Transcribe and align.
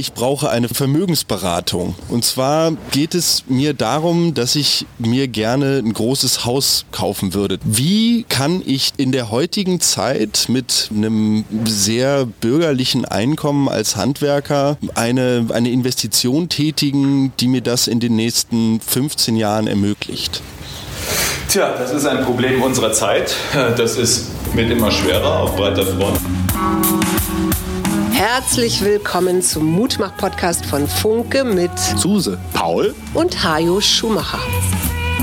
ich 0.00 0.14
brauche 0.14 0.48
eine 0.48 0.68
Vermögensberatung. 0.68 1.94
Und 2.08 2.24
zwar 2.24 2.72
geht 2.90 3.14
es 3.14 3.44
mir 3.48 3.74
darum, 3.74 4.32
dass 4.34 4.56
ich 4.56 4.86
mir 4.98 5.28
gerne 5.28 5.78
ein 5.84 5.92
großes 5.92 6.46
Haus 6.46 6.86
kaufen 6.90 7.34
würde. 7.34 7.58
Wie 7.64 8.24
kann 8.28 8.62
ich 8.64 8.92
in 8.96 9.12
der 9.12 9.30
heutigen 9.30 9.80
Zeit 9.80 10.46
mit 10.48 10.88
einem 10.90 11.44
sehr 11.66 12.24
bürgerlichen 12.24 13.04
Einkommen 13.04 13.68
als 13.68 13.96
Handwerker 13.96 14.78
eine, 14.94 15.46
eine 15.52 15.70
Investition 15.70 16.48
tätigen, 16.48 17.32
die 17.38 17.48
mir 17.48 17.60
das 17.60 17.86
in 17.86 18.00
den 18.00 18.16
nächsten 18.16 18.80
15 18.80 19.36
Jahren 19.36 19.66
ermöglicht? 19.66 20.42
Tja, 21.48 21.74
das 21.76 21.92
ist 21.92 22.06
ein 22.06 22.24
Problem 22.24 22.62
unserer 22.62 22.92
Zeit. 22.92 23.34
Das 23.76 23.96
ist 23.96 24.30
wird 24.54 24.70
immer 24.70 24.90
schwerer 24.90 25.40
auf 25.40 25.56
breiter 25.56 25.84
Front. 25.84 26.18
Herzlich 28.20 28.84
willkommen 28.84 29.40
zum 29.40 29.64
Mutmach-Podcast 29.64 30.66
von 30.66 30.86
Funke 30.86 31.42
mit 31.42 31.70
Suse, 31.78 32.38
Paul 32.52 32.94
und 33.14 33.42
Hajo 33.42 33.80
Schumacher. 33.80 34.40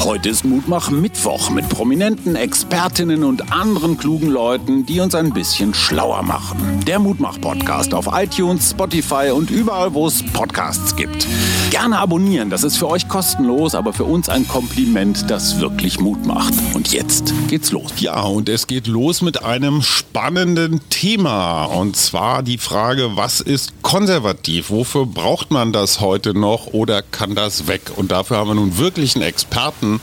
Heute 0.03 0.29
ist 0.29 0.45
Mutmach 0.45 0.89
Mittwoch 0.89 1.49
mit 1.49 1.67
prominenten 1.69 2.35
Expertinnen 2.35 3.23
und 3.23 3.51
anderen 3.51 3.97
klugen 3.97 4.29
Leuten, 4.29 4.85
die 4.85 4.99
uns 4.99 5.15
ein 5.15 5.33
bisschen 5.33 5.73
schlauer 5.73 6.21
machen. 6.21 6.81
Der 6.85 6.99
Mutmach 6.99 7.41
Podcast 7.41 7.93
auf 7.93 8.07
iTunes, 8.13 8.71
Spotify 8.71 9.31
und 9.33 9.49
überall, 9.49 9.93
wo 9.93 10.07
es 10.07 10.23
Podcasts 10.31 10.95
gibt. 10.95 11.27
Gerne 11.71 11.97
abonnieren, 11.97 12.49
das 12.49 12.63
ist 12.63 12.77
für 12.77 12.87
euch 12.87 13.09
kostenlos, 13.09 13.75
aber 13.75 13.91
für 13.91 14.05
uns 14.05 14.29
ein 14.29 14.47
Kompliment, 14.47 15.29
das 15.29 15.59
wirklich 15.59 15.99
Mut 15.99 16.25
macht. 16.25 16.53
Und 16.73 16.93
jetzt 16.93 17.33
geht's 17.49 17.71
los. 17.71 17.91
Ja, 17.97 18.21
und 18.21 18.47
es 18.47 18.67
geht 18.67 18.87
los 18.87 19.21
mit 19.21 19.43
einem 19.43 19.81
spannenden 19.81 20.79
Thema. 20.89 21.65
Und 21.65 21.97
zwar 21.97 22.43
die 22.43 22.57
Frage, 22.57 23.17
was 23.17 23.41
ist 23.41 23.81
konservativ? 23.81 24.69
Wofür 24.69 25.05
braucht 25.05 25.51
man 25.51 25.73
das 25.73 25.99
heute 25.99 26.33
noch 26.33 26.67
oder 26.67 27.01
kann 27.01 27.35
das 27.35 27.67
weg? 27.67 27.91
Und 27.95 28.11
dafür 28.11 28.37
haben 28.37 28.49
wir 28.49 28.55
nun 28.55 28.77
wirklich 28.77 29.15
einen 29.15 29.25
Experten 29.25 29.86
Experten 29.95 29.99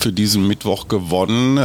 für 0.00 0.12
diesen 0.12 0.46
Mittwoch 0.46 0.88
gewonnen. 0.88 1.58
Äh, 1.58 1.60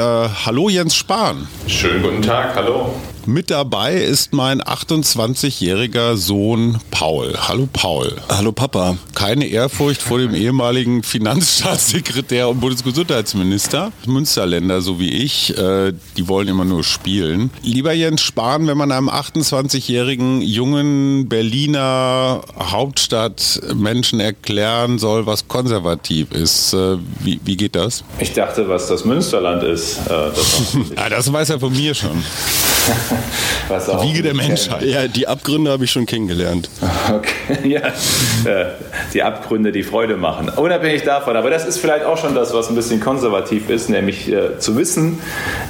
hallo 0.46 0.70
Jens 0.70 0.96
Spahn. 0.96 1.48
Schönen 1.68 2.02
guten 2.04 2.22
Tag, 2.22 2.56
hallo. 2.56 2.94
Mit 3.26 3.52
dabei 3.52 3.96
ist 3.96 4.34
mein 4.34 4.62
28-jähriger 4.62 6.18
Sohn 6.18 6.80
Paul. 6.92 7.34
Hallo 7.38 7.70
Paul. 7.72 8.18
Hallo 8.28 8.52
Papa. 8.52 8.98
Keine 9.16 9.46
Ehrfurcht 9.46 10.02
vor 10.02 10.20
dem 10.20 10.36
ehemaligen 10.36 11.04
Finanzstaatssekretär 11.04 12.50
und 12.50 12.60
Bundesgesundheitsminister. 12.60 13.94
Münsterländer, 14.06 14.82
so 14.82 15.00
wie 15.00 15.10
ich, 15.10 15.58
äh, 15.58 15.94
die 16.18 16.28
wollen 16.28 16.50
immer 16.50 16.66
nur 16.66 16.84
spielen. 16.84 17.50
Lieber 17.62 17.94
Jens 17.94 18.22
Spahn, 18.22 18.68
wenn 18.68 18.78
man 18.78 18.92
einem 18.92 19.10
28-jährigen 19.10 20.42
jungen 20.42 21.30
Berliner 21.30 22.42
Hauptstadtmenschen 22.60 24.20
erklären 24.20 25.00
soll, 25.00 25.26
was 25.26 25.48
konservativ 25.48 26.32
ist, 26.32 26.74
äh, 26.74 26.98
wie, 27.22 27.40
wie 27.46 27.56
geht 27.56 27.76
das? 27.76 28.04
Ich 28.20 28.34
dachte, 28.34 28.68
was 28.68 28.88
das 28.88 29.06
Münsterland 29.06 29.64
ist. 29.64 30.00
Äh, 30.08 30.10
das, 30.10 30.78
ja, 30.98 31.10
das 31.10 31.32
weiß 31.32 31.52
er 31.52 31.62
von 31.62 31.72
mir 31.72 31.96
schon. 31.96 32.22
Wiege 34.04 34.22
der 34.22 34.34
Menschheit. 34.34 34.84
Ja, 34.84 35.08
die 35.08 35.28
Abgründe 35.28 35.72
habe 35.72 35.86
ich 35.86 35.92
schon 35.92 36.06
kennengelernt. 36.06 36.70
Okay, 37.14 37.68
ja. 37.68 37.82
Äh, 38.50 38.72
die 39.14 39.24
Abgründe, 39.24 39.72
die 39.72 39.84
Freude 39.84 40.16
machen. 40.16 40.50
Unabhängig 40.50 41.04
davon. 41.04 41.36
Aber 41.36 41.50
das 41.50 41.66
ist 41.66 41.78
vielleicht 41.78 42.06
auch 42.06 42.18
schon 42.18 42.34
das, 42.34 42.54
was 42.54 42.70
ein 42.70 42.76
bisschen 42.76 43.02
konservativ 43.02 43.70
ist, 43.70 43.90
nämlich 43.90 44.32
äh, 44.32 44.58
zu 44.58 44.78
wissen, 44.78 45.20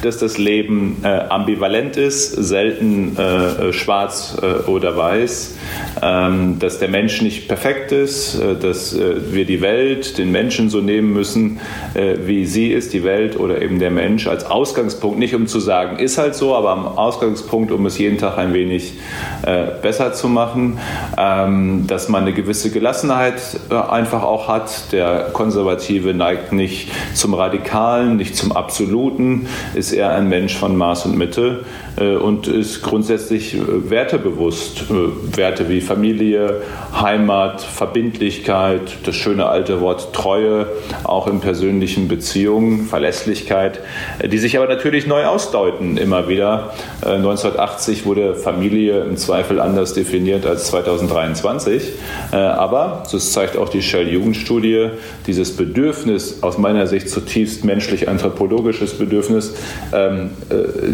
dass 0.02 0.18
das 0.18 0.38
Leben 0.38 1.00
äh, 1.02 1.08
ambivalent 1.08 1.96
ist, 1.96 2.30
selten 2.30 3.16
äh, 3.16 3.72
schwarz 3.72 4.36
äh, 4.40 4.70
oder 4.70 4.96
weiß, 4.96 5.54
ähm, 6.02 6.58
dass 6.60 6.78
der 6.78 6.88
Mensch 6.88 7.20
nicht 7.20 7.48
perfekt 7.48 7.90
ist, 7.90 8.36
äh, 8.36 8.54
dass 8.54 8.94
wir 8.96 9.44
die 9.44 9.60
Welt, 9.60 10.18
den 10.18 10.30
Menschen 10.30 10.70
so 10.70 10.80
nehmen 10.80 11.12
müssen, 11.12 11.60
wie 11.94 12.46
sie 12.46 12.72
ist, 12.72 12.92
die 12.92 13.04
Welt 13.04 13.38
oder 13.38 13.60
eben 13.60 13.78
der 13.78 13.90
Mensch 13.90 14.26
als 14.26 14.44
Ausgangspunkt. 14.44 15.18
Nicht 15.18 15.34
um 15.34 15.46
zu 15.46 15.60
sagen, 15.60 15.98
ist 15.98 16.18
halt 16.18 16.34
so, 16.34 16.54
aber 16.54 16.70
am 16.70 16.86
Ausgangspunkt, 17.04 17.70
um 17.70 17.86
es 17.86 17.98
jeden 17.98 18.18
Tag 18.18 18.38
ein 18.38 18.54
wenig 18.54 18.94
äh, 19.42 19.66
besser 19.82 20.12
zu 20.12 20.28
machen, 20.28 20.78
ähm, 21.18 21.86
dass 21.86 22.08
man 22.08 22.22
eine 22.22 22.32
gewisse 22.32 22.70
Gelassenheit 22.70 23.40
äh, 23.70 23.74
einfach 23.74 24.22
auch 24.22 24.48
hat. 24.48 24.92
Der 24.92 25.30
Konservative 25.32 26.14
neigt 26.14 26.52
nicht 26.52 26.90
zum 27.14 27.34
Radikalen, 27.34 28.16
nicht 28.16 28.36
zum 28.36 28.52
Absoluten, 28.52 29.46
ist 29.74 29.92
eher 29.92 30.10
ein 30.10 30.28
Mensch 30.28 30.56
von 30.56 30.76
Maß 30.76 31.06
und 31.06 31.16
Mitte 31.16 31.64
und 32.00 32.48
ist 32.48 32.82
grundsätzlich 32.82 33.54
äh, 33.54 33.90
wertebewusst. 33.90 34.84
Äh, 34.90 35.36
Werte 35.36 35.68
wie 35.68 35.80
Familie, 35.80 36.62
Heimat, 36.92 37.60
Verbindlichkeit, 37.60 38.98
das 39.04 39.16
schöne 39.16 39.46
alte 39.46 39.80
Wort 39.80 40.12
Treue, 40.12 40.66
auch 41.04 41.26
in 41.26 41.40
persönlichen 41.40 42.08
Beziehungen, 42.08 42.86
Verlässlichkeit, 42.86 43.80
die 44.24 44.38
sich 44.38 44.56
aber 44.56 44.68
natürlich 44.68 45.06
neu 45.06 45.24
ausdeuten 45.26 45.96
immer 45.96 46.28
wieder. 46.28 46.72
1980 47.02 48.06
wurde 48.06 48.34
Familie 48.34 49.02
im 49.04 49.16
Zweifel 49.16 49.60
anders 49.60 49.94
definiert 49.94 50.46
als 50.46 50.66
2023. 50.66 51.92
Aber, 52.32 53.02
das 53.10 53.32
zeigt 53.32 53.56
auch 53.56 53.68
die 53.68 53.82
Shell-Jugendstudie, 53.82 54.90
dieses 55.26 55.56
Bedürfnis, 55.56 56.42
aus 56.42 56.58
meiner 56.58 56.86
Sicht 56.86 57.08
zutiefst 57.08 57.64
menschlich-anthropologisches 57.64 58.94
Bedürfnis, 58.98 59.54
ähm, 59.92 60.30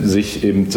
sich 0.02 0.44
eben 0.44 0.70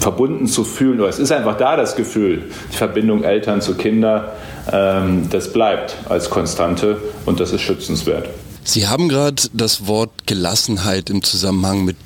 verbunden 0.00 0.46
zu 0.46 0.64
fühlen, 0.64 1.00
oder 1.00 1.08
es 1.08 1.18
ist 1.18 1.32
einfach 1.32 1.56
da 1.56 1.76
das 1.76 1.96
Gefühl, 1.96 2.44
die 2.72 2.76
Verbindung 2.76 3.24
Eltern 3.24 3.60
zu 3.60 3.74
Kindern, 3.74 4.24
ähm, 4.72 5.28
das 5.30 5.52
bleibt 5.52 5.96
als 6.08 6.30
Konstante 6.30 6.98
und 7.26 7.40
das 7.40 7.52
ist 7.52 7.62
schützenswert. 7.62 8.28
Sie 8.68 8.86
haben 8.86 9.08
gerade 9.08 9.44
das 9.54 9.86
Wort 9.86 10.10
Gelassenheit 10.26 11.08
im 11.08 11.22
Zusammenhang 11.22 11.86
mit 11.86 11.96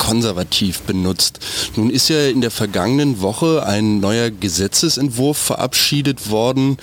konservativ 0.00 0.80
benutzt. 0.80 1.38
Nun 1.76 1.90
ist 1.90 2.08
ja 2.08 2.26
in 2.26 2.40
der 2.40 2.50
vergangenen 2.50 3.20
Woche 3.20 3.64
ein 3.64 4.00
neuer 4.00 4.30
Gesetzesentwurf 4.30 5.38
verabschiedet 5.38 6.28
worden, 6.28 6.76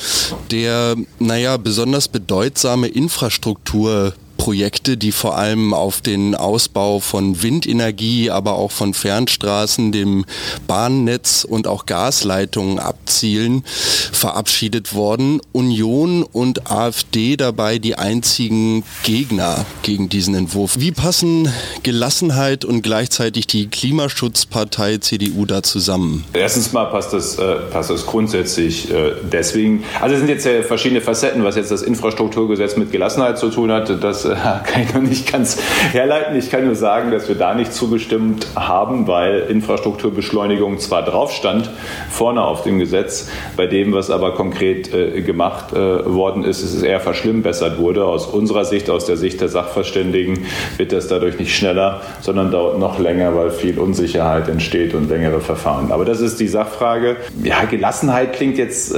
der, 0.51 0.95
naja, 1.19 1.57
besonders 1.57 2.07
bedeutsame 2.07 2.87
Infrastruktur 2.87 4.13
Projekte, 4.37 4.97
die 4.97 5.11
vor 5.11 5.37
allem 5.37 5.73
auf 5.73 6.01
den 6.01 6.35
Ausbau 6.35 6.99
von 6.99 7.41
Windenergie, 7.41 8.29
aber 8.29 8.55
auch 8.55 8.71
von 8.71 8.93
Fernstraßen, 8.93 9.91
dem 9.91 10.25
Bahnnetz 10.67 11.43
und 11.43 11.67
auch 11.67 11.85
Gasleitungen 11.85 12.79
abzielen, 12.79 13.63
verabschiedet 13.65 14.93
worden. 14.93 15.41
Union 15.51 16.23
und 16.23 16.71
AfD 16.71 17.37
dabei 17.37 17.79
die 17.79 17.95
einzigen 17.95 18.83
Gegner 19.03 19.65
gegen 19.81 20.09
diesen 20.09 20.35
Entwurf. 20.35 20.79
Wie 20.79 20.91
passen 20.91 21.49
Gelassenheit 21.83 22.65
und 22.65 22.81
gleichzeitig 22.81 23.47
die 23.47 23.67
Klimaschutzpartei 23.67 24.97
CDU 24.97 25.45
da 25.45 25.63
zusammen? 25.63 26.23
Erstens 26.33 26.73
mal 26.73 26.85
passt 26.85 27.13
das, 27.13 27.37
äh, 27.39 27.55
passt 27.71 27.89
das 27.89 28.05
grundsätzlich 28.05 28.91
äh, 28.91 29.13
deswegen. 29.31 29.83
Also 30.01 30.15
es 30.15 30.19
sind 30.19 30.29
jetzt 30.29 30.45
ja 30.45 30.61
verschiedene 30.63 31.01
Facetten, 31.01 31.43
was 31.43 31.55
jetzt 31.55 31.71
das 31.71 31.81
Infrastrukturgesetz 31.81 32.77
mit 32.77 32.91
Gelassenheit 32.91 33.37
zu 33.37 33.49
tun 33.49 33.71
hat. 33.71 34.03
Das 34.03 34.24
äh, 34.25 34.35
kann 34.35 34.81
ich 34.83 34.93
noch 34.93 35.01
nicht 35.01 35.31
ganz 35.31 35.57
herleiten. 35.91 36.35
Ich 36.37 36.49
kann 36.49 36.65
nur 36.65 36.75
sagen, 36.75 37.11
dass 37.11 37.27
wir 37.27 37.35
da 37.35 37.53
nicht 37.53 37.73
zugestimmt 37.73 38.47
haben, 38.55 39.07
weil 39.07 39.41
Infrastrukturbeschleunigung 39.49 40.79
zwar 40.79 41.03
drauf 41.03 41.31
stand, 41.31 41.69
vorne 42.09 42.43
auf 42.43 42.63
dem 42.63 42.79
Gesetz, 42.79 43.29
bei 43.55 43.67
dem, 43.67 43.93
was 43.93 44.09
aber 44.09 44.33
konkret 44.33 44.93
äh, 44.93 45.21
gemacht 45.21 45.73
äh, 45.73 46.05
worden 46.05 46.43
ist, 46.43 46.61
ist 46.61 46.73
es 46.73 46.83
eher 46.83 46.99
verschlimmbessert 46.99 47.77
wurde. 47.77 48.05
Aus 48.05 48.25
unserer 48.25 48.65
Sicht, 48.65 48.89
aus 48.89 49.05
der 49.05 49.17
Sicht 49.17 49.41
der 49.41 49.49
Sachverständigen, 49.49 50.45
wird 50.77 50.91
das 50.91 51.07
dadurch 51.07 51.39
nicht 51.39 51.55
schneller, 51.55 52.01
sondern 52.21 52.51
dauert 52.51 52.79
noch 52.79 52.99
länger, 52.99 53.35
weil 53.35 53.51
viel 53.51 53.79
Unsicherheit 53.79 54.49
entsteht 54.49 54.93
und 54.93 55.09
längere 55.09 55.41
Verfahren. 55.41 55.91
Aber 55.91 56.05
das 56.05 56.21
ist 56.21 56.39
die 56.39 56.47
Sachfrage. 56.47 57.17
Ja, 57.43 57.65
Gelassenheit 57.65 58.33
klingt 58.33 58.57
jetzt, 58.57 58.95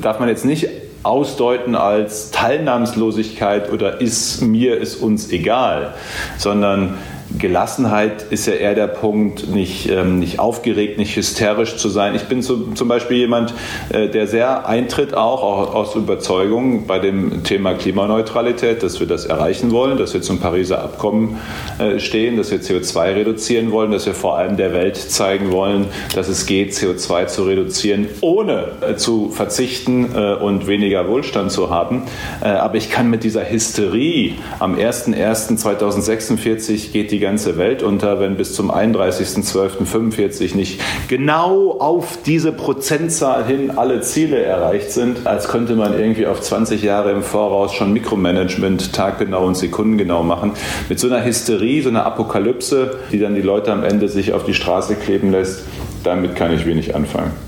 darf 0.00 0.20
man 0.20 0.28
jetzt 0.28 0.44
nicht 0.44 0.68
ausdeuten 1.02 1.74
als 1.74 2.30
Teilnahmslosigkeit 2.30 3.72
oder 3.72 4.00
ist 4.00 4.42
mir, 4.42 4.78
ist 4.78 4.96
uns 4.96 5.30
egal, 5.30 5.94
sondern 6.36 6.98
Gelassenheit 7.36 8.22
ist 8.30 8.46
ja 8.46 8.54
eher 8.54 8.74
der 8.74 8.86
Punkt, 8.86 9.48
nicht, 9.48 9.90
ähm, 9.90 10.18
nicht 10.18 10.38
aufgeregt, 10.38 10.96
nicht 10.98 11.14
hysterisch 11.14 11.76
zu 11.76 11.90
sein. 11.90 12.14
Ich 12.14 12.24
bin 12.24 12.42
zu, 12.42 12.72
zum 12.72 12.88
Beispiel 12.88 13.18
jemand, 13.18 13.52
äh, 13.90 14.08
der 14.08 14.26
sehr 14.26 14.66
eintritt, 14.66 15.12
auch, 15.14 15.42
auch 15.42 15.74
aus 15.74 15.94
Überzeugung 15.94 16.86
bei 16.86 16.98
dem 16.98 17.44
Thema 17.44 17.74
Klimaneutralität, 17.74 18.82
dass 18.82 18.98
wir 18.98 19.06
das 19.06 19.26
erreichen 19.26 19.72
wollen, 19.72 19.98
dass 19.98 20.14
wir 20.14 20.22
zum 20.22 20.40
Pariser 20.40 20.82
Abkommen 20.82 21.36
äh, 21.78 21.98
stehen, 21.98 22.38
dass 22.38 22.50
wir 22.50 22.60
CO2 22.60 23.16
reduzieren 23.16 23.72
wollen, 23.72 23.90
dass 23.90 24.06
wir 24.06 24.14
vor 24.14 24.38
allem 24.38 24.56
der 24.56 24.72
Welt 24.72 24.96
zeigen 24.96 25.52
wollen, 25.52 25.84
dass 26.14 26.28
es 26.28 26.46
geht, 26.46 26.72
CO2 26.72 27.26
zu 27.26 27.42
reduzieren, 27.44 28.06
ohne 28.22 28.68
äh, 28.80 28.96
zu 28.96 29.28
verzichten 29.28 30.14
äh, 30.14 30.32
und 30.34 30.66
weniger 30.66 31.06
Wohlstand 31.08 31.52
zu 31.52 31.68
haben. 31.68 32.04
Äh, 32.40 32.46
aber 32.48 32.76
ich 32.76 32.88
kann 32.90 33.10
mit 33.10 33.22
dieser 33.22 33.50
Hysterie 33.50 34.36
am 34.60 34.76
01.01.2046 34.76 36.92
geht 36.92 37.10
die 37.10 37.17
die 37.18 37.24
ganze 37.24 37.58
Welt 37.58 37.82
unter, 37.82 38.20
wenn 38.20 38.36
bis 38.36 38.54
zum 38.54 38.70
31.12.45 38.70 40.54
nicht 40.54 40.80
genau 41.08 41.72
auf 41.80 42.16
diese 42.24 42.52
Prozentzahl 42.52 43.44
hin 43.44 43.72
alle 43.76 44.02
Ziele 44.02 44.40
erreicht 44.40 44.92
sind, 44.92 45.26
als 45.26 45.48
könnte 45.48 45.74
man 45.74 45.98
irgendwie 45.98 46.28
auf 46.28 46.40
20 46.40 46.80
Jahre 46.80 47.10
im 47.10 47.24
Voraus 47.24 47.74
schon 47.74 47.92
Mikromanagement 47.92 48.92
taggenau 48.92 49.44
und 49.46 49.56
sekundengenau 49.56 50.22
machen. 50.22 50.52
Mit 50.88 51.00
so 51.00 51.08
einer 51.08 51.24
Hysterie, 51.24 51.82
so 51.82 51.88
einer 51.88 52.06
Apokalypse, 52.06 52.98
die 53.10 53.18
dann 53.18 53.34
die 53.34 53.42
Leute 53.42 53.72
am 53.72 53.82
Ende 53.82 54.08
sich 54.08 54.32
auf 54.32 54.44
die 54.44 54.54
Straße 54.54 54.94
kleben 54.94 55.32
lässt, 55.32 55.64
damit 56.04 56.36
kann 56.36 56.54
ich 56.54 56.66
wenig 56.66 56.94
anfangen. 56.94 57.47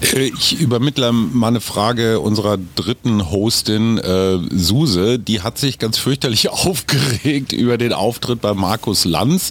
Ich 0.00 0.60
übermittle 0.60 1.10
mal 1.10 1.48
eine 1.48 1.60
Frage 1.60 2.20
unserer 2.20 2.58
dritten 2.74 3.30
Hostin, 3.30 3.96
äh, 3.98 4.38
Suse. 4.50 5.18
Die 5.18 5.40
hat 5.40 5.58
sich 5.58 5.78
ganz 5.78 5.96
fürchterlich 5.98 6.48
aufgeregt 6.50 7.52
über 7.52 7.78
den 7.78 7.92
Auftritt 7.92 8.40
bei 8.40 8.52
Markus 8.52 9.04
Lanz, 9.04 9.50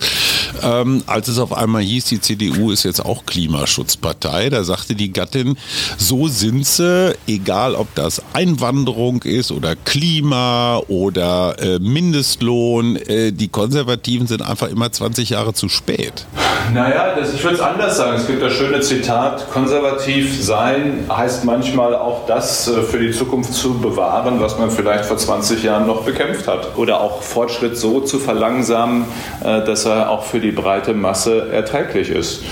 ähm, 0.64 1.04
als 1.06 1.28
es 1.28 1.40
auf 1.40 1.54
einmal 1.54 1.82
hieß, 1.82 2.06
die 2.06 2.22
CDU 2.22 2.72
ist 2.72 2.84
jetzt 2.84 3.04
auch 3.04 3.26
Klimaschutzpartei. 3.26 4.50
Da 4.50 4.64
sagte 4.64 4.96
die 4.96 5.12
Gattin, 5.12 5.58
so 5.98 6.28
sind 6.28 6.66
sie, 6.66 7.16
egal 7.28 7.76
ob 7.76 7.94
das 7.96 8.22
Einwanderung 8.34 9.24
ist 9.24 9.52
oder 9.52 9.76
Klima 9.76 10.82
oder 10.88 11.56
äh, 11.60 11.80
Mindestlohn. 11.80 12.96
Äh, 12.96 13.32
die 13.32 13.48
Konservativen 13.48 14.28
sind 14.28 14.42
einfach 14.42 14.70
immer 14.70 14.92
20 14.92 15.30
Jahre 15.30 15.54
zu 15.54 15.70
spät. 15.70 16.26
Naja, 16.74 17.16
das, 17.16 17.34
ich 17.34 17.44
würde 17.44 17.56
es 17.56 17.62
anders 17.62 17.98
sagen. 17.98 18.18
Es 18.18 18.28
gibt 18.28 18.42
das 18.42 18.54
schöne 18.54 18.80
Zitat, 18.82 19.52
konservativ 19.52 20.44
sein 20.44 21.06
heißt 21.10 21.46
manchmal 21.46 21.96
auch 21.96 22.26
das 22.26 22.68
äh, 22.68 22.82
für 22.82 23.00
die 23.00 23.12
Zukunft 23.12 23.54
zu 23.54 23.76
bewahren, 23.76 24.42
was 24.42 24.58
man 24.58 24.72
vielleicht 24.72 25.06
vor 25.06 25.18
20 25.18 25.64
Jahren 25.64 25.86
noch 25.88 26.04
bekämpft 26.04 26.48
hat. 26.48 26.78
Oder 26.78 27.02
auch 27.02 27.22
Fortschritt 27.22 27.78
so 27.78 28.02
zu 28.02 28.20
verlangsamen, 28.20 29.06
äh, 29.44 29.64
dass 29.64 29.86
er 29.86 30.10
auch 30.10 30.24
für 30.24 30.35
die 30.40 30.52
breite 30.52 30.94
Masse 30.94 31.50
erträglich 31.52 32.10
ist. 32.10 32.44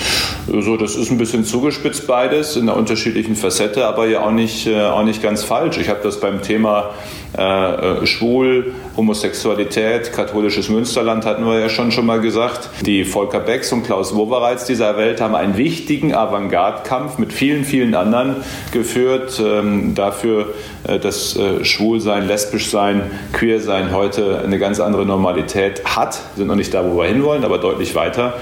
So, 0.47 0.77
das 0.77 0.95
ist 0.95 1.09
ein 1.11 1.17
bisschen 1.17 1.45
zugespitzt 1.45 2.05
beides 2.07 2.55
in 2.55 2.63
einer 2.63 2.77
unterschiedlichen 2.77 3.35
Facette, 3.35 3.85
aber 3.85 4.07
ja 4.07 4.21
auch 4.21 4.31
nicht, 4.31 4.67
äh, 4.67 4.81
auch 4.81 5.03
nicht 5.03 5.21
ganz 5.21 5.43
falsch. 5.43 5.77
Ich 5.77 5.89
habe 5.89 5.99
das 6.03 6.19
beim 6.19 6.41
Thema 6.41 6.91
äh, 7.37 8.05
schwul, 8.05 8.73
Homosexualität, 8.95 10.13
katholisches 10.13 10.69
Münsterland 10.69 11.25
hatten 11.25 11.45
wir 11.45 11.59
ja 11.59 11.69
schon 11.69 11.91
schon 11.91 12.05
mal 12.05 12.21
gesagt. 12.21 12.69
Die 12.85 13.05
Volker 13.05 13.39
Becks 13.39 13.71
und 13.71 13.83
Klaus 13.83 14.15
Wowereits 14.15 14.65
dieser 14.65 14.97
Welt 14.97 15.19
haben 15.19 15.33
einen 15.33 15.57
wichtigen 15.57 16.13
Avantgarde-Kampf 16.13 17.17
mit 17.17 17.33
vielen, 17.33 17.63
vielen 17.63 17.95
anderen 17.95 18.35
geführt 18.71 19.41
ähm, 19.43 19.95
dafür, 19.95 20.53
äh, 20.87 20.99
dass 20.99 21.35
äh, 21.35 21.65
Schwulsein, 21.65 22.27
Lesbischsein, 22.27 23.09
Queersein 23.31 23.93
heute 23.93 24.41
eine 24.43 24.59
ganz 24.59 24.79
andere 24.79 25.05
Normalität 25.05 25.83
hat. 25.85 26.19
Sind 26.35 26.47
noch 26.47 26.55
nicht 26.55 26.73
da, 26.73 26.85
wo 26.85 26.99
wir 26.99 27.07
hinwollen, 27.07 27.45
aber 27.45 27.57
deutlich 27.57 27.72
weiter. 27.95 28.33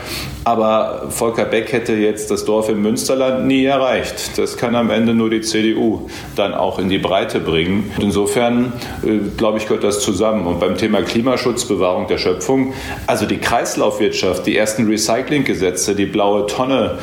Aber 0.43 1.07
Volker 1.09 1.45
Beck 1.45 1.71
hätte 1.71 1.93
jetzt 1.93 2.31
das 2.31 2.45
Dorf 2.45 2.69
im 2.69 2.81
Münsterland 2.81 3.45
nie 3.45 3.65
erreicht. 3.65 4.37
Das 4.37 4.57
kann 4.57 4.75
am 4.75 4.89
Ende 4.89 5.13
nur 5.13 5.29
die 5.29 5.41
CDU 5.41 6.09
dann 6.35 6.53
auch 6.53 6.79
in 6.79 6.89
die 6.89 6.97
Breite 6.97 7.39
bringen. 7.39 7.91
insofern, 7.99 8.73
äh, 9.03 9.19
glaube 9.37 9.57
ich, 9.57 9.67
gehört 9.67 9.83
das 9.83 10.01
zusammen. 10.01 10.47
Und 10.47 10.59
beim 10.59 10.77
Thema 10.77 11.01
Klimaschutz, 11.01 11.65
Bewahrung 11.65 12.07
der 12.07 12.17
Schöpfung, 12.17 12.73
also 13.07 13.25
die 13.25 13.37
Kreislaufwirtschaft, 13.37 14.45
die 14.45 14.57
ersten 14.57 14.87
Recyclinggesetze, 14.87 15.95
die 15.95 16.05
blaue 16.05 16.45
Tonne, 16.47 16.99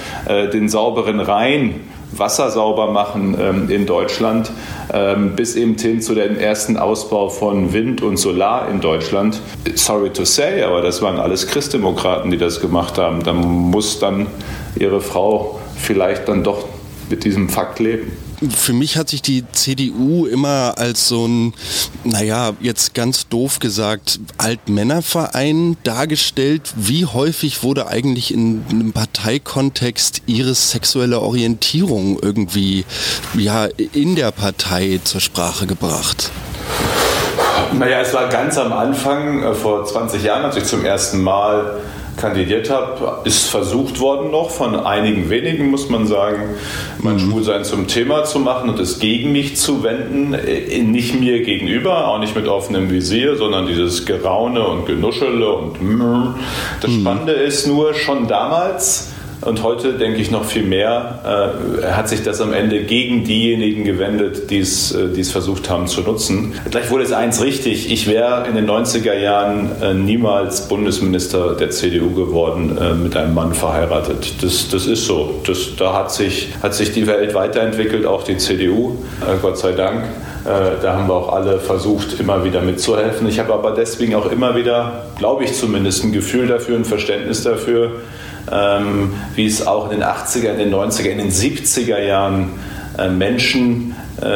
den 0.53 0.69
sauberen 0.69 1.21
Rhein, 1.21 1.81
Wasser 2.13 2.51
sauber 2.51 2.91
machen 2.91 3.37
ähm, 3.41 3.71
in 3.71 3.87
Deutschland, 3.87 4.51
ähm, 4.93 5.37
bis 5.37 5.57
eben 5.57 5.77
hin 5.77 6.01
zu 6.01 6.15
dem 6.15 6.39
ersten 6.39 6.77
Ausbau 6.77 7.29
von 7.29 7.73
Wind 7.73 8.03
und 8.03 8.17
Solar 8.17 8.69
in 8.69 8.81
Deutschland. 8.81 9.41
Sorry 9.75 10.11
to 10.11 10.25
say, 10.25 10.63
aber 10.63 10.81
das 10.81 11.03
waren 11.03 11.19
alles 11.19 11.47
Christdemokraten, 11.47 12.31
die 12.31 12.39
das 12.39 12.61
gemacht 12.61 12.99
haben. 12.99 13.23
Da 13.23 13.33
muss 13.33 13.99
dann 13.99 14.27
ihre 14.79 15.01
Frau 15.01 15.61
vielleicht 15.77 16.29
dann 16.29 16.43
doch 16.43 16.65
mit 17.11 17.25
diesem 17.25 17.49
Fakt 17.49 17.79
leben 17.79 18.13
für 18.51 18.73
mich 18.73 18.97
hat 18.97 19.09
sich 19.09 19.23
die 19.23 19.45
CDU 19.53 20.27
immer 20.27 20.75
als 20.77 21.09
so 21.09 21.27
ein, 21.27 21.55
naja, 22.05 22.53
jetzt 22.61 22.95
ganz 22.95 23.29
doof 23.29 23.59
gesagt, 23.59 24.21
Altmännerverein 24.39 25.77
dargestellt. 25.83 26.73
Wie 26.77 27.05
häufig 27.05 27.63
wurde 27.63 27.89
eigentlich 27.89 28.33
in 28.33 28.65
einem 28.71 28.93
Parteikontext 28.93 30.23
ihre 30.27 30.55
sexuelle 30.55 31.21
Orientierung 31.21 32.19
irgendwie 32.21 32.85
ja, 33.35 33.67
in 33.93 34.15
der 34.15 34.31
Partei 34.31 35.01
zur 35.03 35.21
Sprache 35.21 35.67
gebracht? 35.67 36.31
Naja, 37.73 38.01
es 38.01 38.15
war 38.15 38.29
ganz 38.29 38.57
am 38.57 38.73
Anfang, 38.73 39.43
äh, 39.43 39.55
vor 39.55 39.85
20 39.85 40.23
Jahren, 40.23 40.45
als 40.45 40.57
ich 40.57 40.65
zum 40.65 40.85
ersten 40.85 41.23
Mal 41.23 41.81
kandidiert 42.19 42.69
habe, 42.69 43.21
ist 43.25 43.49
versucht 43.49 44.01
worden 44.01 44.31
noch 44.31 44.51
von 44.51 44.75
einigen 44.75 45.31
wenigen, 45.31 45.71
muss 45.71 45.89
man 45.89 46.07
sagen, 46.07 46.57
mein 46.99 47.15
mhm. 47.15 47.21
Schwulsein 47.21 47.65
zum 47.65 47.87
Thema 47.87 48.25
zu 48.25 48.41
machen 48.41 48.69
und 48.69 48.79
es 48.79 48.99
gegen 48.99 49.33
mich 49.33 49.57
zu 49.57 49.83
wenden. 49.83 50.35
Äh, 50.35 50.83
nicht 50.83 51.19
mir 51.19 51.43
gegenüber, 51.43 52.09
auch 52.09 52.19
nicht 52.19 52.35
mit 52.35 52.47
offenem 52.47 52.91
Visier, 52.91 53.37
sondern 53.37 53.67
dieses 53.67 54.05
Geraune 54.05 54.67
und 54.67 54.87
Genuschele 54.87 55.49
und 55.49 55.79
Das 56.81 56.91
mhm. 56.91 57.01
Spannende 57.01 57.33
ist 57.33 57.67
nur, 57.67 57.95
schon 57.95 58.27
damals 58.29 59.13
und 59.41 59.63
heute 59.63 59.93
denke 59.95 60.21
ich 60.21 60.31
noch 60.31 60.45
viel 60.45 60.65
mehr, 60.65 61.53
äh, 61.83 61.87
hat 61.93 62.09
sich 62.09 62.23
das 62.23 62.41
am 62.41 62.53
Ende 62.53 62.83
gegen 62.83 63.25
diejenigen 63.25 63.85
gewendet, 63.85 64.51
die 64.51 64.59
es 64.59 64.93
äh, 64.93 65.25
versucht 65.25 65.71
haben 65.71 65.87
zu 65.87 66.01
nutzen. 66.01 66.55
Gleich 66.71 66.91
wurde 66.91 67.05
es 67.05 67.13
eins 67.13 67.43
richtig, 67.43 67.93
ich 67.93 68.09
wäre 68.09 68.47
in 68.49 68.57
den 68.57 68.69
90er 68.69 69.15
Jahren 69.15 69.71
äh, 69.81 69.95
niemals 69.95 70.69
Bundesminister 70.69 71.55
der 71.55 71.71
CDU 71.71 72.11
geworden, 72.15 72.77
äh, 72.81 72.95
mit 72.95 73.17
einem 73.17 73.35
Mann 73.35 73.55
verheiratet. 73.55 74.43
Das, 74.43 74.69
das 74.71 74.87
ist 74.87 75.07
so. 75.07 75.41
Das, 75.47 75.77
da 75.77 75.95
hat 75.95 76.13
sich, 76.13 76.49
hat 76.63 76.75
sich 76.75 76.93
die 76.93 77.07
Welt 77.07 77.35
weiterentwickelt, 77.35 78.07
auch 78.07 78.25
die 78.25 78.39
CDU, 78.39 78.97
äh, 79.21 79.37
Gott 79.41 79.59
sei 79.59 79.73
Dank. 79.73 80.05
Da 80.45 80.95
haben 80.95 81.09
wir 81.09 81.15
auch 81.15 81.31
alle 81.31 81.59
versucht, 81.59 82.19
immer 82.21 82.43
wieder 82.43 82.63
mitzuhelfen. 82.63 83.29
Ich 83.29 83.39
habe 83.39 83.53
aber 83.53 83.73
deswegen 83.73 84.15
auch 84.15 84.31
immer 84.31 84.57
wieder, 84.57 85.05
glaube 85.19 85.45
ich 85.45 85.53
zumindest, 85.53 86.05
ein 86.05 86.13
Gefühl 86.13 86.47
dafür, 86.47 86.77
ein 86.77 86.87
Verständnis 86.87 87.43
dafür, 87.43 87.91
ähm, 88.53 89.15
wie 89.35 89.47
es 89.47 89.67
auch 89.67 89.91
in 89.91 90.01
den 90.01 90.09
80er, 90.09 90.53
in 90.53 90.59
den 90.59 90.75
90er, 90.75 91.09
in 91.09 91.19
den 91.19 91.31
70er 91.31 91.99
Jahren 91.99 92.51
äh, 92.99 93.09
Menschen, 93.09 93.95
äh, 94.21 94.27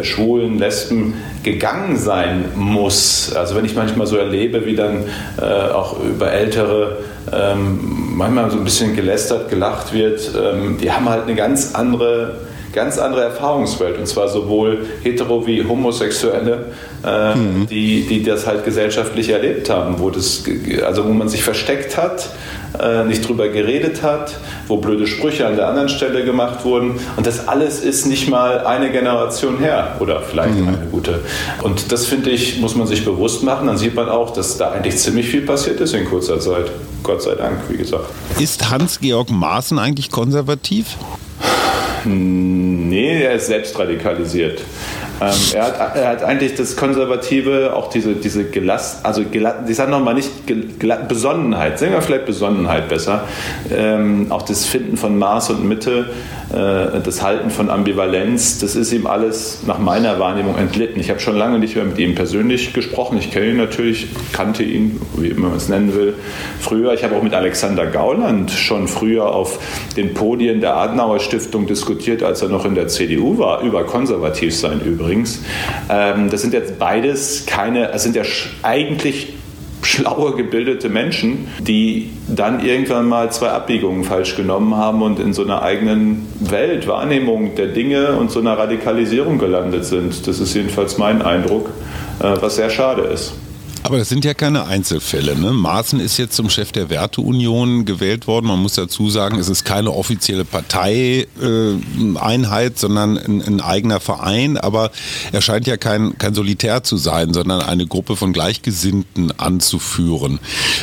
äh, 0.00 0.04
Schwulen, 0.04 0.58
Lesben 0.58 1.14
gegangen 1.42 1.96
sein 1.96 2.50
muss. 2.54 3.34
Also 3.34 3.56
wenn 3.56 3.64
ich 3.64 3.74
manchmal 3.74 4.06
so 4.06 4.16
erlebe, 4.16 4.66
wie 4.66 4.76
dann 4.76 5.04
äh, 5.40 5.70
auch 5.72 5.98
über 6.04 6.30
Ältere 6.30 6.98
ähm, 7.32 7.78
manchmal 8.16 8.50
so 8.50 8.58
ein 8.58 8.64
bisschen 8.64 8.94
gelästert, 8.94 9.48
gelacht 9.48 9.94
wird, 9.94 10.30
ähm, 10.36 10.76
die 10.78 10.92
haben 10.92 11.08
halt 11.08 11.22
eine 11.24 11.34
ganz 11.34 11.74
andere 11.74 12.40
ganz 12.72 12.98
andere 12.98 13.24
Erfahrungswelt 13.24 13.98
und 13.98 14.06
zwar 14.06 14.28
sowohl 14.28 14.86
hetero 15.02 15.44
wie 15.46 15.64
homosexuelle, 15.64 16.66
äh, 17.04 17.34
mhm. 17.34 17.66
die, 17.66 18.06
die 18.06 18.22
das 18.22 18.46
halt 18.46 18.64
gesellschaftlich 18.64 19.30
erlebt 19.30 19.70
haben, 19.70 19.98
wo 19.98 20.10
das 20.10 20.44
also 20.86 21.04
wo 21.04 21.12
man 21.12 21.28
sich 21.28 21.42
versteckt 21.42 21.96
hat 21.96 22.30
äh, 22.78 23.04
nicht 23.04 23.26
drüber 23.26 23.48
geredet 23.48 24.02
hat, 24.02 24.38
wo 24.68 24.76
blöde 24.76 25.06
Sprüche 25.06 25.46
an 25.46 25.56
der 25.56 25.68
anderen 25.68 25.88
Stelle 25.88 26.24
gemacht 26.24 26.64
wurden. 26.64 27.00
Und 27.16 27.26
das 27.26 27.48
alles 27.48 27.80
ist 27.80 28.06
nicht 28.06 28.28
mal 28.28 28.66
eine 28.66 28.90
Generation 28.90 29.58
her 29.58 29.96
oder 30.00 30.20
vielleicht 30.20 30.54
mhm. 30.54 30.68
eine 30.68 30.86
gute. 30.90 31.20
Und 31.62 31.92
das 31.92 32.06
finde 32.06 32.30
ich, 32.30 32.60
muss 32.60 32.76
man 32.76 32.86
sich 32.86 33.04
bewusst 33.04 33.42
machen. 33.42 33.66
Dann 33.66 33.78
sieht 33.78 33.94
man 33.94 34.08
auch, 34.08 34.32
dass 34.32 34.56
da 34.56 34.70
eigentlich 34.70 34.96
ziemlich 34.96 35.28
viel 35.28 35.42
passiert 35.42 35.80
ist 35.80 35.94
in 35.94 36.04
kurzer 36.04 36.38
Zeit. 36.40 36.70
Gott 37.02 37.22
sei 37.22 37.34
Dank, 37.34 37.58
wie 37.68 37.76
gesagt. 37.76 38.04
Ist 38.38 38.70
Hans-Georg 38.70 39.30
Maaßen 39.30 39.78
eigentlich 39.78 40.10
konservativ? 40.10 40.96
Nee, 42.04 43.22
er 43.22 43.34
ist 43.34 43.46
selbst 43.46 43.78
radikalisiert. 43.78 44.60
Ähm, 45.20 45.36
er, 45.54 45.64
hat, 45.64 45.96
er, 45.96 46.08
hat, 46.08 46.22
eigentlich 46.24 46.54
das 46.54 46.76
Konservative, 46.76 47.74
auch 47.74 47.90
diese, 47.90 48.14
diese 48.14 48.44
gelass, 48.44 49.04
also 49.04 49.22
gelass, 49.24 49.68
ich 49.68 49.76
sage 49.76 49.90
nochmal 49.90 50.14
nicht 50.14 50.30
gelass, 50.78 51.08
Besonnenheit, 51.08 51.78
sagen 51.78 51.92
wir 51.92 52.00
vielleicht 52.00 52.26
Besonnenheit 52.26 52.88
besser, 52.88 53.24
ähm, 53.70 54.26
auch 54.30 54.42
das 54.42 54.64
Finden 54.64 54.96
von 54.96 55.18
Maß 55.18 55.50
und 55.50 55.68
Mitte, 55.68 56.10
das 56.50 57.22
Halten 57.22 57.50
von 57.50 57.70
Ambivalenz, 57.70 58.58
das 58.58 58.74
ist 58.74 58.92
ihm 58.92 59.06
alles 59.06 59.60
nach 59.66 59.78
meiner 59.78 60.18
Wahrnehmung 60.18 60.56
entlitten. 60.56 60.98
Ich 60.98 61.08
habe 61.08 61.20
schon 61.20 61.36
lange 61.36 61.58
nicht 61.58 61.76
mehr 61.76 61.84
mit 61.84 61.98
ihm 61.98 62.14
persönlich 62.14 62.72
gesprochen. 62.72 63.18
Ich 63.18 63.30
kenne 63.30 63.50
ihn 63.50 63.56
natürlich, 63.56 64.08
kannte 64.32 64.64
ihn, 64.64 65.00
wie 65.16 65.28
immer 65.28 65.48
man 65.48 65.56
es 65.56 65.68
nennen 65.68 65.94
will, 65.94 66.14
früher. 66.58 66.92
Ich 66.92 67.04
habe 67.04 67.16
auch 67.16 67.22
mit 67.22 67.34
Alexander 67.34 67.86
Gauland 67.86 68.50
schon 68.50 68.88
früher 68.88 69.32
auf 69.32 69.60
den 69.96 70.12
Podien 70.14 70.60
der 70.60 70.76
Adenauer 70.76 71.20
Stiftung 71.20 71.66
diskutiert, 71.66 72.22
als 72.22 72.42
er 72.42 72.48
noch 72.48 72.64
in 72.64 72.74
der 72.74 72.88
CDU 72.88 73.38
war, 73.38 73.62
über 73.62 73.84
Konservativsein 73.84 74.80
übrigens. 74.80 75.42
Ähm, 75.88 76.30
das 76.30 76.42
sind 76.42 76.52
jetzt 76.52 76.78
beides 76.78 77.46
keine, 77.46 77.92
es 77.92 78.02
sind 78.02 78.16
ja 78.16 78.22
eigentlich 78.62 79.34
schlaue, 79.82 80.34
gebildete 80.36 80.88
Menschen, 80.88 81.48
die 81.60 82.10
dann 82.28 82.64
irgendwann 82.64 83.08
mal 83.08 83.30
zwei 83.32 83.48
Abbiegungen 83.50 84.04
falsch 84.04 84.36
genommen 84.36 84.76
haben 84.76 85.02
und 85.02 85.18
in 85.18 85.32
so 85.32 85.42
einer 85.42 85.62
eigenen 85.62 86.26
Welt, 86.40 86.86
Wahrnehmung 86.86 87.54
der 87.54 87.68
Dinge 87.68 88.16
und 88.16 88.30
so 88.30 88.40
einer 88.40 88.56
Radikalisierung 88.58 89.38
gelandet 89.38 89.84
sind. 89.84 90.26
Das 90.26 90.40
ist 90.40 90.54
jedenfalls 90.54 90.98
mein 90.98 91.22
Eindruck, 91.22 91.70
äh, 92.20 92.34
was 92.40 92.56
sehr 92.56 92.70
schade 92.70 93.02
ist. 93.02 93.34
Aber 93.82 93.98
das 93.98 94.08
sind 94.08 94.24
ja 94.24 94.34
keine 94.34 94.66
Einzelfälle. 94.66 95.36
Ne? 95.36 95.52
Maaßen 95.52 95.98
ist 96.00 96.18
jetzt 96.18 96.36
zum 96.36 96.50
Chef 96.50 96.70
der 96.70 96.90
Werteunion 96.90 97.86
gewählt 97.86 98.26
worden. 98.26 98.46
Man 98.46 98.60
muss 98.60 98.74
dazu 98.74 99.08
sagen, 99.08 99.38
es 99.38 99.48
ist 99.48 99.64
keine 99.64 99.92
offizielle 99.92 100.44
Parteieinheit, 100.44 102.78
sondern 102.78 103.16
ein, 103.16 103.40
ein, 103.42 103.60
eigener 103.60 104.00
Verein. 104.00 104.58
Aber 104.58 104.90
er 105.32 105.40
scheint 105.40 105.66
ja 105.66 105.78
kein, 105.78 106.18
kein 106.18 106.34
Solitär 106.34 106.82
zu 106.82 106.98
sein, 106.98 107.32
sondern 107.32 107.62
eine 107.62 107.86
Gruppe 107.86 108.16
von 108.16 108.34
Gleichgesinnten 108.34 109.32
anzuführen. 109.38 110.40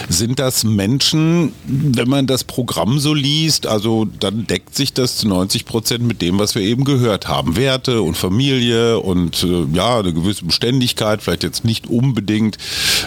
Sind 0.10 0.39
das 0.39 0.63
Menschen, 0.63 1.54
wenn 1.66 2.10
man 2.10 2.25
das 2.25 2.46
Programm 2.46 2.98
so 3.00 3.13
liest, 3.13 3.68
also 3.68 4.06
dann 4.06 4.48
deckt 4.48 4.75
sich 4.75 4.94
das 4.94 5.18
zu 5.18 5.27
90 5.27 5.66
Prozent 5.66 6.04
mit 6.04 6.24
dem, 6.24 6.39
was 6.39 6.56
wir 6.56 6.63
eben 6.63 6.84
gehört 6.84 7.27
haben. 7.27 7.56
Werte 7.56 8.01
und 8.01 8.18
Familie 8.18 9.00
und 9.00 9.44
äh, 9.44 9.66
ja, 9.74 10.00
eine 10.00 10.13
gewisse 10.13 10.46
Beständigkeit, 10.46 11.22
vielleicht 11.22 11.44
jetzt 11.44 11.63
nicht 11.63 11.86
unbedingt 11.88 12.58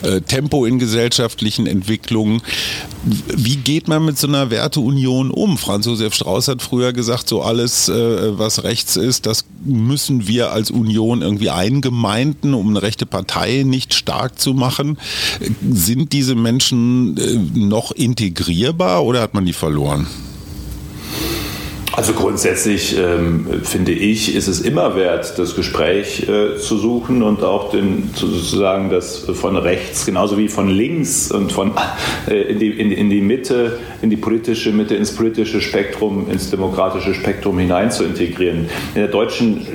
äh, 0.02 0.20
Tempo 0.20 0.64
in 0.64 0.78
gesellschaftlichen 0.78 1.66
Entwicklungen. 1.66 2.42
Wie 3.04 3.56
geht 3.56 3.88
man 3.88 4.04
mit 4.04 4.18
so 4.18 4.26
einer 4.26 4.50
Werteunion 4.50 5.30
um? 5.30 5.58
Franz 5.58 5.86
Josef 5.86 6.14
Strauß 6.14 6.48
hat 6.48 6.62
früher 6.62 6.92
gesagt, 6.92 7.28
so 7.28 7.42
alles, 7.42 7.88
äh, 7.88 8.38
was 8.38 8.64
rechts 8.64 8.96
ist, 8.96 9.26
das 9.26 9.44
müssen 9.64 10.28
wir 10.28 10.52
als 10.52 10.70
Union 10.70 11.22
irgendwie 11.22 11.50
eingemeinden, 11.50 12.54
um 12.54 12.68
eine 12.68 12.82
rechte 12.82 13.06
Partei 13.06 13.62
nicht 13.64 13.94
stark 13.94 14.38
zu 14.38 14.54
machen. 14.54 14.98
Sind 15.70 16.12
diese 16.12 16.34
Menschen 16.34 17.16
äh, 17.16 17.58
noch 17.58 17.92
integrierbar 17.92 19.04
oder 19.04 19.20
hat 19.20 19.34
man 19.34 19.46
die 19.46 19.52
verloren? 19.52 20.06
Also 22.00 22.14
grundsätzlich 22.14 22.96
ähm, 22.96 23.44
finde 23.62 23.92
ich, 23.92 24.34
ist 24.34 24.48
es 24.48 24.62
immer 24.62 24.96
wert, 24.96 25.38
das 25.38 25.54
Gespräch 25.54 26.26
äh, 26.26 26.56
zu 26.56 26.78
suchen 26.78 27.22
und 27.22 27.42
auch 27.42 27.72
den, 27.72 28.08
sozusagen 28.14 28.88
das 28.88 29.18
von 29.18 29.54
rechts 29.58 30.06
genauso 30.06 30.38
wie 30.38 30.48
von 30.48 30.70
links 30.70 31.30
und 31.30 31.52
von 31.52 31.72
äh, 32.26 32.40
in, 32.40 32.58
die, 32.58 32.68
in, 32.68 32.90
in, 32.90 33.10
die 33.10 33.20
Mitte, 33.20 33.80
in 34.00 34.08
die 34.08 34.16
politische 34.16 34.72
Mitte, 34.72 34.94
ins 34.94 35.14
politische 35.14 35.60
Spektrum, 35.60 36.30
ins 36.30 36.48
demokratische 36.48 37.12
Spektrum 37.12 37.58
hinein 37.58 37.90
zu 37.90 38.04
integrieren. 38.04 38.70
In 38.94 39.02
der 39.02 39.08
deutschen 39.08 39.66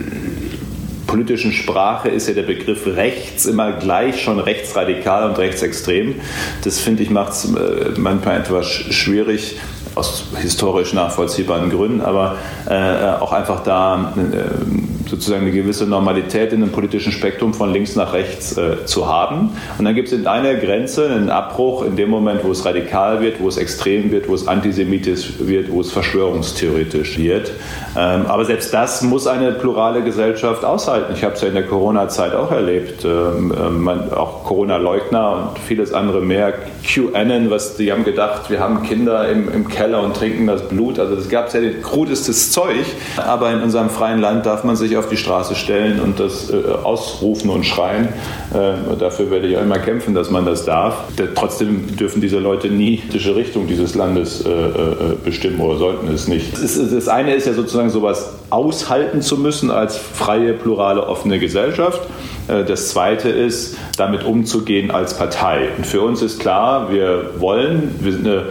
politischen 1.07 1.51
Sprache 1.51 2.09
ist 2.09 2.27
ja 2.27 2.33
der 2.33 2.43
Begriff 2.43 2.85
rechts 2.87 3.45
immer 3.45 3.73
gleich 3.73 4.21
schon 4.21 4.39
rechtsradikal 4.39 5.29
und 5.29 5.37
rechtsextrem. 5.37 6.15
Das 6.63 6.79
finde 6.79 7.03
ich 7.03 7.09
macht 7.09 7.33
es 7.33 7.45
äh, 7.53 7.91
manchmal 7.97 8.39
etwas 8.39 8.67
schwierig 8.67 9.57
aus 9.95 10.25
historisch 10.41 10.93
nachvollziehbaren 10.93 11.69
Gründen, 11.69 12.01
aber 12.01 12.35
äh, 12.69 13.21
auch 13.21 13.31
einfach 13.31 13.63
da 13.63 14.13
äh, 14.17 15.04
sozusagen 15.15 15.43
eine 15.43 15.51
gewisse 15.51 15.85
Normalität 15.85 16.51
in 16.51 16.59
dem 16.59 16.71
politischen 16.71 17.13
Spektrum 17.13 17.53
von 17.53 17.71
links 17.71 17.95
nach 17.95 18.11
rechts 18.11 18.57
äh, 18.57 18.85
zu 18.85 19.07
haben. 19.07 19.51
Und 19.77 19.85
dann 19.85 19.95
gibt 19.95 20.11
es 20.11 20.25
eine 20.25 20.59
Grenze, 20.59 21.09
einen 21.09 21.29
Abbruch 21.29 21.85
in 21.85 21.95
dem 21.95 22.09
Moment, 22.09 22.43
wo 22.43 22.51
es 22.51 22.65
radikal 22.65 23.21
wird, 23.21 23.39
wo 23.39 23.47
es 23.47 23.57
extrem 23.57 24.11
wird, 24.11 24.27
wo 24.27 24.35
es 24.35 24.47
antisemitisch 24.47 25.33
wird, 25.39 25.71
wo 25.71 25.79
es 25.79 25.91
verschwörungstheoretisch 25.91 27.17
wird. 27.17 27.51
Ähm, 27.97 28.25
aber 28.27 28.43
selbst 28.43 28.73
das 28.73 29.01
muss 29.03 29.25
eine 29.25 29.53
plurale 29.53 30.03
Gesellschaft 30.03 30.65
aushalten. 30.65 31.13
Ich 31.15 31.23
habe 31.23 31.35
es 31.35 31.41
ja 31.41 31.47
in 31.47 31.53
der 31.53 31.65
Corona-Zeit 31.65 32.35
auch 32.35 32.51
erlebt. 32.51 33.05
Ähm, 33.05 33.53
ähm 33.57 33.83
man, 33.83 34.11
auch 34.11 34.43
Corona-Leugner 34.43 35.49
und 35.49 35.59
vieles 35.59 35.93
andere 35.93 36.19
mehr. 36.19 36.53
QAnon, 36.83 37.49
was 37.49 37.77
die 37.77 37.91
haben 37.91 38.03
gedacht, 38.03 38.49
wir 38.49 38.59
haben 38.59 38.83
Kinder 38.83 39.29
im, 39.29 39.49
im 39.51 39.67
Keller 39.67 40.03
und 40.03 40.15
trinken 40.15 40.47
das 40.47 40.67
Blut. 40.67 40.99
Also 40.99 41.15
es 41.15 41.29
gab 41.29 41.53
ja 41.53 41.61
krudestes 41.81 42.51
Zeug. 42.51 42.85
Aber 43.17 43.51
in 43.51 43.61
unserem 43.61 43.89
freien 43.89 44.19
Land 44.19 44.45
darf 44.45 44.63
man 44.63 44.75
sich 44.75 44.97
auf 44.97 45.04
die 45.09 45.17
Straße 45.17 45.55
stellen 45.55 45.99
und 45.99 46.19
das 46.19 46.49
äh, 46.49 46.55
ausrufen 46.83 47.49
und 47.49 47.65
schreien. 47.65 48.09
Äh, 48.53 48.97
dafür 48.97 49.31
werde 49.31 49.47
ich 49.47 49.57
auch 49.57 49.61
immer 49.61 49.79
kämpfen, 49.79 50.15
dass 50.15 50.31
man 50.31 50.45
das 50.45 50.65
darf. 50.65 50.95
Trotzdem 51.35 51.95
dürfen 51.95 52.21
diese 52.21 52.39
Leute 52.39 52.69
nie 52.69 53.01
die 53.13 53.17
Richtung 53.17 53.67
dieses 53.67 53.95
Landes 53.95 54.45
äh, 54.45 54.49
äh, 54.49 55.15
bestimmen 55.23 55.59
oder 55.61 55.77
sollten 55.77 56.07
es 56.07 56.27
nicht. 56.27 56.53
Das, 56.53 56.61
ist, 56.61 56.93
das 56.93 57.07
eine 57.07 57.33
ist 57.33 57.47
ja 57.47 57.53
sozusagen 57.53 57.75
sozusagen 57.75 57.89
sowas 57.89 58.33
aushalten 58.49 59.21
zu 59.21 59.37
müssen 59.37 59.71
als 59.71 59.97
freie, 59.97 60.53
plurale, 60.53 61.07
offene 61.07 61.39
Gesellschaft. 61.39 62.01
Äh, 62.47 62.63
das 62.63 62.89
Zweite 62.89 63.29
ist, 63.29 63.77
damit 63.97 64.23
umzugehen 64.23 64.91
als 64.91 65.17
Partei. 65.17 65.69
Und 65.77 65.85
für 65.85 66.01
uns 66.01 66.21
ist 66.21 66.39
klar, 66.39 66.91
wir 66.91 67.31
wollen, 67.39 67.95
wir 67.99 68.11
sind 68.11 68.27
eine 68.27 68.45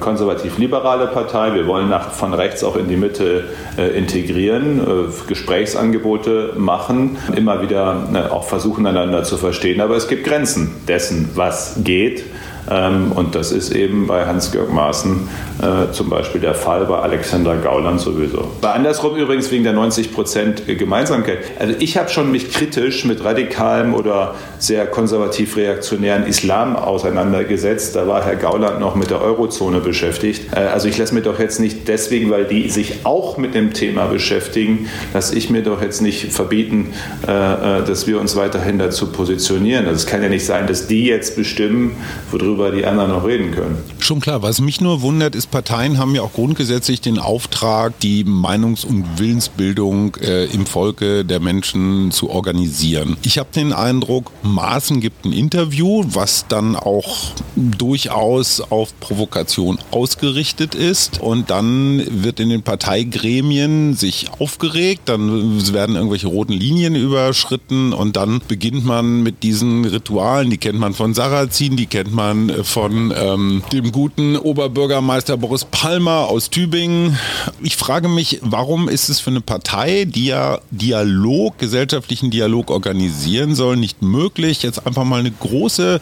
konservativ-liberale 0.00 1.08
Partei, 1.08 1.54
wir 1.54 1.66
wollen 1.66 1.88
nach, 1.88 2.12
von 2.12 2.32
rechts 2.34 2.64
auch 2.64 2.76
in 2.76 2.88
die 2.88 2.96
Mitte 2.96 3.44
äh, 3.76 3.96
integrieren, 3.98 4.80
äh, 4.80 5.26
Gesprächsangebote 5.26 6.54
machen, 6.56 7.18
immer 7.36 7.62
wieder 7.62 8.28
auch 8.30 8.44
versuchen, 8.44 8.86
einander 8.86 9.24
zu 9.24 9.36
verstehen. 9.36 9.80
Aber 9.80 9.96
es 9.96 10.08
gibt 10.08 10.24
Grenzen 10.24 10.70
dessen, 10.86 11.30
was 11.34 11.76
geht. 11.84 12.24
Ähm, 12.70 13.12
und 13.12 13.34
das 13.34 13.52
ist 13.52 13.74
eben 13.74 14.06
bei 14.06 14.26
Hans-Georg 14.26 14.72
Maaßen 14.72 15.28
äh, 15.60 15.92
zum 15.92 16.08
Beispiel 16.08 16.40
der 16.40 16.54
Fall, 16.54 16.86
bei 16.86 16.98
Alexander 16.98 17.56
Gauland 17.56 18.00
sowieso. 18.00 18.50
Bei 18.60 18.72
andersrum 18.72 19.16
übrigens 19.16 19.50
wegen 19.50 19.64
der 19.64 19.72
90 19.72 20.12
Prozent 20.12 20.62
Gemeinsamkeit. 20.66 21.38
Also 21.58 21.74
ich 21.78 21.96
habe 21.96 22.08
schon 22.08 22.30
mich 22.30 22.52
kritisch 22.52 23.04
mit 23.04 23.24
radikalem 23.24 23.94
oder 23.94 24.34
sehr 24.58 24.86
konservativ-reaktionären 24.86 26.26
Islam 26.26 26.76
auseinandergesetzt. 26.76 27.96
Da 27.96 28.06
war 28.06 28.24
Herr 28.24 28.36
Gauland 28.36 28.80
noch 28.80 28.94
mit 28.94 29.10
der 29.10 29.22
Eurozone 29.22 29.80
beschäftigt. 29.80 30.52
Äh, 30.54 30.60
also 30.60 30.88
ich 30.88 30.98
lasse 30.98 31.14
mir 31.14 31.22
doch 31.22 31.38
jetzt 31.38 31.60
nicht 31.60 31.88
deswegen, 31.88 32.30
weil 32.30 32.44
die 32.44 32.68
sich 32.68 33.04
auch 33.04 33.38
mit 33.38 33.54
dem 33.54 33.72
Thema 33.72 34.06
beschäftigen, 34.06 34.88
dass 35.12 35.32
ich 35.32 35.50
mir 35.50 35.62
doch 35.62 35.80
jetzt 35.82 36.02
nicht 36.02 36.32
verbieten, 36.32 36.92
äh 37.26 37.78
dass 37.86 38.06
wir 38.06 38.20
uns 38.20 38.36
weiterhin 38.36 38.78
dazu 38.78 39.10
positionieren. 39.12 39.86
Also 39.86 39.96
es 39.96 40.06
kann 40.06 40.22
ja 40.22 40.28
nicht 40.28 40.44
sein, 40.44 40.66
dass 40.66 40.86
die 40.86 41.06
jetzt 41.06 41.36
bestimmen, 41.36 41.96
worüber 42.30 42.57
worüber 42.58 42.76
die 42.76 42.84
anderen 42.84 43.10
noch 43.10 43.26
reden 43.26 43.52
können. 43.52 43.97
Schon 44.08 44.20
klar. 44.20 44.40
Was 44.40 44.62
mich 44.62 44.80
nur 44.80 45.02
wundert, 45.02 45.34
ist, 45.34 45.50
Parteien 45.50 45.98
haben 45.98 46.14
ja 46.14 46.22
auch 46.22 46.32
grundgesetzlich 46.32 47.02
den 47.02 47.18
Auftrag, 47.18 48.00
die 48.00 48.24
Meinungs- 48.24 48.86
und 48.86 49.18
Willensbildung 49.18 50.16
äh, 50.22 50.46
im 50.46 50.64
Volke 50.64 51.26
der 51.26 51.40
Menschen 51.40 52.10
zu 52.10 52.30
organisieren. 52.30 53.18
Ich 53.22 53.36
habe 53.36 53.50
den 53.54 53.74
Eindruck, 53.74 54.32
Maaßen 54.42 55.02
gibt 55.02 55.26
ein 55.26 55.34
Interview, 55.34 56.04
was 56.06 56.46
dann 56.48 56.74
auch 56.74 57.32
durchaus 57.54 58.62
auf 58.62 58.98
Provokation 58.98 59.78
ausgerichtet 59.90 60.74
ist. 60.74 61.20
Und 61.20 61.50
dann 61.50 62.02
wird 62.08 62.40
in 62.40 62.48
den 62.48 62.62
Parteigremien 62.62 63.92
sich 63.92 64.30
aufgeregt, 64.38 65.02
dann 65.04 65.70
werden 65.74 65.96
irgendwelche 65.96 66.28
roten 66.28 66.54
Linien 66.54 66.94
überschritten 66.94 67.92
und 67.92 68.16
dann 68.16 68.40
beginnt 68.48 68.86
man 68.86 69.22
mit 69.22 69.42
diesen 69.42 69.84
Ritualen, 69.84 70.48
die 70.48 70.56
kennt 70.56 70.78
man 70.78 70.94
von 70.94 71.12
Sarrazin, 71.12 71.76
die 71.76 71.84
kennt 71.84 72.14
man 72.14 72.64
von 72.64 73.12
ähm, 73.14 73.62
dem 73.70 73.92
guten 73.98 74.36
Oberbürgermeister 74.36 75.36
Boris 75.36 75.64
Palmer 75.64 76.28
aus 76.28 76.50
Tübingen. 76.50 77.18
Ich 77.60 77.76
frage 77.76 78.06
mich, 78.06 78.38
warum 78.42 78.88
ist 78.88 79.08
es 79.08 79.18
für 79.18 79.30
eine 79.30 79.40
Partei, 79.40 80.04
die 80.04 80.26
ja 80.26 80.60
Dialog, 80.70 81.58
gesellschaftlichen 81.58 82.30
Dialog 82.30 82.70
organisieren 82.70 83.56
soll, 83.56 83.76
nicht 83.76 84.00
möglich, 84.00 84.62
jetzt 84.62 84.86
einfach 84.86 85.02
mal 85.02 85.18
eine 85.18 85.32
große 85.32 86.00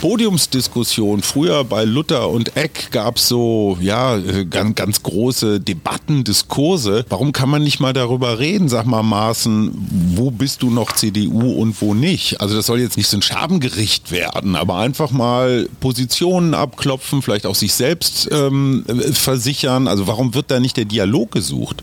Podiumsdiskussion. 0.00 1.20
Früher 1.20 1.64
bei 1.64 1.84
Luther 1.84 2.30
und 2.30 2.56
Eck 2.56 2.90
gab 2.92 3.18
es 3.18 3.28
so, 3.28 3.76
ja, 3.78 4.18
ganz, 4.48 4.74
ganz 4.74 5.02
große 5.02 5.60
Debatten, 5.60 6.24
Diskurse. 6.24 7.04
Warum 7.10 7.32
kann 7.32 7.50
man 7.50 7.62
nicht 7.62 7.78
mal 7.78 7.92
darüber 7.92 8.38
reden, 8.38 8.70
sag 8.70 8.86
mal 8.86 9.02
Maaßen, 9.02 9.70
wo 10.14 10.30
bist 10.30 10.62
du 10.62 10.70
noch 10.70 10.92
CDU 10.92 11.52
und 11.52 11.82
wo 11.82 11.92
nicht? 11.92 12.40
Also 12.40 12.56
das 12.56 12.64
soll 12.64 12.80
jetzt 12.80 12.96
nicht 12.96 13.08
so 13.08 13.18
ein 13.18 13.22
Scherbengericht 13.22 14.10
werden, 14.10 14.56
aber 14.56 14.76
einfach 14.76 15.10
mal 15.10 15.68
Positionen 15.80 16.54
abklopfen, 16.54 17.20
vielleicht 17.20 17.33
auch 17.42 17.54
sich 17.54 17.74
selbst 17.74 18.28
ähm, 18.32 18.84
versichern? 19.12 19.88
Also 19.88 20.06
warum 20.06 20.34
wird 20.34 20.50
da 20.50 20.60
nicht 20.60 20.76
der 20.76 20.84
Dialog 20.84 21.32
gesucht? 21.32 21.82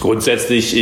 Grundsätzlich 0.00 0.74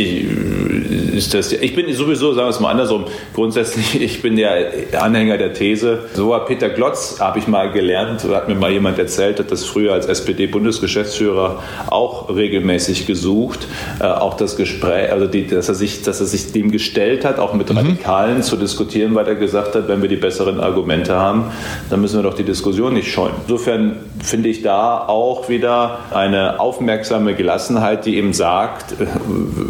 ist 1.15 1.33
das, 1.33 1.53
ich 1.53 1.75
bin 1.75 1.91
sowieso, 1.93 2.33
sagen 2.33 2.47
wir 2.47 2.49
es 2.49 2.59
mal 2.59 2.71
andersrum, 2.71 3.05
grundsätzlich, 3.33 4.01
ich 4.01 4.21
bin 4.21 4.35
der 4.35 4.71
Anhänger 4.99 5.37
der 5.37 5.53
These, 5.53 5.99
so 6.13 6.29
war 6.29 6.45
Peter 6.45 6.69
Glotz, 6.69 7.19
habe 7.19 7.39
ich 7.39 7.47
mal 7.47 7.71
gelernt, 7.71 8.23
hat 8.23 8.47
mir 8.47 8.55
mal 8.55 8.71
jemand 8.71 8.99
erzählt, 8.99 9.39
hat 9.39 9.51
das 9.51 9.63
früher 9.63 9.93
als 9.93 10.07
SPD-Bundesgeschäftsführer 10.07 11.61
auch 11.87 12.35
regelmäßig 12.35 13.05
gesucht, 13.05 13.67
äh, 13.99 14.05
auch 14.05 14.35
das 14.35 14.57
Gespräch, 14.57 15.11
also 15.11 15.27
die, 15.27 15.47
dass, 15.47 15.69
er 15.69 15.75
sich, 15.75 16.01
dass 16.01 16.19
er 16.19 16.25
sich 16.25 16.51
dem 16.51 16.71
gestellt 16.71 17.25
hat, 17.25 17.39
auch 17.39 17.53
mit 17.53 17.69
mhm. 17.69 17.77
Radikalen 17.77 18.43
zu 18.43 18.57
diskutieren, 18.57 19.15
weil 19.15 19.27
er 19.27 19.35
gesagt 19.35 19.75
hat, 19.75 19.87
wenn 19.87 20.01
wir 20.01 20.09
die 20.09 20.15
besseren 20.15 20.59
Argumente 20.59 21.15
haben, 21.15 21.45
dann 21.89 22.01
müssen 22.01 22.17
wir 22.17 22.23
doch 22.23 22.35
die 22.35 22.43
Diskussion 22.43 22.93
nicht 22.93 23.11
scheuen. 23.11 23.33
Insofern 23.43 23.94
the 23.95 24.14
finde 24.25 24.49
ich 24.49 24.61
da 24.61 25.07
auch 25.07 25.49
wieder 25.49 25.99
eine 26.11 26.59
aufmerksame 26.59 27.35
Gelassenheit, 27.35 28.05
die 28.05 28.17
eben 28.17 28.33
sagt, 28.33 28.93
äh, 28.93 29.05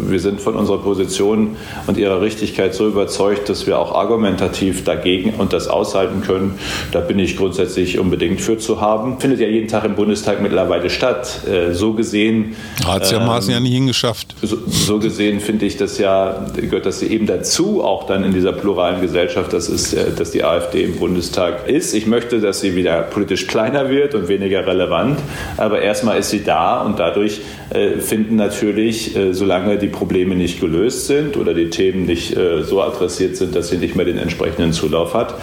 wir 0.08 0.20
sind 0.20 0.40
von 0.40 0.54
unserer 0.54 0.78
Position 0.78 1.56
und 1.86 1.98
ihrer 1.98 2.20
Richtigkeit 2.20 2.74
so 2.74 2.86
überzeugt, 2.86 3.48
dass 3.48 3.66
wir 3.66 3.78
auch 3.78 3.94
argumentativ 3.94 4.84
dagegen 4.84 5.34
und 5.38 5.52
das 5.52 5.68
aushalten 5.68 6.22
können. 6.22 6.58
Da 6.92 7.00
bin 7.00 7.18
ich 7.18 7.36
grundsätzlich 7.36 7.98
unbedingt 7.98 8.40
für 8.40 8.58
zu 8.58 8.80
haben. 8.80 9.20
Findet 9.20 9.40
ja 9.40 9.48
jeden 9.48 9.68
Tag 9.68 9.84
im 9.84 9.94
Bundestag 9.94 10.40
mittlerweile 10.40 10.90
statt. 10.90 11.40
Äh, 11.46 11.74
so 11.74 11.92
gesehen. 11.92 12.56
Hat 12.86 13.02
es 13.02 13.10
ja 13.10 13.18
ähm, 13.18 13.26
Maaßen 13.26 13.52
ja 13.52 13.60
nicht 13.60 13.74
hingeschafft. 13.74 14.34
So, 14.42 14.56
so 14.66 14.98
gesehen 14.98 15.40
finde 15.40 15.66
ich 15.66 15.76
das 15.76 15.98
ja, 15.98 16.46
gehört 16.56 16.86
das 16.86 17.02
eben 17.02 17.26
dazu, 17.26 17.84
auch 17.84 18.06
dann 18.06 18.24
in 18.24 18.32
dieser 18.32 18.52
pluralen 18.52 19.00
Gesellschaft, 19.00 19.52
dass, 19.52 19.68
es, 19.68 19.92
äh, 19.92 20.12
dass 20.16 20.30
die 20.30 20.44
AfD 20.44 20.82
im 20.82 20.96
Bundestag 20.96 21.68
ist. 21.68 21.94
Ich 21.94 22.06
möchte, 22.06 22.40
dass 22.40 22.60
sie 22.60 22.74
wieder 22.74 23.02
politisch 23.02 23.46
kleiner 23.46 23.90
wird 23.90 24.14
und 24.14 24.28
weniger 24.28 24.45
relevant. 24.54 25.18
Aber 25.56 25.80
erstmal 25.80 26.18
ist 26.18 26.30
sie 26.30 26.44
da 26.44 26.82
und 26.82 26.98
dadurch 26.98 27.40
äh, 27.70 27.98
finden 27.98 28.36
natürlich, 28.36 29.16
äh, 29.16 29.32
solange 29.34 29.76
die 29.76 29.88
Probleme 29.88 30.36
nicht 30.36 30.60
gelöst 30.60 31.08
sind 31.08 31.36
oder 31.36 31.52
die 31.52 31.68
Themen 31.68 32.06
nicht 32.06 32.36
äh, 32.36 32.62
so 32.62 32.80
adressiert 32.80 33.36
sind, 33.36 33.56
dass 33.56 33.70
sie 33.70 33.78
nicht 33.78 33.96
mehr 33.96 34.04
den 34.04 34.18
entsprechenden 34.18 34.72
Zulauf 34.72 35.14
hat, 35.14 35.34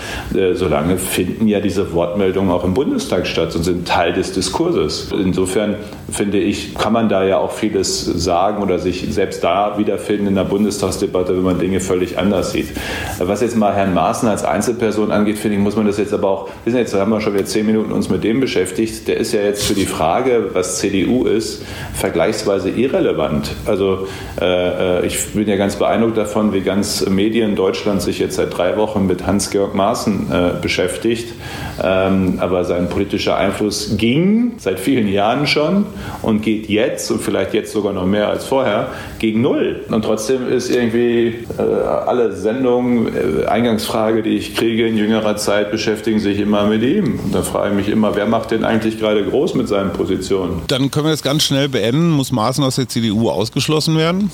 solange 0.54 0.98
finden 0.98 1.48
ja 1.48 1.60
diese 1.60 1.94
Wortmeldungen 1.94 2.52
auch 2.52 2.64
im 2.64 2.74
Bundestag 2.74 3.28
statt 3.28 3.56
und 3.56 3.64
sind 3.64 3.88
Teil 3.88 4.14
des 4.14 4.32
Diskurses. 4.32 5.10
Insofern 5.12 5.76
finde 6.10 6.40
ich, 6.40 6.76
kann 6.76 6.94
man 6.94 7.10
da 7.10 7.24
ja 7.24 7.38
auch 7.38 7.52
vieles 7.52 8.06
sagen 8.06 8.64
oder 8.64 8.80
sich 8.80 9.06
selbst 9.10 9.44
da 9.44 9.78
wiederfinden 9.78 10.28
in 10.28 10.36
der 10.36 10.44
Bundestagsdebatte, 10.44 11.36
wenn 11.36 11.44
man 11.44 11.60
Dinge 11.60 11.80
völlig 11.80 12.18
anders 12.18 12.52
sieht. 12.52 12.68
Was 13.20 13.42
jetzt 13.42 13.58
mal 13.58 13.74
Herrn 13.74 13.94
Maaßen 13.94 14.28
als 14.30 14.44
Einzelperson 14.44 15.12
angeht, 15.12 15.38
finde 15.38 15.58
ich, 15.58 15.64
muss 15.64 15.76
man 15.76 15.86
das 15.86 15.98
jetzt 15.98 16.14
aber 16.14 16.30
auch, 16.30 16.50
wissen 16.66 16.78
jetzt 16.78 16.94
haben 16.94 17.12
wir 17.12 17.22
schon 17.22 17.34
wieder 17.34 17.46
zehn 17.46 17.66
Minuten 17.66 17.92
uns 17.92 18.10
mit 18.10 18.24
dem 18.24 18.40
beschäftigt, 18.40 18.83
der 19.08 19.18
ist 19.18 19.34
ja 19.34 19.42
jetzt 19.42 19.64
für 19.64 19.74
die 19.74 19.86
Frage, 19.86 20.50
was 20.54 20.80
CDU 20.80 21.26
ist, 21.26 21.64
vergleichsweise 21.94 22.70
irrelevant. 22.70 23.52
Also 23.66 24.08
äh, 24.40 25.00
äh, 25.00 25.06
ich 25.06 25.34
bin 25.34 25.48
ja 25.48 25.56
ganz 25.56 25.76
beeindruckt 25.76 26.18
davon, 26.18 26.54
wie 26.54 26.62
ganz 26.62 27.06
Medien 27.08 27.56
Deutschland 27.56 28.02
sich 28.02 28.20
jetzt 28.20 28.36
seit 28.36 28.56
drei 28.58 28.78
Wochen 28.78 29.08
mit 29.08 29.26
Hans-Georg 29.26 29.76
Maaßen 29.76 30.32
äh, 30.32 30.62
beschäftigt. 30.62 31.34
Ähm, 31.82 32.38
aber 32.40 32.66
sein 32.66 32.90
politischer 32.90 33.38
Einfluss 33.38 33.98
ging 33.98 34.54
seit 34.58 34.80
vielen 34.80 35.08
Jahren 35.08 35.48
schon 35.48 35.86
und 36.22 36.42
geht 36.42 36.70
jetzt 36.70 37.10
und 37.12 37.22
vielleicht 37.22 37.54
jetzt 37.54 37.72
sogar 37.72 37.94
noch 37.94 38.06
mehr 38.06 38.30
als 38.30 38.46
vorher 38.46 38.90
gegen 39.20 39.42
Null. 39.42 39.82
Und 39.90 40.04
trotzdem 40.04 40.48
ist 40.52 40.70
irgendwie 40.70 41.46
äh, 41.58 41.62
alle 41.62 42.34
Sendungen, 42.34 43.08
äh, 43.08 43.46
Eingangsfrage, 43.46 44.24
die 44.24 44.36
ich 44.36 44.56
kriege 44.56 44.88
in 44.88 44.98
jüngerer 44.98 45.36
Zeit, 45.36 45.72
beschäftigen 45.72 46.20
sich 46.20 46.40
immer 46.40 46.66
mit 46.66 46.84
ihm. 46.84 47.20
Und 47.24 47.34
da 47.34 47.42
frage 47.42 47.70
ich 47.70 47.76
mich 47.76 47.90
immer, 47.90 48.16
wer 48.16 48.26
macht 48.26 48.52
denn 48.52 48.64
eigentlich 48.64 48.73
gerade 48.82 49.24
groß 49.24 49.56
mit 49.56 49.68
seinen 49.68 49.94
Positionen? 49.94 50.62
Dann 50.68 50.92
können 50.92 51.06
wir 51.06 51.12
das 51.12 51.24
ganz 51.24 51.44
schnell 51.44 51.70
beenden. 51.70 52.12
Muss 52.12 52.32
Maaßen 52.32 52.64
aus 52.64 52.76
der 52.76 52.88
CDU 52.88 53.30
ausgeschlossen 53.30 53.98
werden? 53.98 54.32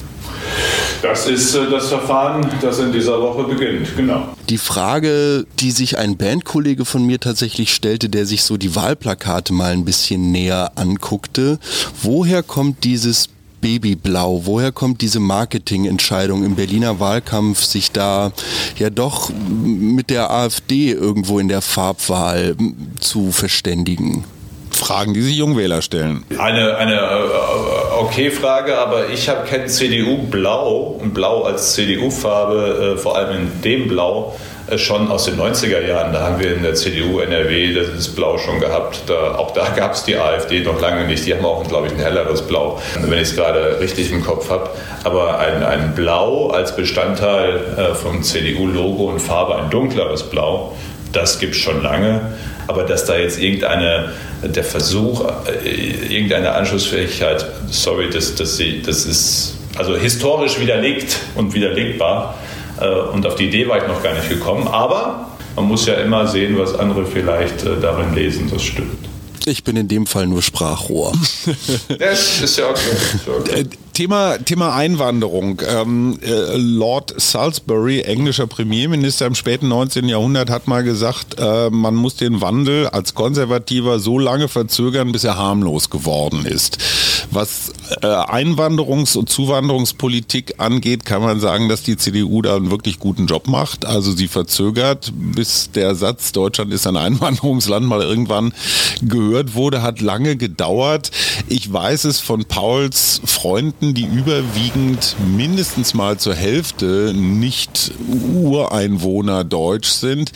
Das 1.01 1.27
ist 1.27 1.55
äh, 1.55 1.69
das 1.69 1.88
Verfahren, 1.88 2.50
das 2.62 2.79
in 2.79 2.91
dieser 2.91 3.22
Woche 3.22 3.43
beginnt, 3.43 3.96
genau. 3.96 4.36
Die 4.50 4.58
Frage, 4.58 5.46
die 5.60 5.72
sich 5.72 5.98
ein 5.98 6.17
Bandkollege 6.17 6.84
von 6.84 7.05
mir 7.05 7.19
tatsächlich 7.19 7.74
stellte, 7.74 8.10
der 8.10 8.25
sich 8.25 8.43
so 8.43 8.58
die 8.58 8.75
Wahlplakate 8.75 9.53
mal 9.53 9.72
ein 9.72 9.86
bisschen 9.86 10.31
näher 10.31 10.74
anguckte, 10.75 11.60
woher 12.01 12.43
kommt 12.43 12.84
dieses 12.84 13.29
Babyblau? 13.61 14.41
Woher 14.45 14.71
kommt 14.71 15.01
diese 15.01 15.19
Marketingentscheidung 15.19 16.43
im 16.43 16.55
Berliner 16.55 16.99
Wahlkampf, 16.99 17.63
sich 17.63 17.91
da 17.91 18.31
ja 18.77 18.89
doch 18.89 19.29
mit 19.63 20.09
der 20.09 20.31
AfD 20.31 20.91
irgendwo 20.91 21.39
in 21.39 21.47
der 21.47 21.61
Farbwahl 21.61 22.55
zu 22.99 23.31
verständigen? 23.31 24.23
Fragen, 24.71 25.13
die 25.13 25.21
sich 25.21 25.35
Jungwähler 25.35 25.81
stellen. 25.81 26.23
Eine, 26.37 26.77
eine 26.77 26.95
äh, 26.95 27.99
okay 27.99 28.31
Frage, 28.31 28.77
aber 28.77 29.09
ich 29.09 29.27
habe 29.27 29.45
kein 29.45 29.67
CDU-Blau, 29.67 31.01
Blau 31.13 31.43
als 31.43 31.73
CDU-Farbe, 31.73 32.95
äh, 32.95 32.97
vor 32.97 33.17
allem 33.17 33.37
in 33.37 33.61
dem 33.61 33.87
Blau, 33.87 34.35
äh, 34.35 34.49
schon 34.77 35.09
aus 35.09 35.25
den 35.25 35.38
90er 35.38 35.85
Jahren. 35.85 36.13
Da 36.13 36.21
haben 36.21 36.39
wir 36.39 36.55
in 36.55 36.63
der 36.63 36.75
CDU 36.75 37.19
NRW 37.19 37.73
das 37.73 38.09
Blau 38.09 38.38
schon 38.38 38.59
gehabt. 38.59 39.03
Da, 39.07 39.35
auch 39.35 39.51
da 39.51 39.69
gab 39.69 39.93
es 39.93 40.03
die 40.03 40.17
AfD 40.17 40.61
noch 40.61 40.79
lange 40.79 41.05
nicht. 41.05 41.25
Die 41.25 41.33
haben 41.33 41.45
auch, 41.45 41.67
glaube 41.67 41.88
ich, 41.88 41.93
ein 41.93 41.99
helleres 41.99 42.41
Blau, 42.41 42.81
wenn 43.01 43.19
ich 43.19 43.29
es 43.29 43.35
gerade 43.35 43.79
richtig 43.79 44.11
im 44.11 44.23
Kopf 44.23 44.49
habe. 44.49 44.69
Aber 45.03 45.39
ein, 45.39 45.63
ein 45.63 45.95
Blau 45.95 46.49
als 46.49 46.75
Bestandteil 46.75 47.59
äh, 47.77 47.95
vom 47.95 48.23
CDU-Logo 48.23 49.05
und 49.05 49.19
Farbe, 49.19 49.55
ein 49.55 49.69
dunkleres 49.69 50.23
Blau, 50.23 50.75
das 51.11 51.39
gibt 51.39 51.55
es 51.55 51.61
schon 51.61 51.81
lange. 51.81 52.33
Aber 52.67 52.83
dass 52.83 53.05
da 53.05 53.17
jetzt 53.17 53.39
irgendeine, 53.39 54.13
der 54.43 54.63
Versuch, 54.63 55.25
äh, 55.47 56.13
irgendeine 56.13 56.53
Anschlussfähigkeit, 56.53 57.45
sorry, 57.69 58.09
das, 58.11 58.35
das, 58.35 58.61
das 58.85 59.05
ist 59.05 59.55
also 59.77 59.95
historisch 59.95 60.59
widerlegt 60.59 61.17
und 61.35 61.53
widerlegbar. 61.53 62.35
Äh, 62.81 63.13
und 63.13 63.25
auf 63.25 63.36
die 63.36 63.48
Idee 63.48 63.67
war 63.67 63.77
ich 63.77 63.88
noch 63.88 64.01
gar 64.03 64.13
nicht 64.13 64.29
gekommen. 64.29 64.67
Aber 64.67 65.29
man 65.55 65.65
muss 65.65 65.86
ja 65.86 65.95
immer 65.95 66.27
sehen, 66.27 66.57
was 66.57 66.75
andere 66.75 67.05
vielleicht 67.05 67.63
äh, 67.65 67.79
darin 67.81 68.13
lesen. 68.13 68.50
Das 68.51 68.63
stimmt. 68.63 69.09
Ich 69.46 69.63
bin 69.63 69.75
in 69.75 69.87
dem 69.87 70.05
Fall 70.05 70.27
nur 70.27 70.42
Sprachrohr. 70.42 71.13
das 72.00 72.42
ist 72.42 72.57
ja 72.57 72.70
okay. 72.70 72.79
Ist 73.15 73.27
ja 73.27 73.33
okay. 73.33 73.65
Thema, 73.94 74.37
Thema 74.37 74.75
Einwanderung. 74.75 75.61
Ähm, 75.68 76.20
äh, 76.22 76.55
Lord 76.55 77.20
Salisbury, 77.20 78.01
englischer 78.01 78.48
Premierminister 78.48 79.25
im 79.25 79.35
späten 79.35 79.68
19. 79.68 80.07
Jahrhundert, 80.07 80.50
hat 80.50 80.68
mal 80.68 80.83
gesagt, 80.83 81.37
äh, 81.37 81.70
man 81.70 81.96
muss 81.96 82.15
den 82.15 82.39
Wandel 82.39 82.87
als 82.87 83.13
Konservativer 83.13 84.00
so 84.00 84.18
lange 84.18 84.48
verzögern, 84.48 85.11
bis 85.11 85.25
er 85.25 85.37
harmlos 85.37 85.89
geworden 85.89 86.46
ist. 86.46 86.77
Was 87.31 87.70
äh, 87.70 87.74
Einwanderungs- 88.01 89.17
und 89.17 89.29
Zuwanderungspolitik 89.29 90.55
angeht, 90.57 91.05
kann 91.05 91.21
man 91.21 91.39
sagen, 91.39 91.69
dass 91.69 91.83
die 91.83 91.97
CDU 91.97 92.41
da 92.41 92.55
einen 92.55 92.71
wirklich 92.71 92.99
guten 92.99 93.25
Job 93.25 93.47
macht. 93.47 93.85
Also 93.85 94.11
sie 94.11 94.27
verzögert, 94.27 95.11
bis 95.15 95.71
der 95.71 95.95
Satz, 95.95 96.31
Deutschland 96.31 96.71
ist 96.73 96.87
ein 96.87 96.97
Einwanderungsland, 96.97 97.85
mal 97.85 98.01
irgendwann 98.01 98.53
gehört 99.01 99.55
wurde, 99.55 99.81
hat 99.81 100.01
lange 100.01 100.35
gedauert. 100.35 101.11
Ich 101.47 101.71
weiß 101.71 102.05
es 102.05 102.19
von 102.19 102.45
Pauls 102.45 103.21
Freunden, 103.25 103.93
die 103.93 104.05
überwiegend 104.05 105.15
mindestens 105.35 105.93
mal 105.93 106.17
zur 106.17 106.35
Hälfte 106.35 107.13
nicht 107.15 107.91
Ureinwohner 108.33 109.43
deutsch 109.43 109.89
sind, 109.89 110.31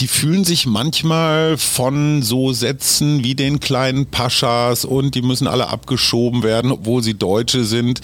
die 0.00 0.08
fühlen 0.08 0.44
sich 0.44 0.66
manchmal 0.66 1.56
von 1.58 2.22
so 2.22 2.52
Sätzen 2.52 3.24
wie 3.24 3.34
den 3.34 3.60
kleinen 3.60 4.06
Paschas 4.06 4.84
und 4.84 5.14
die 5.14 5.22
müssen 5.22 5.46
alle 5.46 5.68
abgeschoben 5.68 6.42
werden, 6.42 6.70
obwohl 6.70 7.02
sie 7.02 7.14
Deutsche 7.14 7.64
sind, 7.64 8.00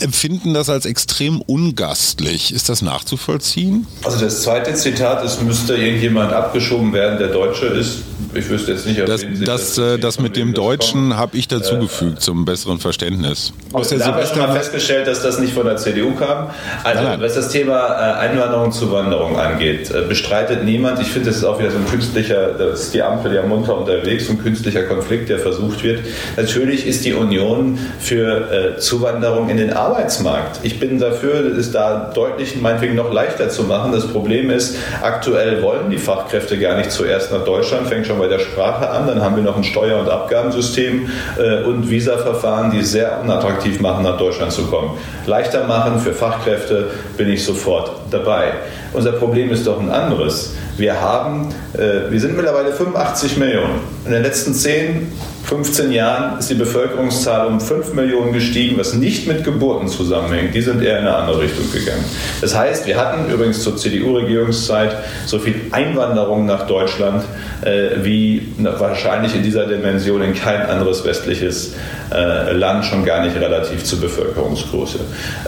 empfinden 0.00 0.54
das 0.54 0.70
als 0.70 0.86
extrem 0.86 1.40
ungastlich. 1.40 2.52
Ist 2.54 2.68
das 2.68 2.82
nachzuvollziehen? 2.82 3.86
Also 4.04 4.20
das 4.20 4.42
zweite 4.42 4.74
Zitat, 4.74 5.24
es 5.24 5.40
müsste 5.40 5.76
irgendjemand 5.76 6.32
abgeschoben 6.32 6.92
werden, 6.92 7.18
der 7.18 7.28
Deutsche 7.28 7.66
ist. 7.66 8.02
Ich 8.34 8.48
wüsste 8.48 8.72
jetzt 8.72 8.86
nicht, 8.86 9.00
ob 9.00 9.06
das, 9.06 9.22
das, 9.22 9.74
das, 9.74 9.78
äh, 9.78 9.98
das 9.98 10.18
mit 10.18 10.36
dem 10.36 10.52
Deutschen 10.52 11.16
habe 11.16 11.36
ich 11.36 11.48
dazugefügt 11.48 12.18
äh, 12.18 12.20
zum 12.20 12.44
besseren 12.44 12.78
Verständnis. 12.78 13.52
Aus 13.72 13.88
der 13.88 13.98
da 13.98 14.06
haben 14.06 14.18
wir 14.18 14.26
schon 14.26 14.38
mal 14.38 14.52
festgestellt, 14.52 15.06
dass 15.06 15.22
das 15.22 15.38
nicht 15.38 15.54
von 15.54 15.64
der 15.64 15.76
CDU 15.76 16.14
kam. 16.14 16.50
Also 16.84 17.02
nein, 17.02 17.12
nein. 17.12 17.20
was 17.22 17.34
das 17.34 17.48
Thema 17.48 17.86
äh, 17.86 18.28
Einwanderung 18.28 18.66
und 18.66 18.72
Zuwanderung 18.72 19.38
angeht, 19.38 19.90
äh, 19.90 20.02
bestreitet 20.02 20.64
niemand. 20.64 21.00
Ich 21.00 21.07
finde, 21.10 21.28
das 21.28 21.38
ist 21.38 21.44
auch 21.44 21.58
wieder 21.58 21.70
so 21.70 21.78
ein 21.78 21.86
künstlicher, 21.86 22.52
das 22.52 22.82
ist 22.82 22.94
die 22.94 23.02
Ampel 23.02 23.34
ja 23.34 23.42
munter 23.42 23.76
unterwegs, 23.76 24.28
ein 24.28 24.38
künstlicher 24.42 24.82
Konflikt, 24.82 25.28
der 25.28 25.38
versucht 25.38 25.82
wird. 25.82 26.00
Natürlich 26.36 26.86
ist 26.86 27.04
die 27.04 27.14
Union 27.14 27.78
für 28.00 28.76
äh, 28.76 28.78
Zuwanderung 28.78 29.48
in 29.48 29.56
den 29.56 29.72
Arbeitsmarkt. 29.72 30.60
Ich 30.62 30.80
bin 30.80 30.98
dafür, 30.98 31.56
es 31.56 31.72
da 31.72 32.10
deutlich 32.14 32.60
meinetwegen 32.60 32.94
noch 32.94 33.12
leichter 33.12 33.48
zu 33.48 33.64
machen. 33.64 33.92
Das 33.92 34.06
Problem 34.06 34.50
ist, 34.50 34.76
aktuell 35.02 35.62
wollen 35.62 35.90
die 35.90 35.98
Fachkräfte 35.98 36.58
gar 36.58 36.76
nicht 36.76 36.90
zuerst 36.90 37.32
nach 37.32 37.44
Deutschland, 37.44 37.86
fängt 37.88 38.06
schon 38.06 38.18
bei 38.18 38.28
der 38.28 38.38
Sprache 38.38 38.90
an, 38.90 39.06
dann 39.06 39.22
haben 39.22 39.36
wir 39.36 39.42
noch 39.42 39.56
ein 39.56 39.64
Steuer- 39.64 40.00
und 40.00 40.08
Abgabensystem 40.08 41.08
äh, 41.38 41.62
und 41.64 41.90
Visaverfahren, 41.90 42.70
die 42.70 42.78
es 42.78 42.92
sehr 42.92 43.20
unattraktiv 43.20 43.80
machen, 43.80 44.04
nach 44.04 44.18
Deutschland 44.18 44.52
zu 44.52 44.62
kommen. 44.66 44.98
Leichter 45.26 45.66
machen 45.66 46.00
für 46.00 46.12
Fachkräfte 46.12 46.90
bin 47.16 47.28
ich 47.28 47.44
sofort 47.44 47.90
dabei. 48.10 48.52
Unser 48.92 49.12
Problem 49.12 49.50
ist 49.50 49.66
doch 49.66 49.80
ein 49.80 49.90
anderes. 49.90 50.54
Wir 50.78 51.00
haben, 51.00 51.48
äh, 51.74 52.10
wir 52.10 52.20
sind 52.20 52.36
mittlerweile 52.36 52.72
85 52.72 53.36
Millionen. 53.36 53.80
In 54.06 54.12
den 54.12 54.22
letzten 54.22 54.54
10, 54.54 55.10
15 55.44 55.90
Jahren 55.90 56.38
ist 56.38 56.50
die 56.50 56.54
Bevölkerungszahl 56.54 57.48
um 57.48 57.60
5 57.60 57.94
Millionen 57.94 58.32
gestiegen, 58.32 58.78
was 58.78 58.94
nicht 58.94 59.26
mit 59.26 59.42
Geburten 59.44 59.88
zusammenhängt. 59.88 60.54
Die 60.54 60.60
sind 60.60 60.82
eher 60.82 61.00
in 61.00 61.06
eine 61.06 61.16
andere 61.16 61.40
Richtung 61.40 61.70
gegangen. 61.72 62.04
Das 62.40 62.56
heißt, 62.56 62.86
wir 62.86 62.96
hatten 62.96 63.28
übrigens 63.32 63.62
zur 63.62 63.76
CDU-Regierungszeit 63.76 64.96
so 65.26 65.40
viel 65.40 65.54
Einwanderung 65.72 66.46
nach 66.46 66.66
Deutschland 66.66 67.24
äh, 67.62 68.04
wie 68.04 68.54
wahrscheinlich 68.58 69.34
in 69.34 69.42
dieser 69.42 69.66
Dimension 69.66 70.22
in 70.22 70.34
kein 70.34 70.62
anderes 70.62 71.04
westliches 71.04 71.74
äh, 72.12 72.52
Land, 72.52 72.84
schon 72.84 73.04
gar 73.04 73.24
nicht 73.24 73.34
relativ 73.36 73.82
zur 73.82 74.00
Bevölkerungsgröße. 74.00 74.98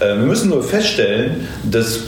Äh, 0.01 0.07
wir 0.17 0.27
müssen 0.27 0.51
nur 0.51 0.65
feststellen, 0.65 1.47
dass 1.63 2.01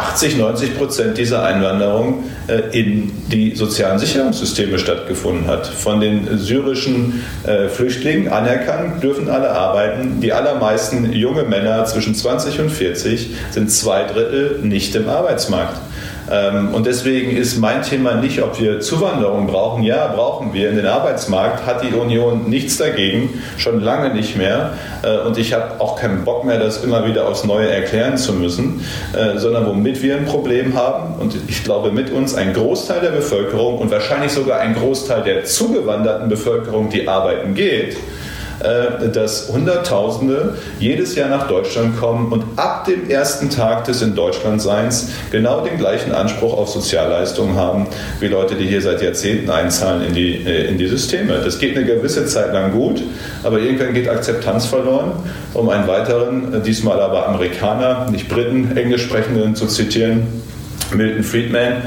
80, 0.00 0.38
90 0.38 0.78
Prozent 0.78 1.18
dieser 1.18 1.42
Einwanderung 1.42 2.24
äh, 2.46 2.78
in 2.78 3.12
die 3.28 3.54
sozialen 3.54 3.98
Sicherungssysteme 3.98 4.78
stattgefunden 4.78 5.46
hat. 5.46 5.66
Von 5.66 6.00
den 6.00 6.38
syrischen 6.38 7.22
äh, 7.44 7.68
Flüchtlingen 7.68 8.28
anerkannt, 8.28 9.02
dürfen 9.02 9.28
alle 9.28 9.50
arbeiten. 9.50 10.20
Die 10.20 10.32
allermeisten 10.32 11.12
junge 11.12 11.44
Männer 11.44 11.84
zwischen 11.84 12.14
20 12.14 12.60
und 12.60 12.70
40 12.70 13.30
sind 13.50 13.70
zwei 13.70 14.04
Drittel 14.04 14.60
nicht 14.62 14.94
im 14.94 15.08
Arbeitsmarkt. 15.08 15.76
Ähm, 16.30 16.74
und 16.74 16.86
deswegen 16.86 17.36
ist 17.36 17.58
mein 17.58 17.82
Thema 17.82 18.14
nicht, 18.14 18.42
ob 18.42 18.60
wir 18.60 18.80
Zuwanderung 18.80 19.46
brauchen. 19.46 19.82
Ja, 19.82 20.08
brauchen 20.08 20.52
wir. 20.52 20.70
In 20.70 20.76
den 20.76 20.86
Arbeitsmarkt 20.86 21.66
hat 21.66 21.82
die 21.82 21.94
Union 21.94 22.48
nichts 22.48 22.76
dagegen, 22.76 23.42
schon 23.56 23.80
lange 23.80 24.14
nicht 24.14 24.36
mehr. 24.36 24.74
Äh, 25.02 25.18
und 25.26 25.38
ich 25.38 25.52
habe 25.52 25.80
auch 25.80 25.96
keinen 25.96 26.24
Bock 26.24 26.44
mehr, 26.44 26.58
das 26.58 26.84
immer 26.84 27.06
wieder 27.06 27.26
aufs 27.26 27.44
Neue 27.44 27.68
erklären 27.68 28.16
zu 28.16 28.32
müssen, 28.32 28.84
äh, 29.12 29.38
sondern 29.38 29.66
womit 29.66 30.02
wir 30.02 30.16
ein 30.16 30.24
Problem 30.24 30.74
haben. 30.74 31.14
Und 31.20 31.36
ich 31.48 31.64
glaube, 31.64 31.90
mit 31.90 32.10
uns 32.10 32.34
ein 32.34 32.52
Großteil 32.52 33.00
der 33.00 33.10
Bevölkerung 33.10 33.78
und 33.78 33.90
wahrscheinlich 33.90 34.32
sogar 34.32 34.60
ein 34.60 34.74
Großteil 34.74 35.22
der 35.22 35.44
zugewanderten 35.44 36.28
Bevölkerung, 36.28 36.90
die 36.90 37.08
arbeiten 37.08 37.54
geht, 37.54 37.96
dass 38.60 39.48
Hunderttausende 39.48 40.56
jedes 40.78 41.14
Jahr 41.14 41.28
nach 41.28 41.48
Deutschland 41.48 41.98
kommen 41.98 42.30
und 42.30 42.44
ab 42.56 42.84
dem 42.84 43.08
ersten 43.08 43.48
Tag 43.50 43.84
des 43.84 44.02
in 44.02 44.14
Deutschland 44.14 44.60
Seins 44.60 45.10
genau 45.30 45.60
den 45.62 45.78
gleichen 45.78 46.12
Anspruch 46.12 46.56
auf 46.56 46.68
Sozialleistungen 46.68 47.56
haben 47.56 47.86
wie 48.20 48.26
Leute, 48.26 48.54
die 48.54 48.66
hier 48.66 48.82
seit 48.82 49.02
Jahrzehnten 49.02 49.50
einzahlen 49.50 50.02
in 50.02 50.14
die, 50.14 50.34
äh, 50.34 50.68
in 50.68 50.78
die 50.78 50.86
Systeme. 50.86 51.40
Das 51.44 51.58
geht 51.58 51.76
eine 51.76 51.86
gewisse 51.86 52.26
Zeit 52.26 52.52
lang 52.52 52.72
gut, 52.72 53.02
aber 53.42 53.58
irgendwann 53.60 53.94
geht 53.94 54.08
Akzeptanz 54.08 54.66
verloren. 54.66 55.12
Um 55.54 55.68
einen 55.68 55.86
weiteren, 55.86 56.54
äh, 56.54 56.60
diesmal 56.60 57.00
aber 57.00 57.28
Amerikaner, 57.28 58.10
nicht 58.10 58.28
Briten, 58.28 58.76
Englisch 58.76 59.02
sprechenden 59.04 59.54
zu 59.54 59.66
zitieren, 59.66 60.26
Milton 60.94 61.22
Friedman, 61.22 61.82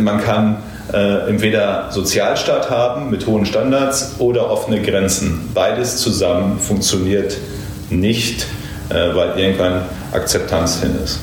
man 0.00 0.20
kann 0.20 0.56
äh, 0.92 1.28
entweder 1.28 1.90
Sozialstaat 1.90 2.70
haben 2.70 3.10
mit 3.10 3.26
hohen 3.26 3.46
Standards 3.46 4.16
oder 4.18 4.50
offene 4.50 4.82
Grenzen. 4.82 5.50
Beides 5.54 5.98
zusammen 5.98 6.58
funktioniert 6.58 7.36
nicht, 7.90 8.46
äh, 8.88 9.14
weil 9.14 9.38
irgendwann 9.38 9.82
Akzeptanz 10.12 10.80
hin 10.80 10.96
ist. 11.02 11.20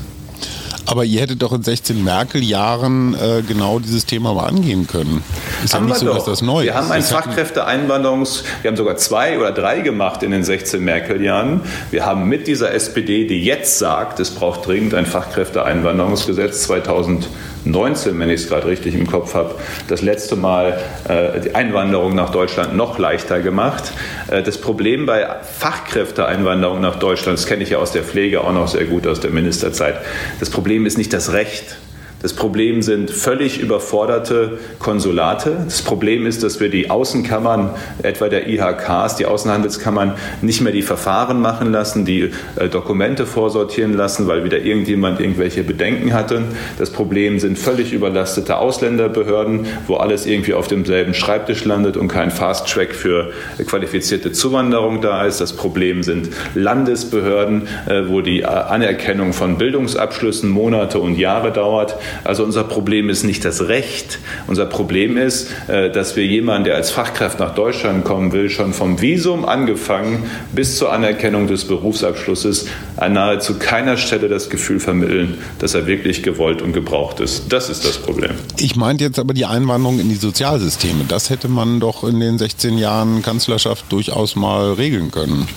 Aber 0.87 1.03
ihr 1.03 1.19
hättet 1.19 1.41
doch 1.41 1.51
in 1.51 1.63
16 1.63 2.01
Merkel-Jahren 2.01 3.13
äh, 3.13 3.41
genau 3.41 3.79
dieses 3.79 4.05
Thema 4.05 4.33
mal 4.33 4.45
angehen 4.45 4.87
können. 4.87 5.21
Ist 5.63 5.73
haben 5.73 5.83
ja 5.83 5.89
nicht 5.89 5.99
so, 5.99 6.13
dass 6.13 6.23
das 6.23 6.41
neu 6.41 6.61
ist. 6.61 6.67
Wir 6.67 6.75
haben 6.75 6.91
ein 6.91 7.03
Fachkräfteeinwanderungs, 7.03 8.45
wir 8.61 8.69
haben 8.69 8.77
sogar 8.77 8.95
zwei 8.95 9.37
oder 9.37 9.51
drei 9.51 9.81
gemacht 9.81 10.23
in 10.23 10.31
den 10.31 10.45
16 10.45 10.81
Merkel-Jahren. 10.81 11.61
Wir 11.91 12.05
haben 12.05 12.29
mit 12.29 12.47
dieser 12.47 12.73
SPD, 12.73 13.27
die 13.27 13.43
jetzt 13.43 13.79
sagt, 13.79 14.21
es 14.21 14.31
braucht 14.31 14.65
dringend 14.65 14.93
ein 14.93 15.05
Fachkräfteeinwanderungsgesetz 15.05 16.63
2000 16.63 17.27
19, 17.71 18.19
wenn 18.19 18.29
ich 18.29 18.41
es 18.41 18.49
gerade 18.49 18.67
richtig 18.67 18.95
im 18.95 19.07
Kopf 19.07 19.33
habe, 19.33 19.55
das 19.87 20.01
letzte 20.01 20.35
Mal 20.35 20.79
äh, 21.07 21.39
die 21.41 21.55
Einwanderung 21.55 22.15
nach 22.15 22.31
Deutschland 22.31 22.75
noch 22.75 22.99
leichter 22.99 23.39
gemacht. 23.39 23.91
Äh, 24.27 24.43
das 24.43 24.59
Problem 24.59 25.05
bei 25.05 25.27
Fachkräfteeinwanderung 25.59 26.81
nach 26.81 26.97
Deutschland, 26.97 27.37
das 27.37 27.45
kenne 27.45 27.63
ich 27.63 27.69
ja 27.71 27.77
aus 27.77 27.91
der 27.91 28.03
Pflege 28.03 28.41
auch 28.41 28.53
noch 28.53 28.67
sehr 28.67 28.85
gut 28.85 29.07
aus 29.07 29.19
der 29.19 29.31
Ministerzeit, 29.31 29.95
das 30.39 30.49
Problem 30.49 30.85
ist 30.85 30.97
nicht 30.97 31.13
das 31.13 31.33
Recht 31.33 31.77
das 32.21 32.33
Problem 32.33 32.81
sind 32.81 33.11
völlig 33.11 33.59
überforderte 33.59 34.57
Konsulate. 34.79 35.57
Das 35.65 35.83
Problem 35.83 36.25
ist, 36.25 36.41
dass 36.41 36.59
wir 36.59 36.69
die 36.69 36.89
Außenkammern, 36.89 37.69
etwa 38.01 38.27
der 38.27 38.47
IHKs, 38.47 39.17
die 39.17 39.27
Außenhandelskammern, 39.27 40.13
nicht 40.41 40.61
mehr 40.61 40.73
die 40.73 40.81
Verfahren 40.81 41.39
machen 41.41 41.71
lassen, 41.71 42.05
die 42.05 42.31
äh, 42.55 42.69
Dokumente 42.69 43.27
vorsortieren 43.27 43.93
lassen, 43.93 44.27
weil 44.27 44.43
wieder 44.43 44.59
irgendjemand 44.59 45.19
irgendwelche 45.19 45.63
Bedenken 45.63 46.13
hatte. 46.13 46.41
Das 46.79 46.89
Problem 46.89 47.39
sind 47.39 47.59
völlig 47.59 47.93
überlastete 47.93 48.57
Ausländerbehörden, 48.57 49.67
wo 49.85 49.95
alles 49.95 50.25
irgendwie 50.25 50.55
auf 50.55 50.67
demselben 50.67 51.13
Schreibtisch 51.13 51.65
landet 51.65 51.97
und 51.97 52.07
kein 52.07 52.31
Fast 52.31 52.67
Track 52.67 52.95
für 52.95 53.31
qualifizierte 53.67 54.31
Zuwanderung 54.31 55.01
da 55.01 55.23
ist. 55.25 55.39
Das 55.39 55.53
Problem 55.53 56.01
sind 56.01 56.29
Landesbehörden, 56.55 57.67
äh, 57.87 58.07
wo 58.07 58.21
die 58.21 58.43
Anerkennung 58.43 59.33
von 59.33 59.59
Bildungsabschlüssen 59.59 60.49
Monate 60.49 60.99
und 60.99 61.15
Jahre 61.15 61.51
dauert. 61.51 61.95
Also 62.23 62.43
unser 62.43 62.63
Problem 62.63 63.09
ist 63.09 63.23
nicht 63.23 63.43
das 63.45 63.67
Recht. 63.67 64.19
Unser 64.47 64.65
Problem 64.65 65.17
ist, 65.17 65.49
äh, 65.67 65.91
dass 65.91 66.15
wir 66.15 66.25
jemanden, 66.25 66.65
der 66.65 66.75
als 66.75 66.91
Fachkraft 66.91 67.39
nach 67.39 67.55
Deutschland 67.55 68.03
kommen 68.03 68.31
will, 68.31 68.49
schon 68.49 68.73
vom 68.73 69.01
Visum 69.01 69.45
angefangen 69.45 70.23
bis 70.53 70.77
zur 70.77 70.91
Anerkennung 70.91 71.47
des 71.47 71.65
Berufsabschlusses 71.65 72.67
an 72.95 73.13
nahezu 73.13 73.59
keiner 73.59 73.97
Stelle 73.97 74.27
das 74.27 74.49
Gefühl 74.49 74.79
vermitteln, 74.79 75.37
dass 75.59 75.73
er 75.73 75.87
wirklich 75.87 76.23
gewollt 76.23 76.61
und 76.61 76.73
gebraucht 76.73 77.19
ist. 77.19 77.51
Das 77.51 77.69
ist 77.69 77.85
das 77.85 77.97
Problem. 77.97 78.31
Ich 78.57 78.75
meinte 78.75 79.03
jetzt 79.03 79.19
aber 79.19 79.33
die 79.33 79.45
Einwanderung 79.45 79.99
in 79.99 80.09
die 80.09 80.15
Sozialsysteme. 80.15 81.05
Das 81.07 81.29
hätte 81.29 81.47
man 81.47 81.79
doch 81.79 82.03
in 82.03 82.19
den 82.19 82.37
16 82.37 82.77
Jahren 82.77 83.21
Kanzlerschaft 83.21 83.85
durchaus 83.91 84.35
mal 84.35 84.73
regeln 84.73 85.11
können. 85.11 85.47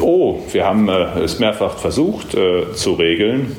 Oh, 0.00 0.40
wir 0.52 0.64
haben 0.64 0.88
äh, 0.88 1.20
es 1.20 1.38
mehrfach 1.38 1.78
versucht 1.78 2.34
äh, 2.34 2.72
zu 2.74 2.94
regeln. 2.94 3.56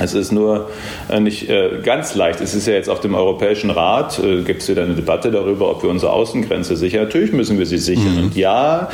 Es 0.00 0.14
ist 0.14 0.32
nur 0.32 0.70
äh, 1.10 1.20
nicht 1.20 1.48
äh, 1.48 1.78
ganz 1.82 2.14
leicht. 2.14 2.40
Es 2.40 2.54
ist 2.54 2.66
ja 2.66 2.72
jetzt 2.72 2.88
auf 2.88 3.00
dem 3.00 3.14
Europäischen 3.14 3.70
Rat, 3.70 4.18
äh, 4.18 4.42
gibt 4.42 4.62
es 4.62 4.68
wieder 4.68 4.82
eine 4.82 4.94
Debatte 4.94 5.30
darüber, 5.30 5.70
ob 5.70 5.82
wir 5.82 5.90
unsere 5.90 6.12
Außengrenze 6.12 6.76
sichern. 6.76 7.04
Natürlich 7.04 7.32
müssen 7.32 7.58
wir 7.58 7.66
sie 7.66 7.78
sichern. 7.78 8.16
Mhm. 8.16 8.24
Und 8.24 8.36
ja, 8.36 8.88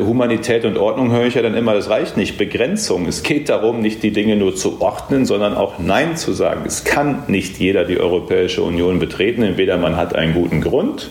Humanität 0.00 0.64
und 0.64 0.76
Ordnung 0.76 1.12
höre 1.12 1.26
ich 1.26 1.34
ja 1.34 1.42
dann 1.42 1.54
immer, 1.54 1.74
das 1.74 1.88
reicht 1.88 2.16
nicht. 2.16 2.36
Begrenzung. 2.36 3.06
Es 3.06 3.22
geht 3.22 3.48
darum, 3.48 3.80
nicht 3.80 4.02
die 4.02 4.10
Dinge 4.10 4.36
nur 4.36 4.54
zu 4.54 4.80
ordnen, 4.80 5.24
sondern 5.26 5.54
auch 5.54 5.78
Nein 5.78 6.16
zu 6.16 6.32
sagen. 6.32 6.62
Es 6.66 6.84
kann 6.84 7.24
nicht 7.28 7.58
jeder 7.58 7.84
die 7.84 7.98
Europäische 7.98 8.62
Union 8.62 8.98
betreten. 8.98 9.42
Entweder 9.42 9.76
man 9.76 9.96
hat 9.96 10.14
einen 10.14 10.34
guten 10.34 10.60
Grund, 10.60 11.10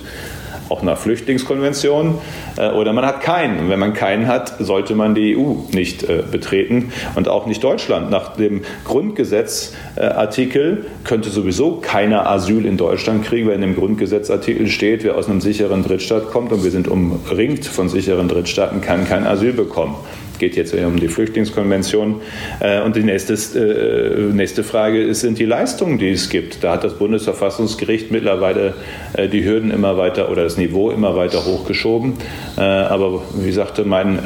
auch 0.70 0.84
nach 0.84 0.98
Flüchtlingskonvention, 0.98 2.20
äh, 2.58 2.70
oder 2.70 2.94
man 2.94 3.06
hat 3.06 3.22
keinen. 3.22 3.60
Und 3.60 3.70
wenn 3.70 3.80
man 3.80 3.94
keinen 3.94 4.28
hat, 4.28 4.56
sollte 4.60 4.96
man 4.96 5.16
die 5.16 5.36
EU 5.36 5.56
nicht 5.74 6.04
äh, 6.04 6.24
betreten 6.30 6.92
und 7.16 7.28
auch 7.28 7.46
nicht 7.46 7.64
Deutschland. 7.64 8.10
Nach 8.10 8.36
dem 8.36 8.62
Grundgesetzartikel 8.86 10.86
könnte 11.04 11.30
sowieso 11.30 11.78
keiner 11.78 12.30
Asyl 12.30 12.66
in 12.66 12.78
Deutschland 12.78 13.26
kriegen, 13.26 13.48
weil 13.48 13.56
in 13.56 13.62
dem 13.62 13.76
Grundgesetzartikel 13.76 14.68
steht, 14.68 15.04
wer 15.04 15.16
aus 15.16 15.28
einem 15.28 15.42
sicheren 15.42 15.84
Drittstaat 15.84 16.32
kommt 16.32 16.52
und 16.52 16.64
wir 16.64 16.72
sind 16.72 16.88
umringt 16.88 17.66
von 17.66 17.90
sicheren 17.90 18.28
Drittstaaten, 18.28 18.82
kann 18.82 19.08
kein 19.08 19.26
Asyl 19.26 19.54
bekommen 19.54 19.96
geht 20.40 20.56
jetzt 20.56 20.74
um 20.74 21.00
die 21.00 21.08
Flüchtlingskonvention. 21.08 22.22
Äh, 22.60 22.82
und 22.82 22.96
die 22.96 23.04
nächste, 23.04 23.34
äh, 23.34 24.34
nächste 24.34 24.64
Frage 24.64 25.14
sind 25.14 25.38
die 25.38 25.46
Leistungen, 25.46 26.00
die 26.00 26.10
es 26.10 26.30
gibt. 26.30 26.64
Da 26.64 26.74
hat 26.74 26.84
das 26.84 26.96
Bundesverfassungsgericht 26.96 28.12
mittlerweile 28.12 28.74
äh, 29.14 29.28
die 29.28 29.44
Hürden 29.44 29.72
immer 29.72 29.98
weiter 29.98 30.32
oder 30.32 30.44
das 30.44 30.58
Niveau 30.58 30.92
immer 30.92 31.16
weiter 31.16 31.46
hochgeschoben. 31.46 32.14
Aber 32.56 33.22
wie 33.36 33.52
sagte 33.52 33.84
mein 33.84 34.20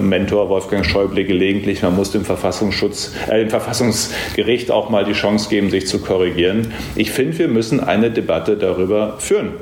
Mentor 0.00 0.48
Wolfgang 0.48 0.84
Schäuble 0.84 1.24
gelegentlich, 1.24 1.82
man 1.82 1.96
muss 1.96 2.10
dem 2.10 2.24
Verfassungsschutz, 2.24 3.12
äh, 3.28 3.38
dem 3.38 3.50
Verfassungsgericht 3.50 4.70
auch 4.70 4.90
mal 4.90 5.04
die 5.04 5.12
Chance 5.12 5.48
geben, 5.48 5.70
sich 5.70 5.86
zu 5.86 6.00
korrigieren. 6.00 6.72
Ich 6.96 7.10
finde, 7.10 7.38
wir 7.38 7.48
müssen 7.48 7.80
eine 7.80 8.10
Debatte 8.10 8.56
darüber 8.56 9.16
führen. 9.18 9.52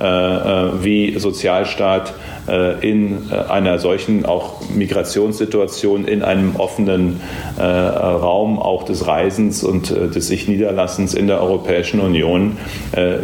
Äh, 0.00 0.04
äh, 0.04 0.84
wie 0.84 1.18
Sozialstaat 1.18 2.14
äh, 2.46 2.88
in 2.88 3.32
einer 3.32 3.80
solchen 3.80 4.26
auch 4.26 4.68
Migrationssituation, 4.70 6.06
in 6.06 6.22
einem 6.22 6.56
offenen 6.56 7.20
Raum 7.58 8.58
auch 8.58 8.84
des 8.84 9.06
Reisens 9.06 9.64
und 9.64 9.90
des 9.90 10.28
sich 10.28 10.46
Niederlassens 10.46 11.14
in 11.14 11.26
der 11.26 11.42
Europäischen 11.42 12.00
Union, 12.00 12.56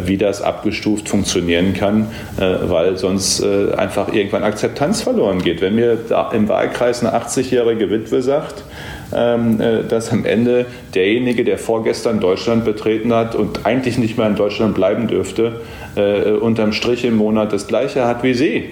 wie 0.03 0.17
das 0.17 0.41
abgestuft 0.41 1.07
funktionieren 1.07 1.73
kann, 1.73 2.07
weil 2.37 2.97
sonst 2.97 3.43
einfach 3.43 4.11
irgendwann 4.11 4.43
Akzeptanz 4.43 5.01
verloren 5.01 5.41
geht. 5.41 5.61
Wenn 5.61 5.75
mir 5.75 5.97
im 6.33 6.49
Wahlkreis 6.49 7.03
eine 7.03 7.17
80-jährige 7.17 7.89
Witwe 7.89 8.21
sagt, 8.21 8.63
dass 9.11 10.11
am 10.11 10.25
Ende 10.25 10.65
derjenige, 10.93 11.43
der 11.43 11.57
vorgestern 11.57 12.19
Deutschland 12.19 12.65
betreten 12.65 13.13
hat 13.13 13.35
und 13.35 13.65
eigentlich 13.65 13.97
nicht 13.97 14.17
mehr 14.17 14.27
in 14.27 14.35
Deutschland 14.35 14.75
bleiben 14.75 15.07
dürfte, 15.07 15.61
äh, 15.95 16.31
unterm 16.31 16.73
Strich 16.73 17.05
im 17.05 17.17
Monat 17.17 17.53
das 17.53 17.67
Gleiche 17.67 18.05
hat 18.05 18.23
wie 18.23 18.33
sie 18.33 18.65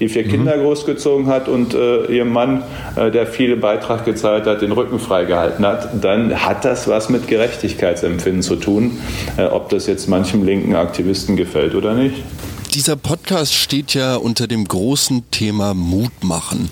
die 0.00 0.08
vier 0.08 0.24
mhm. 0.24 0.30
Kinder 0.30 0.58
großgezogen 0.58 1.26
hat 1.26 1.48
und 1.48 1.74
äh, 1.74 2.06
ihr 2.06 2.24
Mann, 2.24 2.62
äh, 2.96 3.10
der 3.10 3.26
viele 3.26 3.56
Beitrag 3.56 4.04
gezahlt 4.04 4.46
hat, 4.46 4.62
den 4.62 4.72
Rücken 4.72 4.98
freigehalten 4.98 5.64
hat, 5.64 5.88
dann 6.02 6.44
hat 6.44 6.64
das 6.64 6.88
was 6.88 7.08
mit 7.08 7.28
Gerechtigkeitsempfinden 7.28 8.42
zu 8.42 8.56
tun, 8.56 8.98
äh, 9.36 9.44
ob 9.44 9.68
das 9.68 9.86
jetzt 9.86 10.08
manchem 10.08 10.44
linken 10.44 10.74
Aktivisten 10.74 11.36
gefällt 11.36 11.74
oder 11.74 11.94
nicht. 11.94 12.22
Dieser 12.74 12.96
Podcast 12.96 13.54
steht 13.54 13.94
ja 13.94 14.16
unter 14.16 14.48
dem 14.48 14.66
großen 14.66 15.30
Thema 15.30 15.74
Mut 15.74 16.24
machen. 16.24 16.68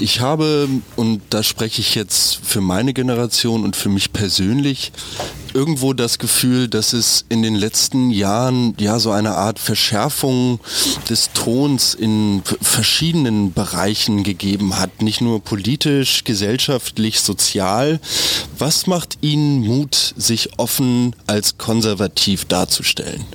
Ich 0.00 0.20
habe, 0.20 0.70
und 0.96 1.20
da 1.28 1.42
spreche 1.42 1.82
ich 1.82 1.94
jetzt 1.94 2.40
für 2.42 2.62
meine 2.62 2.94
Generation 2.94 3.62
und 3.62 3.76
für 3.76 3.90
mich 3.90 4.14
persönlich, 4.14 4.90
irgendwo 5.52 5.92
das 5.92 6.18
Gefühl, 6.18 6.68
dass 6.68 6.94
es 6.94 7.26
in 7.28 7.42
den 7.42 7.56
letzten 7.56 8.10
Jahren 8.10 8.74
ja 8.80 8.98
so 8.98 9.10
eine 9.10 9.34
Art 9.34 9.58
Verschärfung 9.58 10.60
des 11.10 11.30
Tons 11.34 11.92
in 11.92 12.42
verschiedenen 12.62 13.52
Bereichen 13.52 14.22
gegeben 14.22 14.78
hat. 14.78 15.02
Nicht 15.02 15.20
nur 15.20 15.44
politisch, 15.44 16.24
gesellschaftlich, 16.24 17.20
sozial. 17.20 18.00
Was 18.58 18.86
macht 18.86 19.18
Ihnen 19.20 19.60
Mut, 19.60 20.14
sich 20.16 20.58
offen 20.58 21.14
als 21.26 21.58
konservativ 21.58 22.46
darzustellen? 22.46 23.26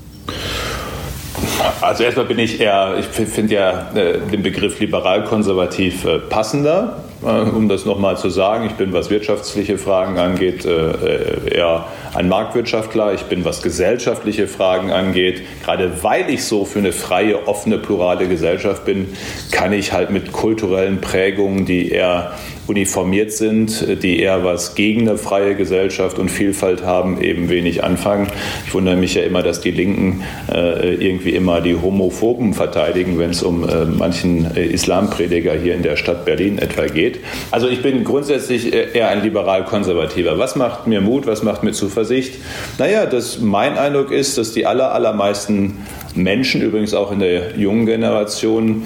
Also 1.81 2.03
erstmal 2.03 2.25
bin 2.25 2.39
ich 2.39 2.59
eher, 2.59 2.95
ich 2.99 3.05
finde 3.05 3.53
ja 3.53 3.91
äh, 3.95 4.19
den 4.19 4.43
Begriff 4.43 4.79
liberal-konservativ 4.79 6.05
äh, 6.05 6.19
passender, 6.19 7.03
äh, 7.23 7.27
um 7.27 7.67
das 7.67 7.85
nochmal 7.85 8.17
zu 8.17 8.29
sagen. 8.29 8.65
Ich 8.67 8.73
bin, 8.73 8.93
was 8.93 9.09
wirtschaftliche 9.09 9.77
Fragen 9.77 10.17
angeht, 10.17 10.65
äh, 10.65 10.91
äh, 10.91 11.57
eher 11.57 11.85
ein 12.13 12.29
Marktwirtschaftler. 12.29 13.13
Ich 13.13 13.23
bin, 13.23 13.45
was 13.45 13.61
gesellschaftliche 13.61 14.47
Fragen 14.47 14.91
angeht, 14.91 15.41
gerade 15.63 16.03
weil 16.03 16.29
ich 16.29 16.45
so 16.45 16.65
für 16.65 16.79
eine 16.79 16.91
freie, 16.91 17.47
offene, 17.47 17.77
plurale 17.77 18.27
Gesellschaft 18.27 18.85
bin, 18.85 19.07
kann 19.51 19.73
ich 19.73 19.91
halt 19.93 20.11
mit 20.11 20.31
kulturellen 20.31 21.01
Prägungen, 21.01 21.65
die 21.65 21.91
eher 21.91 22.33
uniformiert 22.69 23.31
sind, 23.31 24.03
die 24.03 24.19
eher 24.19 24.43
was 24.43 24.75
gegen 24.75 25.09
eine 25.09 25.17
freie 25.17 25.55
Gesellschaft 25.55 26.19
und 26.19 26.29
Vielfalt 26.29 26.83
haben, 26.83 27.21
eben 27.21 27.49
wenig 27.49 27.83
anfangen. 27.83 28.27
Ich 28.67 28.73
wundere 28.73 28.95
mich 28.95 29.15
ja 29.15 29.23
immer, 29.23 29.41
dass 29.43 29.61
die 29.61 29.71
Linken 29.71 30.23
äh, 30.51 30.95
irgendwie 30.95 31.31
immer 31.31 31.61
die 31.61 31.75
Homophoben 31.75 32.53
verteidigen, 32.53 33.17
wenn 33.17 33.31
es 33.31 33.43
um 33.43 33.67
äh, 33.67 33.85
manchen 33.85 34.55
äh, 34.55 34.65
Islamprediger 34.65 35.53
hier 35.53 35.75
in 35.75 35.83
der 35.83 35.95
Stadt 35.95 36.25
Berlin 36.25 36.59
etwa 36.59 36.85
geht. 36.85 37.19
Also 37.51 37.67
ich 37.67 37.81
bin 37.81 38.03
grundsätzlich 38.03 38.73
eher 38.73 39.09
ein 39.09 39.23
liberal-konservativer. 39.23 40.37
Was 40.37 40.55
macht 40.55 40.87
mir 40.87 41.01
Mut, 41.01 41.25
was 41.25 41.43
macht 41.43 41.63
mir 41.63 41.71
Zuversicht? 41.71 42.35
Naja, 42.77 43.05
dass 43.05 43.39
mein 43.39 43.77
Eindruck 43.77 44.11
ist, 44.11 44.37
dass 44.37 44.51
die 44.53 44.65
aller, 44.65 44.93
allermeisten 44.93 45.77
Menschen, 46.15 46.61
übrigens 46.61 46.93
auch 46.93 47.11
in 47.11 47.19
der 47.19 47.57
jungen 47.57 47.85
Generation, 47.85 48.83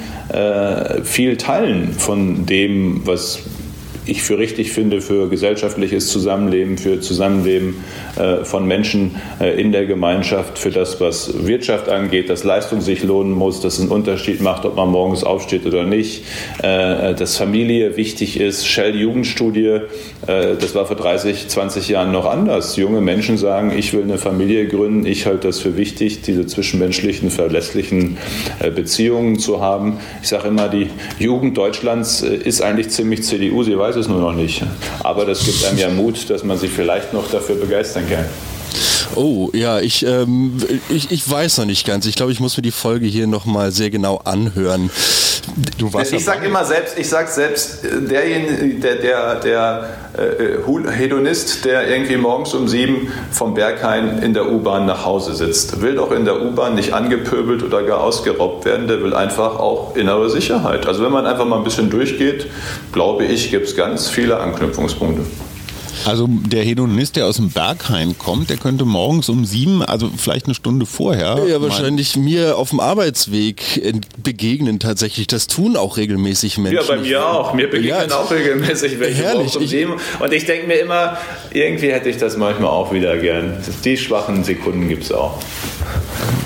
viel 1.04 1.38
teilen 1.38 1.94
von 1.94 2.46
dem, 2.46 3.02
was 3.06 3.40
ich 4.06 4.24
für 4.24 4.38
richtig 4.38 4.72
finde 4.72 5.02
für 5.02 5.30
gesellschaftliches 5.30 6.08
Zusammenleben, 6.08 6.78
für 6.78 7.00
Zusammenleben 7.00 7.84
äh, 8.18 8.44
von 8.44 8.68
Menschen 8.68 9.16
äh, 9.40 9.60
in 9.60 9.72
der 9.72 9.86
Gemeinschaft, 9.86 10.60
für 10.60 10.72
das, 10.72 11.00
was 11.00 11.46
Wirtschaft 11.46 11.90
angeht, 11.90 12.30
dass 12.30 12.44
Leistung 12.44 12.82
sich 12.82 13.04
lohnen 13.04 13.32
muss, 13.32 13.62
dass 13.62 13.76
es 13.76 13.82
einen 13.82 13.92
Unterschied 13.92 14.42
macht, 14.42 14.66
ob 14.66 14.76
man 14.76 14.90
morgens 14.90 15.24
aufsteht 15.24 15.66
oder 15.66 15.84
nicht, 15.84 16.26
äh, 16.62 17.14
dass 17.14 17.38
Familie 17.38 17.96
wichtig 17.96 18.40
ist. 18.40 18.68
Shell 18.68 18.96
Jugendstudie, 18.96 19.82
das 20.26 20.76
war 20.76 20.86
vor 20.86 20.96
30, 20.96 21.48
20 21.48 21.90
Jahren 21.90 22.12
noch 22.12 22.26
anders. 22.26 22.76
Junge 22.78 23.02
Menschen 23.02 23.38
sagen, 23.38 23.74
ich 23.78 23.94
will 23.94 24.04
eine 24.04 24.18
Familie 24.18 24.68
gründen, 24.68 25.06
ich 25.06 25.26
halte 25.26 25.48
das 25.48 25.60
für 25.60 25.78
wichtig, 25.78 26.22
diese 26.22 26.46
zwischenmenschlichen, 26.46 27.30
verlässlichen 27.30 28.18
Beziehungen 28.76 29.40
zu 29.40 29.62
haben. 29.62 29.98
Ich 30.22 30.30
sage 30.30 30.48
immer, 30.48 30.70
die 30.70 30.88
Jugend 31.20 31.58
Deutschlands 31.58 32.22
ist 32.22 32.62
eigentlich 32.62 32.90
ziemlich 32.90 33.24
CDU, 33.24 33.64
sie 33.64 33.78
weiß 33.78 33.93
weiß 33.94 34.06
es 34.06 34.08
nur 34.08 34.20
noch 34.20 34.34
nicht. 34.34 34.64
Aber 35.04 35.26
das 35.26 35.46
gibt 35.46 35.64
einem 35.66 35.78
ja 35.78 35.90
Mut, 35.90 36.30
dass 36.30 36.44
man 36.44 36.58
sich 36.58 36.72
vielleicht 36.72 37.14
noch 37.14 37.30
dafür 37.30 37.56
begeistern 37.56 38.10
kann. 38.10 38.26
Oh, 39.16 39.52
ja, 39.54 39.80
ich, 39.80 40.04
ähm, 40.04 40.58
ich, 40.90 41.12
ich 41.12 41.30
weiß 41.30 41.60
noch 41.60 41.66
nicht 41.66 41.86
ganz. 41.86 42.08
Ich 42.08 42.16
glaube, 42.16 42.32
ich 42.32 42.40
muss 42.40 42.58
mir 42.58 42.64
die 42.64 42.72
Folge 42.72 43.06
hier 43.06 43.28
nochmal 43.28 43.72
sehr 43.72 43.92
genau 43.92 44.18
anhören. 44.24 44.90
Du 45.78 45.94
warst 45.94 46.14
ich 46.14 46.24
sage 46.24 46.46
immer 46.46 46.64
selbst, 46.64 46.98
ich 46.98 47.10
sage 47.10 47.30
selbst, 47.30 47.84
äh, 47.84 48.02
derjenige, 48.02 48.80
der, 48.80 48.96
der, 48.96 49.36
der 49.36 49.90
äh, 50.18 50.92
Hedonist, 50.92 51.66
der 51.66 51.90
irgendwie 51.90 52.18
morgens 52.18 52.54
um 52.54 52.68
sieben 52.68 53.12
vom 53.32 53.54
Berghain 53.54 54.20
in 54.20 54.34
der 54.34 54.52
U-Bahn 54.52 54.86
nach 54.86 55.06
Hause 55.06 55.34
sitzt, 55.34 55.82
will 55.82 55.96
doch 55.96 56.12
in 56.12 56.26
der 56.26 56.42
U-Bahn 56.42 56.76
nicht 56.76 56.94
angepöbelt 56.94 57.64
oder 57.64 57.84
gar 57.84 58.02
ausgeraubt 58.02 58.66
werden, 58.66 58.88
der 58.88 59.02
will 59.04 59.14
einfach 59.14 59.60
auch 59.60 59.96
innere 59.96 60.30
Sicherheit. 60.30 60.88
Also 60.88 61.04
wenn 61.04 61.12
man 61.12 61.26
einfach 61.26 61.46
mal 61.46 61.58
ein 61.58 61.64
bisschen 61.64 61.90
durchgeht, 61.90 62.48
glaube 62.92 63.26
ich, 63.26 63.52
gibt 63.52 63.68
es 63.68 63.76
ganz 63.76 64.10
viele 64.10 64.40
Anknüpfungspunkte. 64.40 65.24
Also 66.06 66.28
der 66.28 66.64
Hedonist, 66.64 67.16
der 67.16 67.28
aus 67.28 67.38
dem 67.38 67.50
Berghain 67.50 68.18
kommt, 68.18 68.50
der 68.50 68.58
könnte 68.58 68.86
morgens 68.86 69.30
um 69.30 69.46
sieben, 69.46 69.84
also 69.84 70.10
vielleicht 70.16 70.46
eine 70.46 70.56
Stunde 70.56 70.86
vorher. 70.86 71.46
Ja, 71.48 71.62
wahrscheinlich 71.62 72.16
mir 72.16 72.58
auf 72.58 72.70
dem 72.70 72.80
Arbeitsweg 72.80 73.82
begegnen 74.22 74.80
tatsächlich. 74.80 75.28
Das 75.28 75.48
tun 75.48 75.78
auch 75.78 75.98
regelmäßig 75.98 76.58
Menschen. 76.58 76.78
Ja, 76.78 76.84
bei 76.88 76.98
mir 76.98 77.26
auch. 77.26 77.54
Mir 77.54 77.70
begegnen 77.70 78.10
ja, 78.10 78.18
auch 78.18 78.32
regelmäßig 78.32 79.00
welche 79.00 79.24
herrlich. 79.24 79.56
um 79.56 79.68
sieben. 79.68 79.94
Und 80.20 80.34
ich 80.34 80.46
denke 80.46 80.68
mir 80.68 80.76
immer, 80.76 81.18
irgendwie 81.52 81.92
hätte 81.92 82.10
ich 82.10 82.18
das 82.18 82.38
manchmal 82.38 82.72
auch 82.72 82.94
wieder 82.94 83.18
gern. 83.18 83.58
Die 83.84 83.98
schwachen 83.98 84.44
Sekunden 84.44 84.88
gibt 84.88 85.04
es 85.04 85.12
auch. 85.12 85.40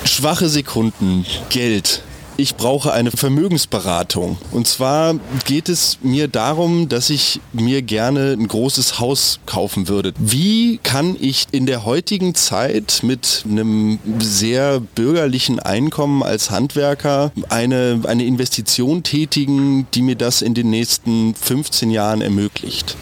Schwache 0.05 0.49
Sekunden, 0.49 1.25
Geld 1.49 2.01
ich 2.37 2.55
brauche 2.55 2.93
eine 2.93 3.11
Vermögensberatung. 3.11 4.37
Und 4.51 4.67
zwar 4.67 5.15
geht 5.45 5.69
es 5.69 5.97
mir 6.01 6.27
darum, 6.27 6.87
dass 6.87 7.09
ich 7.09 7.41
mir 7.51 7.81
gerne 7.81 8.33
ein 8.33 8.47
großes 8.47 8.99
Haus 8.99 9.39
kaufen 9.45 9.87
würde. 9.87 10.13
Wie 10.19 10.79
kann 10.83 11.15
ich 11.19 11.47
in 11.51 11.65
der 11.65 11.83
heutigen 11.83 12.35
Zeit 12.35 13.01
mit 13.03 13.43
einem 13.49 13.99
sehr 14.19 14.79
bürgerlichen 14.79 15.59
Einkommen 15.59 16.23
als 16.23 16.51
Handwerker 16.51 17.31
eine, 17.49 18.01
eine 18.05 18.25
Investition 18.25 19.03
tätigen, 19.03 19.87
die 19.93 20.03
mir 20.03 20.15
das 20.15 20.41
in 20.41 20.53
den 20.53 20.69
nächsten 20.69 21.33
15 21.35 21.89
Jahren 21.89 22.21
ermöglicht? 22.21 22.95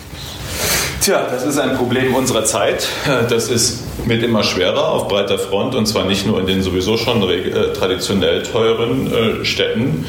Tja, 1.05 1.27
das 1.29 1.45
ist 1.45 1.59
ein 1.59 1.77
Problem 1.77 2.15
unserer 2.15 2.45
Zeit. 2.45 2.87
Das 3.29 3.47
ist, 3.47 3.83
wird 4.07 4.23
immer 4.23 4.43
schwerer 4.43 4.89
auf 4.89 5.07
breiter 5.07 5.37
Front 5.37 5.75
und 5.75 5.85
zwar 5.85 6.05
nicht 6.05 6.25
nur 6.25 6.39
in 6.39 6.47
den 6.47 6.63
sowieso 6.63 6.97
schon 6.97 7.21
äh, 7.29 7.73
traditionell 7.73 8.41
teuren 8.41 9.13
äh, 9.13 9.45
Städten. 9.45 10.07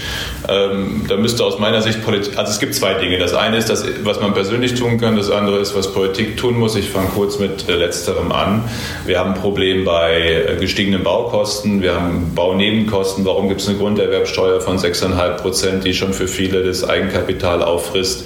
Ähm, 0.48 1.04
da 1.06 1.16
müsste 1.16 1.44
aus 1.44 1.58
meiner 1.58 1.82
Sicht 1.82 2.02
Politik, 2.02 2.38
also 2.38 2.50
es 2.50 2.60
gibt 2.60 2.74
zwei 2.74 2.94
Dinge. 2.94 3.18
Das 3.18 3.34
eine 3.34 3.58
ist 3.58 3.68
das, 3.68 3.84
was 4.04 4.20
man 4.20 4.32
persönlich 4.32 4.74
tun 4.74 4.98
kann, 4.98 5.16
das 5.16 5.30
andere 5.30 5.58
ist, 5.58 5.74
was 5.74 5.92
Politik 5.92 6.38
tun 6.38 6.58
muss. 6.58 6.76
Ich 6.76 6.88
fange 6.88 7.08
kurz 7.14 7.38
mit 7.38 7.68
äh, 7.68 7.74
letzterem 7.74 8.32
an. 8.32 8.64
Wir 9.04 9.18
haben 9.18 9.34
ein 9.34 9.40
Problem 9.40 9.84
bei 9.84 10.56
gestiegenen 10.58 11.02
Baukosten, 11.02 11.82
wir 11.82 11.94
haben 11.94 12.34
Baunebenkosten. 12.34 13.24
Warum 13.26 13.48
gibt 13.48 13.60
es 13.60 13.68
eine 13.68 13.76
Grunderwerbsteuer 13.76 14.62
von 14.62 14.78
6,5 14.78 15.36
Prozent, 15.42 15.84
die 15.84 15.92
schon 15.92 16.14
für 16.14 16.26
viele 16.26 16.64
das 16.64 16.88
Eigenkapital 16.88 17.62
auffrisst? 17.62 18.24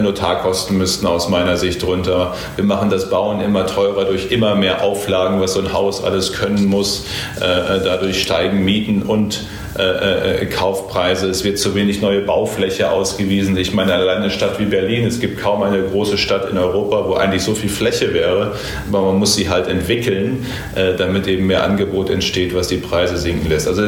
Notarkosten 0.00 0.78
müssten 0.78 1.06
aus 1.06 1.28
meiner 1.28 1.45
Sicht 1.54 1.84
runter. 1.84 2.34
Wir 2.56 2.64
machen 2.64 2.90
das 2.90 3.10
Bauen 3.10 3.40
immer 3.40 3.66
teurer 3.66 4.04
durch 4.04 4.32
immer 4.32 4.54
mehr 4.54 4.82
Auflagen, 4.82 5.40
was 5.40 5.54
so 5.54 5.60
ein 5.60 5.72
Haus 5.72 6.02
alles 6.02 6.32
können 6.32 6.66
muss. 6.66 7.06
Äh, 7.36 7.80
dadurch 7.84 8.22
steigen 8.22 8.64
Mieten 8.64 9.02
und 9.02 9.46
äh, 9.78 10.42
äh, 10.42 10.46
Kaufpreise. 10.46 11.28
Es 11.28 11.44
wird 11.44 11.58
zu 11.58 11.74
wenig 11.74 12.00
neue 12.00 12.22
Baufläche 12.22 12.90
ausgewiesen. 12.90 13.58
Ich 13.58 13.74
meine, 13.74 13.92
alleine 13.92 14.22
eine 14.22 14.30
Stadt 14.30 14.58
wie 14.58 14.64
Berlin, 14.64 15.06
es 15.06 15.20
gibt 15.20 15.38
kaum 15.38 15.62
eine 15.62 15.82
große 15.82 16.16
Stadt 16.16 16.48
in 16.50 16.56
Europa, 16.56 17.06
wo 17.06 17.14
eigentlich 17.14 17.42
so 17.42 17.54
viel 17.54 17.68
Fläche 17.68 18.14
wäre, 18.14 18.52
aber 18.88 19.02
man 19.02 19.18
muss 19.18 19.34
sie 19.34 19.50
halt 19.50 19.68
entwickeln, 19.68 20.46
äh, 20.74 20.94
damit 20.96 21.26
eben 21.26 21.46
mehr 21.46 21.62
Angebot 21.62 22.08
entsteht, 22.08 22.54
was 22.54 22.68
die 22.68 22.78
Preise 22.78 23.18
sinken 23.18 23.50
lässt. 23.50 23.68
Also 23.68 23.82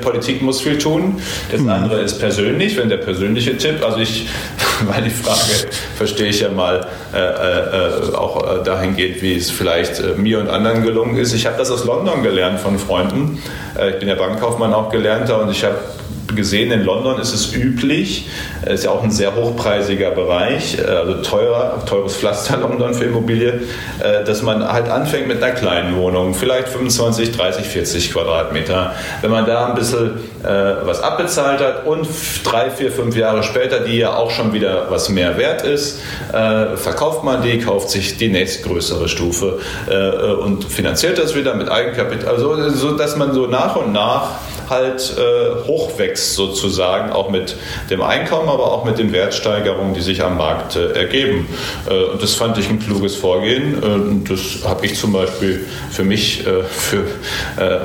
Politik 0.00 0.40
muss 0.40 0.60
viel 0.60 0.78
tun. 0.78 1.16
Das 1.50 1.62
mhm. 1.62 1.68
andere 1.68 2.00
ist 2.00 2.20
persönlich, 2.20 2.76
wenn 2.76 2.88
der 2.88 2.98
persönliche 2.98 3.56
Tipp, 3.56 3.84
also 3.84 3.98
ich, 3.98 4.28
weil 4.86 5.02
die 5.02 5.10
Frage 5.10 5.68
verstehe 5.96 6.28
ich 6.28 6.40
ja 6.40 6.48
mal 6.48 6.86
äh, 7.14 7.18
äh, 7.18 8.14
auch 8.14 8.62
dahingehend, 8.62 9.20
wie 9.22 9.36
es 9.36 9.50
vielleicht 9.50 10.00
äh, 10.00 10.14
mir 10.16 10.38
und 10.38 10.48
anderen 10.48 10.82
gelungen 10.82 11.16
ist. 11.16 11.32
Ich 11.32 11.46
habe 11.46 11.56
das 11.58 11.70
aus 11.70 11.84
London 11.84 12.22
gelernt 12.22 12.60
von 12.60 12.78
Freunden. 12.78 13.42
ich 13.90 13.98
bin 13.98 14.08
ja 14.08 14.14
Bankkaufmann 14.14 14.72
auch 14.72 14.90
gelernt 14.90 15.08
gelernter 15.08 15.42
und 15.42 15.50
ich 15.50 15.64
habe 15.64 15.76
gesehen, 16.34 16.70
in 16.72 16.84
London 16.84 17.20
ist 17.20 17.32
es 17.32 17.52
üblich, 17.54 18.28
ist 18.66 18.84
ja 18.84 18.90
auch 18.90 19.02
ein 19.02 19.10
sehr 19.10 19.34
hochpreisiger 19.34 20.10
Bereich, 20.10 20.78
äh, 20.78 20.82
also 20.82 21.22
teurer, 21.22 21.84
teures 21.86 22.16
Pflaster 22.16 22.56
London 22.60 22.94
für 22.94 23.04
Immobilie, 23.04 23.62
äh, 24.00 24.24
dass 24.24 24.42
man 24.42 24.66
halt 24.70 24.88
anfängt 24.88 25.28
mit 25.28 25.42
einer 25.42 25.54
kleinen 25.54 25.96
Wohnung, 25.96 26.34
vielleicht 26.34 26.68
25, 26.68 27.32
30, 27.32 27.66
40 27.66 28.12
Quadratmeter. 28.12 28.94
Wenn 29.22 29.30
man 29.30 29.46
da 29.46 29.66
ein 29.66 29.74
bisschen 29.74 30.18
äh, 30.42 30.46
was 30.84 31.02
abbezahlt 31.02 31.60
hat 31.60 31.86
und 31.86 32.06
drei, 32.44 32.70
vier, 32.70 32.92
fünf 32.92 33.16
Jahre 33.16 33.42
später, 33.42 33.80
die 33.80 33.98
ja 33.98 34.14
auch 34.14 34.30
schon 34.30 34.52
wieder 34.52 34.86
was 34.90 35.08
mehr 35.08 35.36
wert 35.38 35.62
ist, 35.62 36.00
verkauft 36.30 37.24
man 37.24 37.42
die, 37.42 37.58
kauft 37.58 37.90
sich 37.90 38.16
die 38.16 38.28
nächstgrößere 38.28 39.08
Stufe 39.08 39.58
und 40.42 40.64
finanziert 40.64 41.18
das 41.18 41.34
wieder 41.34 41.54
mit 41.54 41.70
Eigenkapital, 41.70 42.34
also 42.34 42.70
so 42.70 42.96
dass 42.96 43.16
man 43.16 43.32
so 43.32 43.46
nach 43.46 43.76
und 43.76 43.92
nach 43.92 44.30
halt 44.70 45.14
hochwächst 45.66 45.98
wächst 45.98 46.34
sozusagen 46.34 47.12
auch 47.12 47.30
mit 47.30 47.56
dem 47.90 48.02
Einkommen, 48.02 48.48
aber 48.48 48.72
auch 48.72 48.84
mit 48.84 48.98
den 48.98 49.12
Wertsteigerungen, 49.12 49.94
die 49.94 50.00
sich 50.00 50.22
am 50.22 50.36
Markt 50.36 50.76
äh, 50.76 50.92
ergeben. 50.92 51.46
Äh, 51.88 52.04
und 52.04 52.22
das 52.22 52.34
fand 52.34 52.58
ich 52.58 52.68
ein 52.68 52.78
kluges 52.78 53.16
Vorgehen. 53.16 53.74
Äh, 53.82 54.28
das 54.28 54.68
habe 54.68 54.86
ich 54.86 54.98
zum 54.98 55.12
Beispiel 55.12 55.66
für 55.90 56.04
mich, 56.04 56.44
für 56.44 57.04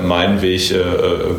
meinen 0.01 0.41
Weg 0.41 0.73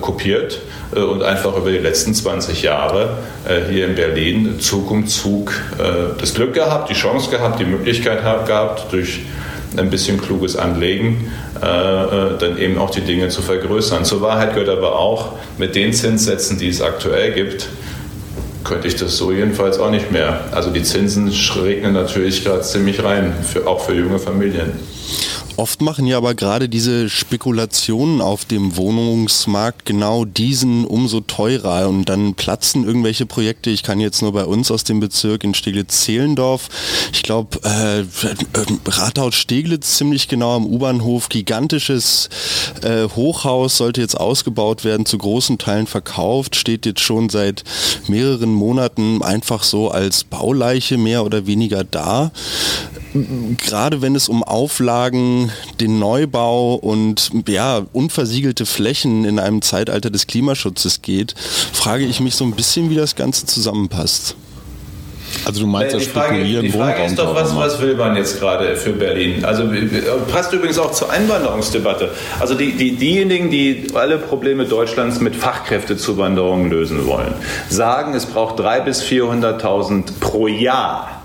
kopiert 0.01 0.61
äh, 0.95 1.01
und 1.01 1.23
einfach 1.23 1.57
über 1.57 1.71
die 1.71 1.79
letzten 1.79 2.15
20 2.15 2.63
Jahre 2.63 3.19
äh, 3.49 3.71
hier 3.71 3.87
in 3.87 3.95
Berlin 3.95 4.61
Zug 4.61 4.91
um 4.91 5.07
Zug 5.07 5.53
äh, 5.79 6.19
das 6.21 6.35
Glück 6.35 6.55
gehabt, 6.55 6.91
die 6.91 6.95
Chance 6.95 7.31
gehabt, 7.31 7.61
die 7.61 7.65
Möglichkeit 7.65 8.23
gehabt, 8.23 8.93
durch 8.93 9.21
ein 9.79 9.91
bisschen 9.91 10.21
kluges 10.21 10.57
Anlegen 10.57 11.31
dann 11.61 12.59
eben 12.59 12.77
auch 12.79 12.91
die 12.91 13.01
Dinge 13.01 13.29
zu 13.29 13.41
vergrößern. 13.41 14.05
Zur 14.05 14.21
Wahrheit 14.21 14.55
gehört 14.55 14.69
aber 14.69 14.99
auch, 14.99 15.33
mit 15.57 15.75
den 15.75 15.93
Zinssätzen, 15.93 16.59
die 16.59 16.69
es 16.69 16.83
aktuell 16.83 17.33
gibt, 17.33 17.69
könnte 18.65 18.89
ich 18.89 18.97
das 18.97 19.17
so 19.17 19.33
jedenfalls 19.33 19.79
auch 19.79 19.91
nicht 19.91 20.11
mehr. 20.11 20.41
Also 20.53 20.71
die 20.71 20.83
Zinsen 20.83 21.33
regnen 21.63 21.93
natürlich 21.93 22.45
gerade 22.45 22.63
ziemlich 22.63 23.03
rein, 23.03 23.33
für, 23.43 23.67
auch 23.67 23.81
für 23.81 23.95
junge 23.95 24.19
Familien. 24.19 24.73
Oft 25.57 25.83
machen 25.83 26.07
ja 26.07 26.17
aber 26.17 26.35
gerade 26.35 26.69
diese 26.69 27.09
Spekulationen 27.09 28.21
auf 28.21 28.45
dem 28.45 28.77
Wohnungsmarkt 28.77 29.85
genau 29.85 30.25
diesen 30.25 30.85
umso 30.85 31.21
teurer. 31.21 31.89
Und 31.89 32.09
dann 32.09 32.35
platzen 32.35 32.85
irgendwelche 32.85 33.25
Projekte. 33.25 33.71
Ich 33.71 33.85
kann 33.85 34.01
jetzt 34.01 34.21
nur 34.21 34.33
bei 34.33 34.45
uns 34.45 34.73
aus 34.73 34.83
dem 34.83 34.99
Bezirk 34.99 35.45
in 35.45 35.55
Steglitz-Zehlendorf, 35.55 36.69
ich 37.13 37.23
glaube 37.23 37.61
äh, 37.63 38.05
Rathaus 38.87 39.37
Steglitz 39.37 39.97
ziemlich 39.97 40.27
genau 40.27 40.57
am 40.57 40.67
U-Bahnhof, 40.67 41.29
gigantisches 41.29 42.29
äh, 42.83 43.09
Hochhaus 43.15 43.77
sollte 43.77 44.01
jetzt 44.01 44.19
ausgebaut 44.19 44.85
werden, 44.85 45.07
zu 45.07 45.19
großen 45.19 45.59
Teilen 45.59 45.87
verkauft, 45.87 46.57
steht 46.57 46.85
jetzt 46.85 47.01
schon 47.01 47.29
seit 47.29 47.63
mehreren 48.09 48.53
Monaten 48.53 49.23
einfach 49.23 49.63
so 49.63 49.91
als 49.91 50.25
Bauleiche 50.25 50.99
mehr 50.99 51.25
oder 51.25 51.47
weniger 51.47 51.85
da 51.85 52.33
gerade 53.59 54.03
wenn 54.03 54.17
es 54.17 54.29
um 54.29 54.43
Auflagen, 54.43 55.53
den 55.81 55.99
Neubau 55.99 56.75
und 56.75 57.31
ja, 57.49 57.83
unversiegelte 57.93 58.67
Flächen 58.67 59.25
in 59.25 59.39
einem 59.39 59.63
Zeitalter 59.63 60.11
des 60.11 60.27
Klimaschutzes 60.27 61.03
geht, 61.03 61.35
frage 61.73 62.05
ich 62.05 62.21
mich 62.21 62.35
so 62.35 62.45
ein 62.45 62.53
bisschen, 62.53 62.91
wie 62.91 62.97
das 62.97 63.15
Ganze 63.15 63.47
zusammenpasst. 63.47 64.37
Also 65.45 65.61
du 65.61 65.67
meinst 65.67 65.95
das 65.95 66.05
Spekulieren, 66.05 66.67
Die 66.67 66.71
Frage 66.71 67.05
ist 67.05 67.19
doch, 67.19 67.35
was, 67.35 67.57
was 67.57 67.81
will 67.81 67.97
man 67.97 68.17
jetzt 68.17 68.39
gerade 68.39 68.77
für 68.77 68.93
Berlin? 68.93 69.45
Also 69.45 69.65
passt 70.31 70.53
übrigens 70.53 70.79
auch 70.79 70.93
zur 70.93 71.11
Einwanderungsdebatte. 71.11 72.11
Also 72.39 72.55
die, 72.55 72.73
die, 72.73 72.93
diejenigen, 72.93 73.51
die 73.51 73.89
alle 73.95 74.19
Probleme 74.19 74.65
Deutschlands 74.65 75.21
mit 75.21 75.35
Fachkräftezuwanderung 75.35 76.71
lösen 76.71 77.07
wollen, 77.07 77.35
sagen, 77.69 78.15
es 78.15 78.27
braucht 78.27 78.61
300.000 78.61 78.85
bis 78.85 79.03
400.000 79.03 80.05
pro 80.21 80.47
Jahr 80.47 81.24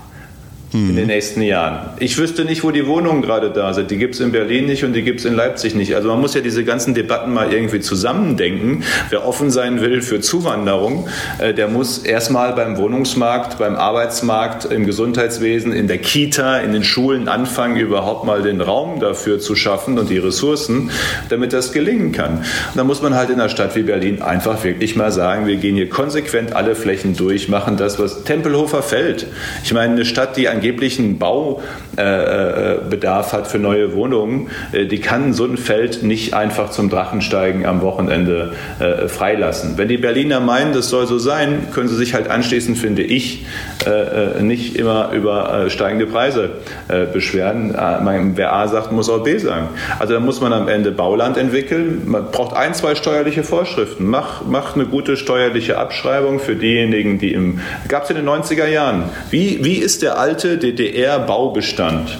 in 0.72 0.94
den 0.94 1.08
nächsten 1.08 1.42
Jahren. 1.42 1.90
Ich 1.98 2.16
wüsste 2.16 2.44
nicht, 2.44 2.62
wo 2.62 2.70
die 2.70 2.86
Wohnungen 2.86 3.22
gerade 3.22 3.50
da 3.50 3.74
sind. 3.74 3.90
Die 3.90 3.96
gibt 3.96 4.14
es 4.14 4.20
in 4.20 4.30
Berlin 4.30 4.66
nicht 4.66 4.84
und 4.84 4.92
die 4.92 5.02
gibt 5.02 5.18
es 5.18 5.26
in 5.26 5.34
Leipzig 5.34 5.74
nicht. 5.74 5.96
Also 5.96 6.08
man 6.08 6.20
muss 6.20 6.34
ja 6.34 6.42
diese 6.42 6.64
ganzen 6.64 6.94
Debatten 6.94 7.32
mal 7.32 7.52
irgendwie 7.52 7.80
zusammendenken. 7.80 8.84
Wer 9.08 9.26
offen 9.26 9.50
sein 9.50 9.80
will 9.80 10.00
für 10.00 10.20
Zuwanderung, 10.20 11.08
äh, 11.38 11.54
der 11.54 11.66
muss 11.66 11.98
erstmal 11.98 12.52
beim 12.52 12.76
Wohnungsmarkt, 12.76 13.58
beim 13.58 13.74
Arbeitsmarkt, 13.74 14.66
im 14.66 14.86
Gesundheitswesen, 14.86 15.72
in 15.72 15.88
der 15.88 15.98
Kita, 15.98 16.58
in 16.58 16.72
den 16.72 16.84
Schulen 16.84 17.26
anfangen, 17.26 17.76
überhaupt 17.76 18.24
mal 18.24 18.42
den 18.42 18.60
Raum 18.60 19.00
dafür 19.00 19.40
zu 19.40 19.56
schaffen 19.56 19.98
und 19.98 20.08
die 20.08 20.18
Ressourcen, 20.18 20.90
damit 21.30 21.52
das 21.52 21.72
gelingen 21.72 22.12
kann. 22.12 22.38
Und 22.38 22.76
da 22.76 22.84
muss 22.84 23.02
man 23.02 23.14
halt 23.14 23.30
in 23.30 23.40
einer 23.40 23.48
Stadt 23.48 23.74
wie 23.74 23.82
Berlin 23.82 24.22
einfach 24.22 24.62
wirklich 24.62 24.94
mal 24.94 25.10
sagen, 25.10 25.48
wir 25.48 25.56
gehen 25.56 25.74
hier 25.74 25.88
konsequent 25.88 26.54
alle 26.54 26.76
Flächen 26.76 27.16
durch, 27.16 27.48
machen 27.48 27.76
das, 27.76 27.98
was 27.98 28.22
Tempelhofer 28.22 28.84
Feld. 28.84 29.26
Ich 29.64 29.72
meine, 29.72 29.94
eine 29.94 30.04
Stadt, 30.04 30.36
die 30.36 30.48
ein 30.48 30.59
angeblichen 30.60 31.18
Baubedarf 31.18 33.32
hat 33.32 33.46
für 33.46 33.58
neue 33.58 33.94
Wohnungen, 33.94 34.48
äh, 34.72 34.84
die 34.84 35.00
kann 35.00 35.32
so 35.32 35.46
ein 35.46 35.56
Feld 35.56 36.02
nicht 36.02 36.34
einfach 36.34 36.70
zum 36.70 36.90
Drachensteigen 36.90 37.64
am 37.64 37.80
Wochenende 37.80 38.52
äh, 38.78 39.08
freilassen. 39.08 39.78
Wenn 39.78 39.88
die 39.88 39.96
Berliner 39.96 40.40
meinen, 40.40 40.74
das 40.74 40.90
soll 40.90 41.06
so 41.06 41.18
sein, 41.18 41.68
können 41.72 41.88
sie 41.88 41.96
sich 41.96 42.12
halt 42.12 42.28
anschließend, 42.28 42.76
finde 42.76 43.00
ich, 43.02 43.46
äh, 43.86 44.42
nicht 44.42 44.76
immer 44.76 45.12
über 45.12 45.70
steigende 45.70 46.06
Preise 46.06 46.50
beschweren. 47.12 47.74
Wer 48.34 48.52
A 48.52 48.68
sagt, 48.68 48.92
muss 48.92 49.08
auch 49.08 49.24
B 49.24 49.38
sagen. 49.38 49.68
Also 49.98 50.12
da 50.14 50.20
muss 50.20 50.40
man 50.40 50.52
am 50.52 50.68
Ende 50.68 50.90
Bauland 50.90 51.38
entwickeln. 51.38 52.02
Man 52.06 52.30
braucht 52.30 52.54
ein, 52.54 52.74
zwei 52.74 52.94
steuerliche 52.94 53.42
Vorschriften. 53.42 54.06
Mach, 54.06 54.42
mach 54.46 54.74
eine 54.74 54.84
gute 54.86 55.16
steuerliche 55.16 55.78
Abschreibung 55.78 56.40
für 56.40 56.56
diejenigen, 56.56 57.18
die 57.18 57.32
im... 57.32 57.60
Gab 57.88 58.04
es 58.04 58.10
in 58.10 58.16
den 58.16 58.28
90er 58.28 58.66
Jahren. 58.66 59.04
Wie, 59.30 59.64
wie 59.64 59.76
ist 59.76 60.02
der 60.02 60.18
alte 60.18 60.49
DDR-Baubestand 60.58 62.18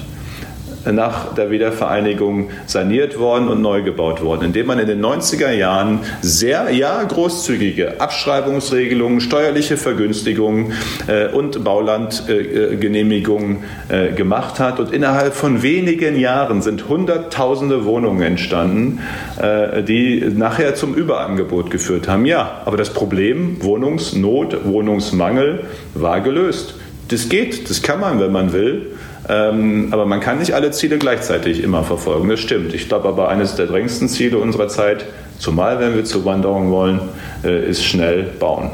nach 0.86 1.34
der 1.34 1.50
Wiedervereinigung 1.50 2.50
saniert 2.66 3.18
worden 3.18 3.48
und 3.48 3.60
neu 3.60 3.82
gebaut 3.82 4.22
worden, 4.22 4.46
indem 4.46 4.66
man 4.66 4.78
in 4.78 4.86
den 4.86 5.04
90er 5.04 5.50
Jahren 5.50 6.00
sehr, 6.22 6.70
ja, 6.70 7.02
großzügige 7.02 8.00
Abschreibungsregelungen, 8.00 9.20
steuerliche 9.20 9.76
Vergünstigungen 9.76 10.72
äh, 11.06 11.28
und 11.28 11.62
Baulandgenehmigungen 11.64 13.64
äh, 13.90 14.08
äh, 14.08 14.12
gemacht 14.12 14.58
hat. 14.58 14.80
Und 14.80 14.92
innerhalb 14.92 15.34
von 15.34 15.62
wenigen 15.62 16.18
Jahren 16.18 16.62
sind 16.62 16.88
Hunderttausende 16.88 17.84
Wohnungen 17.84 18.22
entstanden, 18.22 19.00
äh, 19.40 19.82
die 19.82 20.24
nachher 20.34 20.74
zum 20.74 20.94
Überangebot 20.94 21.70
geführt 21.70 22.08
haben. 22.08 22.24
Ja, 22.24 22.62
aber 22.64 22.76
das 22.76 22.90
Problem 22.90 23.62
Wohnungsnot, 23.62 24.64
Wohnungsmangel 24.64 25.64
war 25.94 26.20
gelöst. 26.20 26.74
Das 27.10 27.28
geht, 27.28 27.68
das 27.68 27.82
kann 27.82 28.00
man, 28.00 28.20
wenn 28.20 28.32
man 28.32 28.52
will. 28.52 28.86
Ähm, 29.28 29.88
aber 29.90 30.06
man 30.06 30.20
kann 30.20 30.38
nicht 30.38 30.54
alle 30.54 30.70
Ziele 30.70 30.98
gleichzeitig 30.98 31.62
immer 31.62 31.84
verfolgen. 31.84 32.28
Das 32.28 32.40
stimmt. 32.40 32.74
Ich 32.74 32.88
glaube 32.88 33.08
aber, 33.08 33.28
eines 33.28 33.54
der 33.54 33.66
drängendsten 33.66 34.08
Ziele 34.08 34.38
unserer 34.38 34.68
Zeit, 34.68 35.04
zumal 35.38 35.78
wenn 35.80 35.94
wir 35.94 36.04
zur 36.04 36.24
Wanderung 36.24 36.70
wollen, 36.70 37.00
äh, 37.44 37.68
ist 37.68 37.84
schnell 37.84 38.22
bauen. 38.22 38.70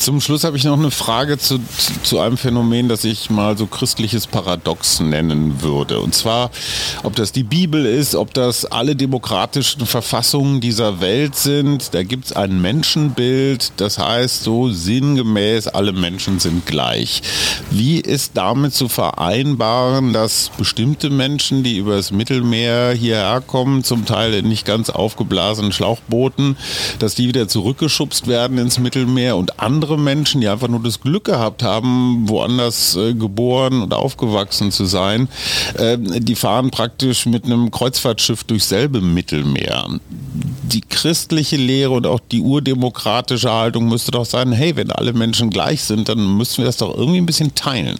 Zum 0.00 0.22
Schluss 0.22 0.44
habe 0.44 0.56
ich 0.56 0.64
noch 0.64 0.78
eine 0.78 0.90
Frage 0.90 1.36
zu, 1.36 1.58
zu, 1.58 2.02
zu, 2.02 2.20
einem 2.20 2.38
Phänomen, 2.38 2.88
das 2.88 3.04
ich 3.04 3.28
mal 3.28 3.58
so 3.58 3.66
christliches 3.66 4.26
Paradox 4.26 5.00
nennen 5.00 5.60
würde. 5.60 6.00
Und 6.00 6.14
zwar, 6.14 6.50
ob 7.02 7.14
das 7.16 7.32
die 7.32 7.42
Bibel 7.42 7.84
ist, 7.84 8.14
ob 8.14 8.32
das 8.32 8.64
alle 8.64 8.96
demokratischen 8.96 9.84
Verfassungen 9.84 10.62
dieser 10.62 11.02
Welt 11.02 11.36
sind. 11.36 11.92
Da 11.92 12.02
gibt 12.02 12.24
es 12.24 12.32
ein 12.32 12.62
Menschenbild, 12.62 13.72
das 13.76 13.98
heißt 13.98 14.42
so 14.42 14.70
sinngemäß, 14.70 15.68
alle 15.68 15.92
Menschen 15.92 16.38
sind 16.38 16.64
gleich. 16.64 17.20
Wie 17.70 18.00
ist 18.00 18.38
damit 18.38 18.72
zu 18.72 18.88
vereinbaren, 18.88 20.14
dass 20.14 20.50
bestimmte 20.56 21.10
Menschen, 21.10 21.62
die 21.62 21.76
übers 21.76 22.10
Mittelmeer 22.10 22.92
hierher 22.92 23.42
kommen, 23.46 23.84
zum 23.84 24.06
Teil 24.06 24.32
in 24.32 24.48
nicht 24.48 24.64
ganz 24.64 24.88
aufgeblasenen 24.88 25.72
Schlauchbooten, 25.72 26.56
dass 27.00 27.16
die 27.16 27.28
wieder 27.28 27.48
zurückgeschubst 27.48 28.28
werden 28.28 28.56
ins 28.56 28.78
Mittelmeer 28.78 29.36
und 29.36 29.60
andere 29.60 29.89
andere 29.90 29.98
Menschen, 29.98 30.40
die 30.40 30.48
einfach 30.48 30.68
nur 30.68 30.80
das 30.80 31.00
Glück 31.00 31.24
gehabt 31.24 31.62
haben, 31.64 32.28
woanders 32.28 32.94
äh, 32.94 33.12
geboren 33.12 33.82
und 33.82 33.92
aufgewachsen 33.92 34.70
zu 34.70 34.84
sein, 34.84 35.28
äh, 35.74 35.98
die 35.98 36.36
fahren 36.36 36.70
praktisch 36.70 37.26
mit 37.26 37.44
einem 37.44 37.72
Kreuzfahrtschiff 37.72 38.44
durchs 38.44 38.68
selbe 38.68 39.00
Mittelmeer. 39.00 39.88
Die 40.62 40.82
christliche 40.82 41.56
Lehre 41.56 41.90
und 41.90 42.06
auch 42.06 42.20
die 42.30 42.40
urdemokratische 42.40 43.50
Haltung 43.50 43.88
müsste 43.88 44.12
doch 44.12 44.26
sein, 44.26 44.52
hey, 44.52 44.76
wenn 44.76 44.92
alle 44.92 45.12
Menschen 45.12 45.50
gleich 45.50 45.82
sind, 45.82 46.08
dann 46.08 46.36
müssen 46.36 46.58
wir 46.58 46.66
das 46.66 46.76
doch 46.76 46.96
irgendwie 46.96 47.20
ein 47.20 47.26
bisschen 47.26 47.54
teilen. 47.56 47.98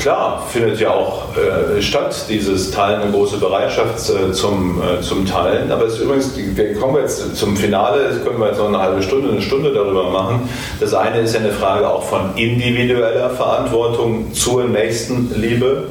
Klar, 0.00 0.44
findet 0.48 0.80
ja 0.80 0.90
auch 0.90 1.28
äh, 1.36 1.80
statt, 1.80 2.26
dieses 2.28 2.70
Teilen, 2.70 3.02
eine 3.02 3.10
große 3.10 3.38
Bereitschaft 3.38 4.10
äh, 4.10 4.32
zum, 4.32 4.82
äh, 4.82 5.00
zum 5.00 5.24
Teilen. 5.24 5.70
Aber 5.70 5.84
es 5.86 5.94
ist 5.94 6.00
übrigens, 6.00 6.32
wir 6.36 6.74
kommen 6.74 6.96
jetzt 6.96 7.36
zum 7.36 7.56
Finale, 7.56 8.08
das 8.08 8.24
können 8.24 8.38
wir 8.38 8.48
jetzt 8.48 8.58
noch 8.58 8.68
eine 8.68 8.78
halbe 8.78 9.02
Stunde, 9.02 9.30
eine 9.30 9.40
Stunde 9.40 9.72
darüber 9.72 10.10
machen. 10.10 10.48
Das 10.80 10.92
eine 10.94 11.20
ist 11.20 11.34
ja 11.34 11.40
eine 11.40 11.52
Frage 11.52 11.88
auch 11.88 12.02
von 12.02 12.36
individueller 12.36 13.30
Verantwortung 13.30 14.32
zur 14.34 14.64
Nächstenliebe 14.64 15.84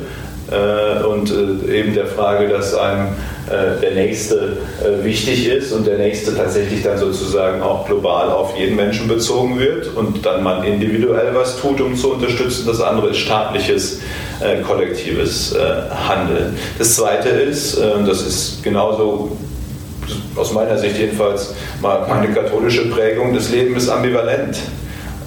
äh, 0.54 1.04
und 1.04 1.32
äh, 1.32 1.80
eben 1.80 1.94
der 1.94 2.08
Frage, 2.08 2.48
dass 2.48 2.76
einem 2.76 3.08
äh, 3.50 3.82
der 3.82 3.92
Nächste 3.92 4.58
äh, 4.82 5.04
wichtig 5.04 5.48
ist 5.48 5.72
und 5.74 5.86
der 5.86 5.98
Nächste 5.98 6.36
tatsächlich 6.36 6.84
dann 6.84 6.98
sozusagen 6.98 7.62
auch 7.62 7.86
global 7.86 8.30
auf 8.30 8.56
jeden 8.58 8.76
Menschen 8.76 9.08
bezogen 9.08 9.60
wird 9.60 9.96
und 9.96 10.26
dann 10.26 10.44
man 10.44 10.64
individuell 10.64 11.34
was 11.34 11.60
tut, 11.60 11.82
um 11.82 11.96
zu 11.96 12.14
unterstützen. 12.14 12.66
Das 12.68 12.80
andere 12.82 13.10
ist 13.10 13.18
staatliches, 13.18 14.00
äh, 14.40 14.62
kollektives 14.62 15.56
Handeln. 16.08 16.58
Das 16.78 16.96
zweite 16.96 17.30
ist, 17.30 17.80
das 17.80 18.22
ist 18.22 18.64
genauso 18.64 19.38
aus 20.36 20.54
meiner 20.54 20.78
Sicht 20.78 20.98
jedenfalls 20.98 21.54
mal 21.82 22.06
meine 22.08 22.34
katholische 22.34 22.90
Prägung, 22.90 23.34
das 23.34 23.50
Leben 23.50 23.76
ist 23.76 23.90
ambivalent. 23.90 24.58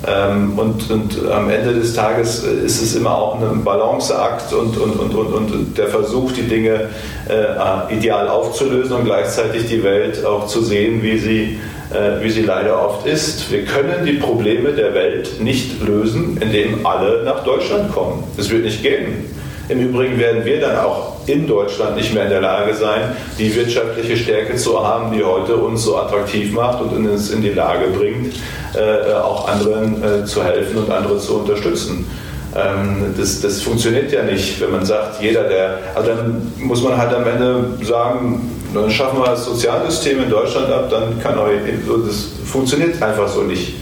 Ähm, 0.07 0.57
und, 0.57 0.91
und 0.91 1.31
am 1.31 1.51
Ende 1.51 1.75
des 1.75 1.95
Tages 1.95 2.45
ist 2.45 2.81
es 2.81 2.95
immer 2.95 3.17
auch 3.17 3.41
ein 3.41 3.65
Balanceakt 3.65 4.53
und, 4.53 4.77
und, 4.77 5.01
und, 5.01 5.15
und, 5.15 5.53
und 5.53 5.79
der 5.79 5.89
Versuch, 5.89 6.33
die 6.33 6.43
Dinge 6.43 6.91
äh, 7.29 7.95
ideal 7.95 8.29
aufzulösen 8.29 8.97
und 8.97 9.05
gleichzeitig 9.05 9.67
die 9.67 9.83
Welt 9.83 10.25
auch 10.25 10.47
zu 10.47 10.63
sehen, 10.63 11.03
wie 11.03 11.19
sie, 11.19 11.59
äh, 11.93 12.23
wie 12.23 12.31
sie 12.31 12.43
leider 12.43 12.81
oft 12.81 13.07
ist. 13.07 13.51
Wir 13.51 13.65
können 13.65 14.07
die 14.07 14.15
Probleme 14.15 14.73
der 14.73 14.95
Welt 14.95 15.41
nicht 15.41 15.83
lösen, 15.83 16.39
indem 16.41 16.87
alle 16.87 17.25
nach 17.25 17.43
Deutschland 17.43 17.93
kommen. 17.93 18.23
Das 18.37 18.49
wird 18.51 18.65
nicht 18.65 18.83
gehen. 18.83 19.36
Im 19.69 19.81
Übrigen 19.81 20.19
werden 20.19 20.45
wir 20.45 20.61
dann 20.61 20.77
auch 20.77 21.17
in 21.27 21.47
Deutschland 21.47 21.97
nicht 21.97 22.15
mehr 22.15 22.25
in 22.25 22.31
der 22.31 22.41
Lage 22.41 22.75
sein, 22.75 23.17
die 23.39 23.55
wirtschaftliche 23.55 24.17
Stärke 24.17 24.55
zu 24.57 24.87
haben, 24.87 25.13
die 25.13 25.25
heute 25.25 25.57
uns 25.57 25.85
so 25.85 25.97
attraktiv 25.97 26.53
macht 26.53 26.81
und 26.81 27.09
uns 27.09 27.31
in 27.31 27.43
die 27.43 27.51
Lage 27.51 27.87
bringt, 27.89 28.35
äh, 28.75 29.13
auch 29.15 29.49
anderen 29.49 30.03
äh, 30.03 30.25
zu 30.25 30.45
helfen 30.45 30.79
und 30.79 30.91
andere 30.91 31.19
zu 31.19 31.41
unterstützen. 31.41 32.07
Ähm, 32.55 33.15
das, 33.19 33.41
das 33.41 33.61
funktioniert 33.61 34.13
ja 34.13 34.23
nicht, 34.23 34.61
wenn 34.61 34.71
man 34.71 34.85
sagt, 34.85 35.21
jeder, 35.21 35.45
der. 35.45 35.79
Also 35.95 36.11
dann 36.15 36.53
muss 36.59 36.83
man 36.83 36.97
halt 36.97 37.13
am 37.13 37.27
Ende 37.27 37.65
sagen, 37.83 38.51
dann 38.73 38.91
schaffen 38.91 39.19
wir 39.19 39.27
das 39.27 39.45
Sozialsystem 39.45 40.23
in 40.23 40.31
Deutschland 40.31 40.71
ab, 40.71 40.89
dann 40.91 41.21
kann 41.21 41.39
auch. 41.39 41.49
Das 42.07 42.29
funktioniert 42.45 43.03
einfach 43.03 43.29
so 43.29 43.43
nicht. 43.43 43.75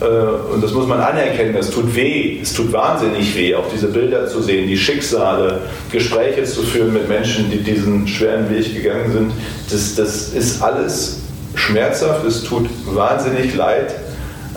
Äh, 0.00 0.52
und 0.52 0.62
das 0.62 0.72
muss 0.72 0.86
man 0.86 1.00
anerkennen, 1.00 1.54
das 1.54 1.70
tut 1.70 1.94
weh, 1.94 2.40
es 2.42 2.52
tut 2.52 2.72
wahnsinnig 2.72 3.36
weh, 3.36 3.54
auch 3.54 3.66
diese 3.72 3.88
Bilder 3.88 4.26
zu 4.26 4.42
sehen, 4.42 4.68
die 4.68 4.76
Schicksale, 4.76 5.60
Gespräche 5.90 6.44
zu 6.44 6.62
führen 6.62 6.92
mit 6.92 7.08
Menschen, 7.08 7.50
die 7.50 7.62
diesen 7.62 8.06
schweren 8.06 8.48
Weg 8.50 8.74
gegangen 8.74 9.12
sind. 9.12 9.32
Das, 9.70 9.94
das 9.94 10.28
ist 10.30 10.62
alles 10.62 11.20
schmerzhaft, 11.54 12.24
es 12.26 12.44
tut 12.44 12.68
wahnsinnig 12.86 13.54
leid. 13.54 13.94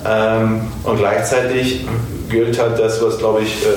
Ähm, 0.07 0.61
und 0.83 0.97
gleichzeitig 0.97 1.85
gilt 2.29 2.59
halt 2.59 2.79
das, 2.79 3.01
was, 3.01 3.17
glaube 3.17 3.41
ich, 3.41 3.63
äh, 3.63 3.67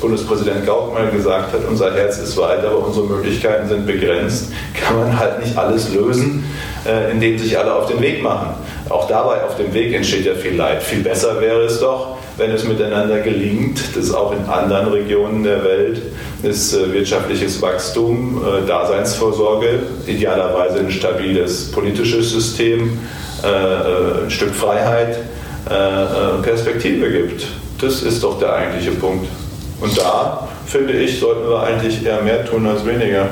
Bundespräsident 0.00 0.64
Gauck 0.64 0.94
mal 0.94 1.10
gesagt 1.10 1.52
hat, 1.52 1.60
unser 1.68 1.92
Herz 1.94 2.18
ist 2.18 2.36
weit, 2.36 2.64
aber 2.64 2.86
unsere 2.86 3.06
Möglichkeiten 3.06 3.68
sind 3.68 3.86
begrenzt, 3.86 4.52
kann 4.74 4.96
man 4.96 5.18
halt 5.18 5.44
nicht 5.44 5.56
alles 5.58 5.92
lösen, 5.92 6.44
äh, 6.86 7.10
indem 7.10 7.38
sich 7.38 7.58
alle 7.58 7.74
auf 7.74 7.86
den 7.86 8.00
Weg 8.00 8.22
machen. 8.22 8.54
Auch 8.88 9.06
dabei 9.06 9.44
auf 9.44 9.56
dem 9.56 9.72
Weg 9.74 9.94
entsteht 9.94 10.24
ja 10.24 10.34
viel 10.34 10.54
Leid. 10.54 10.82
Viel 10.82 11.00
besser 11.00 11.40
wäre 11.40 11.62
es 11.64 11.78
doch, 11.78 12.16
wenn 12.38 12.50
es 12.52 12.64
miteinander 12.64 13.20
gelingt, 13.20 13.94
dass 13.94 14.14
auch 14.14 14.32
in 14.32 14.44
anderen 14.48 14.88
Regionen 14.88 15.42
der 15.42 15.62
Welt 15.62 16.00
ist 16.42 16.72
äh, 16.72 16.90
wirtschaftliches 16.92 17.60
Wachstum, 17.60 18.42
äh, 18.42 18.66
Daseinsvorsorge, 18.66 19.80
idealerweise 20.06 20.78
ein 20.78 20.90
stabiles 20.90 21.70
politisches 21.70 22.30
System, 22.30 22.98
ein 23.42 24.30
Stück 24.30 24.54
Freiheit, 24.54 25.16
Perspektive 26.42 27.10
gibt. 27.10 27.46
Das 27.80 28.02
ist 28.02 28.22
doch 28.22 28.38
der 28.38 28.52
eigentliche 28.52 28.90
Punkt. 28.90 29.26
Und 29.80 29.98
da, 29.98 30.46
finde 30.66 30.92
ich, 30.92 31.18
sollten 31.18 31.48
wir 31.48 31.62
eigentlich 31.62 32.04
eher 32.04 32.20
mehr 32.20 32.44
tun 32.44 32.66
als 32.66 32.84
weniger 32.84 33.30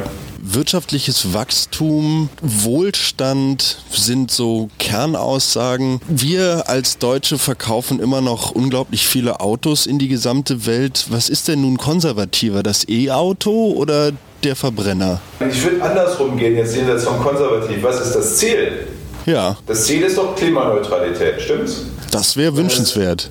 wirtschaftliches 0.55 1.35
Wachstum, 1.35 2.31
Wohlstand 2.41 3.79
sind 3.91 4.31
so 4.31 4.69
Kernaussagen. 4.79 6.01
Wir 6.09 6.69
als 6.69 6.99
Deutsche 6.99 7.39
verkaufen 7.39 8.01
immer 8.01 8.21
noch 8.21 8.53
unglaublich 8.53 9.07
viele 9.07 9.41
Autos 9.41 9.87
in 9.87 9.99
die 9.99 10.09
gesamte 10.09 10.67
Welt. 10.67 11.07
Was 11.11 11.29
ist 11.29 11.49
denn 11.49 11.63
nun 11.63 11.77
konservativer, 11.77 12.63
das 12.63 12.89
E-Auto 12.89 13.73
oder 13.73 14.13
der 14.45 14.57
Verbrenner? 14.57 15.21
Ich 15.51 15.63
würde 15.63 15.83
andersrum 15.83 16.37
gehen, 16.37 16.57
jetzt 16.57 16.75
jenseits 16.77 17.05
von 17.05 17.19
konservativ. 17.19 17.83
Was 17.83 18.01
ist 18.01 18.15
das 18.15 18.37
Ziel? 18.37 18.87
Ja. 19.27 19.57
Das 19.67 19.85
Ziel 19.85 20.03
ist 20.03 20.17
doch 20.17 20.35
Klimaneutralität, 20.37 21.41
stimmt's? 21.41 21.83
Das 22.11 22.37
wäre 22.37 22.57
wünschenswert. 22.57 23.31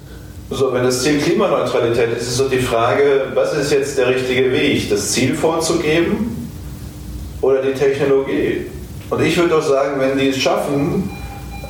So, 0.50 0.72
wenn 0.72 0.84
das 0.84 1.04
Ziel 1.04 1.20
Klimaneutralität 1.20 2.16
ist, 2.18 2.28
ist 2.28 2.38
so 2.38 2.48
die 2.48 2.60
Frage, 2.60 3.32
was 3.34 3.54
ist 3.54 3.72
jetzt 3.72 3.98
der 3.98 4.08
richtige 4.08 4.52
Weg? 4.52 4.90
Das 4.90 5.12
Ziel 5.12 5.36
vorzugeben 5.36 6.47
oder 7.42 7.62
die 7.62 7.74
Technologie. 7.74 8.68
Und 9.10 9.22
ich 9.22 9.38
würde 9.38 9.50
doch 9.50 9.62
sagen, 9.62 10.00
wenn 10.00 10.18
die 10.18 10.30
es 10.30 10.38
schaffen, 10.38 11.10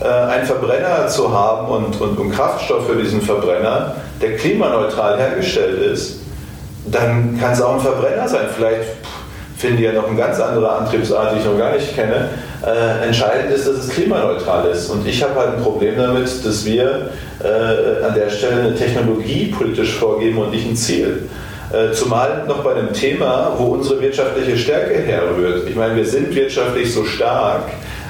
äh, 0.02 0.08
einen 0.08 0.46
Verbrenner 0.46 1.08
zu 1.08 1.32
haben 1.32 1.68
und, 1.68 2.02
und, 2.02 2.18
und 2.18 2.32
Kraftstoff 2.32 2.88
für 2.88 2.96
diesen 2.96 3.22
Verbrenner, 3.22 3.96
der 4.22 4.36
klimaneutral 4.36 5.18
hergestellt 5.18 5.82
ist, 5.82 6.22
dann 6.86 7.38
kann 7.40 7.54
es 7.54 7.62
auch 7.62 7.76
ein 7.76 7.80
Verbrenner 7.80 8.28
sein. 8.28 8.48
Vielleicht 8.56 8.86
finden 9.58 9.78
die 9.78 9.84
ja 9.84 9.94
noch 9.94 10.08
eine 10.08 10.16
ganz 10.16 10.40
andere 10.40 10.72
Antriebsart, 10.72 11.34
die 11.34 11.40
ich 11.40 11.46
noch 11.46 11.58
gar 11.58 11.74
nicht 11.74 11.96
kenne. 11.96 12.30
Äh, 12.66 13.08
entscheidend 13.08 13.52
ist, 13.52 13.68
dass 13.68 13.76
es 13.76 13.90
klimaneutral 13.90 14.68
ist. 14.70 14.90
Und 14.90 15.08
ich 15.08 15.22
habe 15.24 15.36
halt 15.36 15.56
ein 15.56 15.64
Problem 15.64 15.98
damit, 15.98 16.46
dass 16.46 16.66
wir 16.66 17.10
äh, 17.44 18.06
an 18.06 18.14
der 18.16 18.30
Stelle 18.30 18.62
eine 18.62 18.76
Technologie 18.76 19.48
politisch 19.48 19.94
vorgeben 19.96 20.38
und 20.38 20.52
nicht 20.52 20.68
ein 20.68 20.76
Ziel. 20.76 21.28
Äh, 21.72 21.92
zumal 21.92 22.46
noch 22.48 22.64
bei 22.64 22.76
einem 22.76 22.94
Thema, 22.94 23.54
wo 23.58 23.66
unsere 23.74 24.00
wirtschaftliche 24.00 24.58
Stärke 24.58 25.00
herrührt. 25.00 25.68
Ich 25.68 25.76
meine, 25.76 25.98
wir 25.98 26.06
sind 26.06 26.34
wirtschaftlich 26.34 26.94
so 26.94 27.04
stark, 27.04 27.64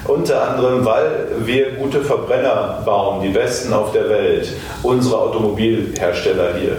unter 0.06 0.50
anderem, 0.50 0.86
weil 0.86 1.28
wir 1.40 1.72
gute 1.72 2.02
Verbrenner 2.02 2.82
bauen, 2.86 3.22
die 3.24 3.30
besten 3.30 3.74
auf 3.74 3.92
der 3.94 4.10
Welt, 4.10 4.48
unsere 4.84 5.18
Automobilhersteller 5.18 6.54
hier. 6.60 6.78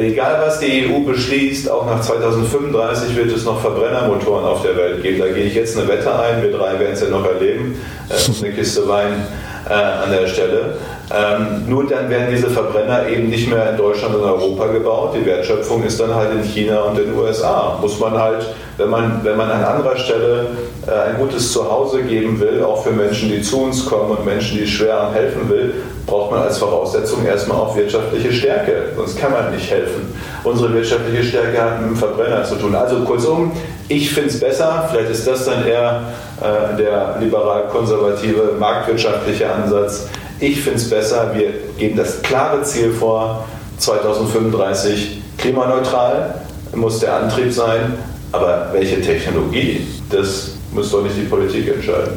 Egal 0.00 0.40
was 0.44 0.58
die 0.60 0.86
EU 0.86 1.00
beschließt, 1.00 1.70
auch 1.70 1.84
nach 1.84 2.00
2035 2.00 3.14
wird 3.14 3.30
es 3.30 3.44
noch 3.44 3.60
Verbrennermotoren 3.60 4.46
auf 4.46 4.62
der 4.62 4.76
Welt 4.76 5.02
geben. 5.02 5.20
Da 5.20 5.28
gehe 5.28 5.44
ich 5.44 5.54
jetzt 5.54 5.78
eine 5.78 5.86
Wette 5.88 6.10
ein, 6.18 6.42
wir 6.42 6.52
drei 6.52 6.78
werden 6.78 6.94
es 6.94 7.02
ja 7.02 7.08
noch 7.08 7.24
erleben, 7.24 7.78
äh, 8.08 8.44
eine 8.44 8.54
Kiste 8.54 8.88
Wein 8.88 9.26
äh, 9.68 9.72
an 9.72 10.10
der 10.10 10.26
Stelle. 10.26 10.78
Ähm, 11.10 11.64
nur 11.66 11.86
dann 11.86 12.10
werden 12.10 12.28
diese 12.30 12.50
Verbrenner 12.50 13.08
eben 13.08 13.28
nicht 13.28 13.48
mehr 13.48 13.70
in 13.70 13.76
Deutschland 13.76 14.14
und 14.14 14.22
Europa 14.22 14.66
gebaut. 14.66 15.14
Die 15.18 15.24
Wertschöpfung 15.24 15.82
ist 15.82 15.98
dann 15.98 16.14
halt 16.14 16.32
in 16.32 16.42
China 16.42 16.82
und 16.82 16.98
in 16.98 17.06
den 17.06 17.18
USA. 17.18 17.78
Muss 17.80 17.98
man 17.98 18.12
halt, 18.18 18.44
wenn 18.76 18.90
man, 18.90 19.20
wenn 19.22 19.36
man 19.36 19.50
an 19.50 19.64
anderer 19.64 19.96
Stelle 19.96 20.48
äh, 20.86 21.10
ein 21.10 21.16
gutes 21.18 21.52
Zuhause 21.52 22.02
geben 22.02 22.38
will, 22.38 22.62
auch 22.62 22.82
für 22.82 22.90
Menschen, 22.90 23.30
die 23.30 23.40
zu 23.40 23.62
uns 23.62 23.86
kommen 23.86 24.10
und 24.10 24.24
Menschen, 24.26 24.58
die 24.58 24.66
schwer 24.66 25.10
helfen 25.12 25.48
will, 25.48 25.74
braucht 26.06 26.30
man 26.30 26.42
als 26.42 26.58
Voraussetzung 26.58 27.24
erstmal 27.24 27.58
auch 27.58 27.76
wirtschaftliche 27.76 28.32
Stärke. 28.32 28.92
Sonst 28.96 29.18
kann 29.18 29.32
man 29.32 29.50
nicht 29.54 29.70
helfen. 29.70 30.12
Unsere 30.44 30.72
wirtschaftliche 30.74 31.22
Stärke 31.22 31.60
hat 31.60 31.80
mit 31.80 31.90
dem 31.90 31.96
Verbrenner 31.96 32.44
zu 32.44 32.56
tun. 32.56 32.74
Also 32.74 33.00
kurzum, 33.00 33.52
ich 33.88 34.12
finde 34.12 34.30
es 34.30 34.40
besser, 34.40 34.88
vielleicht 34.90 35.10
ist 35.10 35.26
das 35.26 35.44
dann 35.44 35.66
eher 35.66 36.02
äh, 36.40 36.76
der 36.76 37.16
liberal-konservative 37.20 38.54
marktwirtschaftliche 38.58 39.50
Ansatz, 39.50 40.08
ich 40.40 40.60
finde 40.60 40.78
es 40.78 40.88
besser, 40.88 41.34
wir 41.34 41.52
geben 41.78 41.96
das 41.96 42.22
klare 42.22 42.62
Ziel 42.62 42.92
vor, 42.92 43.46
2035 43.78 45.22
klimaneutral 45.36 46.42
muss 46.74 47.00
der 47.00 47.14
Antrieb 47.14 47.52
sein, 47.52 47.94
aber 48.32 48.68
welche 48.72 49.00
Technologie, 49.00 49.86
das 50.10 50.52
muss 50.72 50.90
doch 50.90 51.02
nicht 51.02 51.16
die 51.16 51.24
Politik 51.24 51.68
entscheiden. 51.68 52.12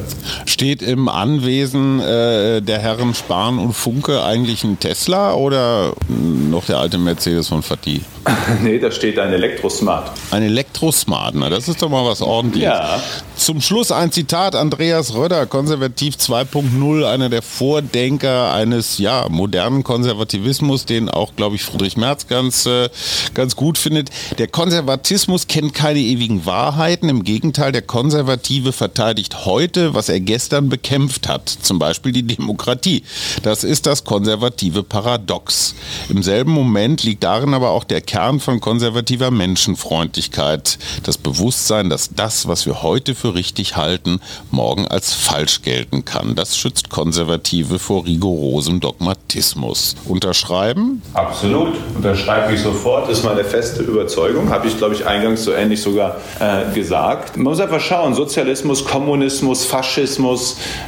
Steht 0.62 0.84
im 0.84 1.09
Anwesen 1.09 1.99
äh, 2.01 2.62
der 2.62 2.78
Herren 2.78 3.16
Spahn 3.16 3.57
und 3.57 3.74
Funke 3.74 4.24
eigentlich 4.24 4.64
ein 4.64 4.80
Tesla 4.80 5.34
oder 5.34 5.93
noch 6.07 6.66
der 6.66 6.78
alte 6.78 6.99
Mercedes 6.99 7.47
von 7.47 7.64
Fatih? 7.64 8.01
nee, 8.62 8.78
da 8.78 8.91
steht 8.91 9.18
ein 9.18 9.34
Elektrosmart. 9.34 10.12
Ein 10.30 10.43
Elektrosmart, 10.43 11.34
na 11.34 11.49
das 11.49 11.68
ist 11.68 11.82
doch 11.82 11.89
mal 11.89 12.05
was 12.05 12.22
ordentliches. 12.22 12.70
Ja. 12.70 13.01
Zum 13.36 13.59
Schluss 13.59 13.91
ein 13.91 14.12
Zitat 14.12 14.55
Andreas 14.55 15.16
Röder, 15.16 15.47
Konservativ 15.47 16.14
2.0, 16.14 17.05
einer 17.05 17.30
der 17.30 17.41
Vordenker 17.41 18.53
eines 18.53 18.99
ja, 18.99 19.26
modernen 19.30 19.84
Konservativismus, 19.84 20.86
den 20.86 21.09
auch, 21.09 21.36
glaube 21.36 21.55
ich, 21.55 21.64
Friedrich 21.64 21.97
Merz 21.97 22.28
ganz, 22.28 22.68
äh, 22.68 22.89
ganz 23.34 23.55
gut 23.55 23.80
findet. 23.80 24.12
Der 24.38 24.47
Konservatismus 24.47 25.47
kennt 25.47 25.74
keine 25.74 26.01
ewigen 26.01 26.45
Wahrheiten, 26.45 27.09
im 27.09 27.24
Gegenteil, 27.24 27.72
der 27.72 27.82
Konservative 27.82 28.74
verteidigt 28.74 29.45
heute, 29.45 29.95
was 29.95 30.07
er 30.07 30.20
gestern 30.20 30.51
bekämpft 30.60 31.30
hat, 31.30 31.47
zum 31.47 31.80
Beispiel 31.80 32.12
die 32.12 32.24
Demokratie. 32.24 33.04
Das 33.43 33.64
ist 33.64 33.86
das 33.86 34.04
konservative 34.04 34.84
Paradox. 34.84 35.76
Im 36.10 36.24
selben 36.24 36.52
Moment 36.52 37.04
liegt 37.04 37.24
darin 37.24 37.54
aber 37.54 37.70
auch 37.70 37.86
der 37.86 38.02
Kern 38.02 38.39
von 38.39 38.60
konservativer 38.60 39.32
Menschenfreundlichkeit. 39.32 40.78
Das 41.04 41.18
Bewusstsein, 41.18 41.89
dass 41.89 42.10
das, 42.14 42.47
was 42.47 42.66
wir 42.66 42.82
heute 42.82 43.16
für 43.16 43.36
richtig 43.36 43.78
halten, 43.78 44.20
morgen 44.49 44.88
als 44.88 45.14
falsch 45.14 45.62
gelten 45.62 46.04
kann. 46.04 46.36
Das 46.36 46.58
schützt 46.58 46.89
Konservative 46.89 47.80
vor 47.80 48.06
rigorosem 48.06 48.80
Dogmatismus. 48.80 49.95
Unterschreiben? 50.06 51.02
Absolut. 51.14 51.76
Unterschreibe 51.95 52.54
ich 52.54 52.62
sofort. 52.62 53.10
Ist 53.10 53.24
meine 53.24 53.43
feste 53.43 53.84
Überzeugung. 53.84 54.49
Habe 54.49 54.68
ich, 54.68 54.78
glaube 54.78 54.95
ich, 54.95 55.06
eingangs 55.06 55.43
so 55.43 55.54
ähnlich 55.54 55.82
sogar 55.82 56.18
äh, 56.39 56.74
gesagt. 56.74 57.38
Man 57.38 57.43
muss 57.43 57.60
einfach 57.60 57.80
schauen. 57.80 58.14
Sozialismus, 58.14 58.86
Kommunismus, 58.86 59.66
Faschismus, 59.66 60.30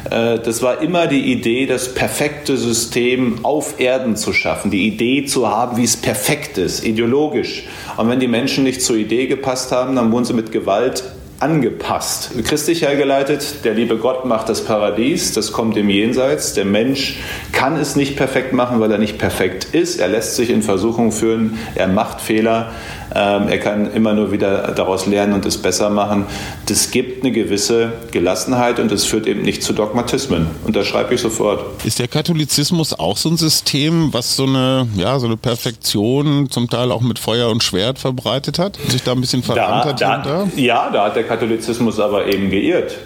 äh, 0.10 0.40
das 0.40 0.62
war 0.62 0.82
immer 0.82 1.08
die 1.08 1.32
Idee, 1.32 1.66
das 1.66 1.94
perfekte 1.94 2.58
System 2.58 3.44
auf 3.44 3.80
Erden 3.80 4.16
zu 4.16 4.34
schaffen. 4.34 4.72
Die 4.72 4.88
Idee 4.88 5.26
zu 5.26 5.48
haben, 5.48 5.78
wie 5.78 5.84
es 5.84 5.98
perfekt 5.98 6.58
ist, 6.58 6.84
ideologisch. 6.84 7.64
Und 7.98 8.10
wenn 8.10 8.20
die 8.20 8.28
Menschen 8.28 8.64
nicht 8.64 8.82
zur 8.82 8.96
Idee 8.96 9.28
gepasst 9.28 9.72
haben, 9.72 9.96
dann 9.96 10.12
wurden 10.12 10.26
sie 10.26 10.34
mit 10.34 10.52
Gewalt 10.52 11.04
angepasst. 11.44 12.32
Christlich 12.46 12.84
hergeleitet, 12.84 13.66
der 13.66 13.74
liebe 13.74 13.98
Gott 13.98 14.24
macht 14.24 14.48
das 14.48 14.64
Paradies, 14.64 15.34
das 15.34 15.52
kommt 15.52 15.76
im 15.76 15.90
Jenseits. 15.90 16.54
Der 16.54 16.64
Mensch 16.64 17.18
kann 17.52 17.76
es 17.76 17.98
nicht 17.98 18.16
perfekt 18.16 18.54
machen, 18.54 18.80
weil 18.80 18.90
er 18.90 18.98
nicht 18.98 19.18
perfekt 19.18 19.66
ist. 19.66 20.00
Er 20.00 20.08
lässt 20.08 20.38
sich 20.38 20.50
in 20.50 20.62
Versuchung 20.62 21.12
führen, 21.12 21.60
er 21.76 21.90
macht 21.90 22.22
Fehler. 22.22 22.72
Ähm, 23.16 23.48
er 23.48 23.60
kann 23.60 23.94
immer 23.94 24.14
nur 24.14 24.32
wieder 24.32 24.72
daraus 24.72 25.06
lernen 25.06 25.34
und 25.34 25.46
es 25.46 25.62
besser 25.62 25.90
machen. 25.90 26.26
Das 26.66 26.90
gibt 26.90 27.24
eine 27.24 27.32
gewisse 27.32 27.92
Gelassenheit 28.12 28.80
und 28.80 28.92
es 28.92 29.06
führt 29.06 29.28
eben 29.28 29.42
nicht 29.42 29.64
zu 29.64 29.74
Dogmatismen. 29.74 30.48
Und 30.64 30.76
das 30.76 30.88
schreibe 30.88 31.14
ich 31.14 31.22
sofort. 31.22 31.84
Ist 31.84 32.00
der 32.00 32.08
Katholizismus 32.08 32.98
auch 32.98 33.18
so 33.18 33.30
ein 33.30 33.38
System, 33.38 34.14
was 34.14 34.36
so 34.36 34.46
eine, 34.46 34.88
ja, 34.96 35.20
so 35.20 35.28
eine 35.28 35.38
Perfektion 35.38 36.50
zum 36.50 36.70
Teil 36.70 36.92
auch 36.92 37.02
mit 37.02 37.20
Feuer 37.20 37.50
und 37.50 37.64
Schwert 37.64 38.00
verbreitet 38.00 38.58
hat? 38.58 38.78
Sich 38.88 39.04
da 39.04 39.12
ein 39.12 39.22
bisschen 39.22 39.44
verrannt 39.44 39.86
hat? 39.86 40.02
Da, 40.02 40.48
ja, 40.56 40.90
da 40.92 41.06
hat 41.06 41.16
der 41.16 41.26
Katholizismus 41.34 42.00
aber 42.00 42.28
eben 42.28 42.52
geirrt. 42.52 42.98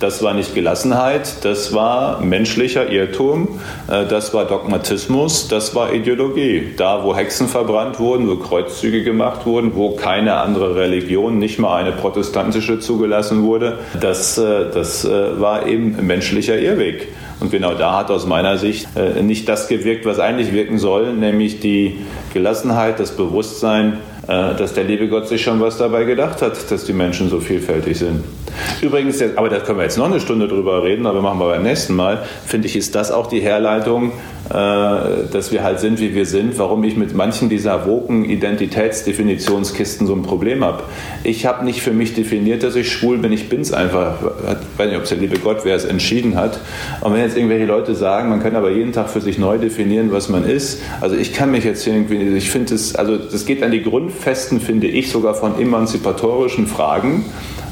Das 0.00 0.22
war 0.22 0.32
nicht 0.32 0.54
Gelassenheit, 0.54 1.44
das 1.44 1.74
war 1.74 2.20
menschlicher 2.20 2.88
Irrtum, 2.88 3.58
äh, 3.88 4.06
das 4.06 4.32
war 4.32 4.44
Dogmatismus, 4.44 5.48
das 5.48 5.74
war 5.74 5.92
Ideologie. 5.92 6.72
Da, 6.76 7.02
wo 7.02 7.16
Hexen 7.16 7.48
verbrannt 7.48 7.98
wurden, 7.98 8.28
wo 8.28 8.36
Kreuzzüge 8.36 9.02
gemacht 9.02 9.44
wurden, 9.44 9.74
wo 9.74 9.96
keine 9.96 10.34
andere 10.34 10.76
Religion, 10.76 11.38
nicht 11.38 11.58
mal 11.58 11.82
eine 11.82 11.92
protestantische 11.92 12.78
zugelassen 12.78 13.42
wurde, 13.42 13.78
das, 14.00 14.38
äh, 14.38 14.70
das 14.72 15.04
äh, 15.04 15.40
war 15.40 15.66
eben 15.66 16.06
menschlicher 16.06 16.58
Irrweg. 16.58 17.08
Und 17.40 17.50
genau 17.50 17.74
da 17.74 17.98
hat 17.98 18.10
aus 18.10 18.26
meiner 18.26 18.58
Sicht 18.58 18.88
nicht 19.22 19.48
das 19.48 19.68
gewirkt, 19.68 20.04
was 20.04 20.18
eigentlich 20.18 20.52
wirken 20.52 20.76
soll, 20.76 21.12
nämlich 21.12 21.60
die 21.60 22.00
Gelassenheit, 22.34 22.98
das 22.98 23.12
Bewusstsein, 23.12 23.98
dass 24.28 24.74
der 24.74 24.84
liebe 24.84 25.08
Gott 25.08 25.26
sich 25.26 25.42
schon 25.42 25.58
was 25.60 25.78
dabei 25.78 26.04
gedacht 26.04 26.42
hat, 26.42 26.70
dass 26.70 26.84
die 26.84 26.92
Menschen 26.92 27.30
so 27.30 27.40
vielfältig 27.40 27.98
sind. 27.98 28.24
Übrigens, 28.82 29.22
aber 29.36 29.48
da 29.48 29.58
können 29.60 29.78
wir 29.78 29.84
jetzt 29.84 29.96
noch 29.96 30.04
eine 30.04 30.20
Stunde 30.20 30.48
drüber 30.48 30.82
reden, 30.82 31.06
aber 31.06 31.22
machen 31.22 31.38
wir 31.38 31.46
beim 31.46 31.62
nächsten 31.62 31.96
Mal, 31.96 32.22
finde 32.44 32.66
ich, 32.66 32.76
ist 32.76 32.94
das 32.94 33.10
auch 33.10 33.26
die 33.26 33.40
Herleitung, 33.40 34.12
äh, 34.37 34.37
dass 34.48 35.52
wir 35.52 35.62
halt 35.62 35.80
sind, 35.80 36.00
wie 36.00 36.14
wir 36.14 36.24
sind, 36.24 36.58
warum 36.58 36.82
ich 36.84 36.96
mit 36.96 37.14
manchen 37.14 37.48
dieser 37.48 37.86
woken 37.86 38.24
Identitätsdefinitionskisten 38.24 40.06
so 40.06 40.14
ein 40.14 40.22
Problem 40.22 40.64
habe. 40.64 40.84
Ich 41.22 41.44
habe 41.46 41.64
nicht 41.64 41.82
für 41.82 41.92
mich 41.92 42.14
definiert, 42.14 42.62
dass 42.62 42.74
ich 42.74 42.90
schwul 42.90 43.18
bin, 43.18 43.32
ich 43.32 43.48
bin 43.48 43.60
es 43.60 43.72
einfach. 43.72 44.16
Ich 44.22 44.78
weiß 44.78 44.88
nicht, 44.88 44.96
ob 44.96 45.02
es 45.02 45.10
der 45.10 45.18
liebe 45.18 45.38
Gott 45.38 45.58
wer 45.64 45.76
es 45.76 45.84
entschieden 45.84 46.36
hat. 46.36 46.60
Und 47.00 47.12
wenn 47.12 47.20
jetzt 47.20 47.36
irgendwelche 47.36 47.66
Leute 47.66 47.94
sagen, 47.94 48.30
man 48.30 48.42
kann 48.42 48.56
aber 48.56 48.70
jeden 48.70 48.92
Tag 48.92 49.10
für 49.10 49.20
sich 49.20 49.38
neu 49.38 49.58
definieren, 49.58 50.12
was 50.12 50.28
man 50.28 50.44
ist, 50.48 50.80
also 51.00 51.16
ich 51.16 51.34
kann 51.34 51.50
mich 51.50 51.64
jetzt 51.64 51.86
irgendwie, 51.86 52.16
ich 52.36 52.50
finde 52.50 52.74
es, 52.74 52.94
also 52.94 53.16
das 53.16 53.44
geht 53.44 53.62
an 53.62 53.70
die 53.70 53.82
Grundfesten, 53.82 54.60
finde 54.60 54.86
ich, 54.86 55.10
sogar 55.10 55.34
von 55.34 55.60
emanzipatorischen 55.60 56.66
Fragen. 56.66 57.24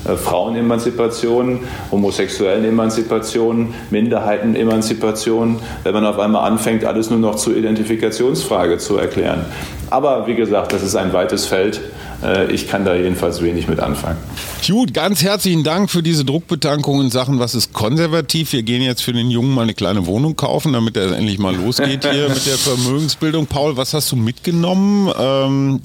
Äh, 0.07 0.17
Frauenemanzipation, 0.17 1.61
homosexuellen 1.91 2.65
Emanzipation, 2.65 3.75
Minderheitenemanzipation, 3.91 5.59
wenn 5.85 5.95
man 5.95 6.07
auf 6.07 6.19
einmal 6.19 6.51
anfängt, 6.51 6.85
alles 6.85 7.11
nur 7.11 7.19
noch 7.19 7.37
zur 7.37 7.57
Identifikationsfrage 7.57 8.79
zu 8.79 8.97
erklären. 8.97 9.45
Aber 9.91 10.27
wie 10.27 10.35
gesagt, 10.35 10.73
das 10.73 10.83
ist 10.83 10.97
ein 10.97 11.13
weites 11.13 11.47
Feld. 11.47 11.81
Äh, 12.23 12.53
ich 12.53 12.69
kann 12.69 12.85
da 12.85 12.95
jedenfalls 12.95 13.43
wenig 13.43 13.69
mit 13.69 13.81
anfangen. 13.81 14.19
Gut, 14.67 14.95
ganz 14.95 15.23
herzlichen 15.23 15.65
Dank 15.65 15.91
für 15.91 16.03
diese 16.03 16.25
Druckbetankung 16.25 17.01
in 17.01 17.11
Sachen, 17.11 17.39
was 17.39 17.55
ist 17.55 17.73
konservativ. 17.73 18.53
Wir 18.53 18.63
gehen 18.63 18.83
jetzt 18.83 19.03
für 19.03 19.13
den 19.13 19.31
Jungen 19.31 19.55
mal 19.55 19.63
eine 19.63 19.75
kleine 19.75 20.07
Wohnung 20.07 20.37
kaufen, 20.37 20.73
damit 20.73 20.97
er 20.97 21.13
endlich 21.13 21.39
mal 21.39 21.55
losgeht 21.55 22.05
hier 22.11 22.29
mit 22.29 22.47
der 22.47 22.59
Vermögensbildung. 22.59 23.47
Paul, 23.47 23.77
was 23.77 23.95
hast 23.95 24.11
du 24.13 24.17
mitgenommen? 24.17 25.13
Ähm, 25.19 25.81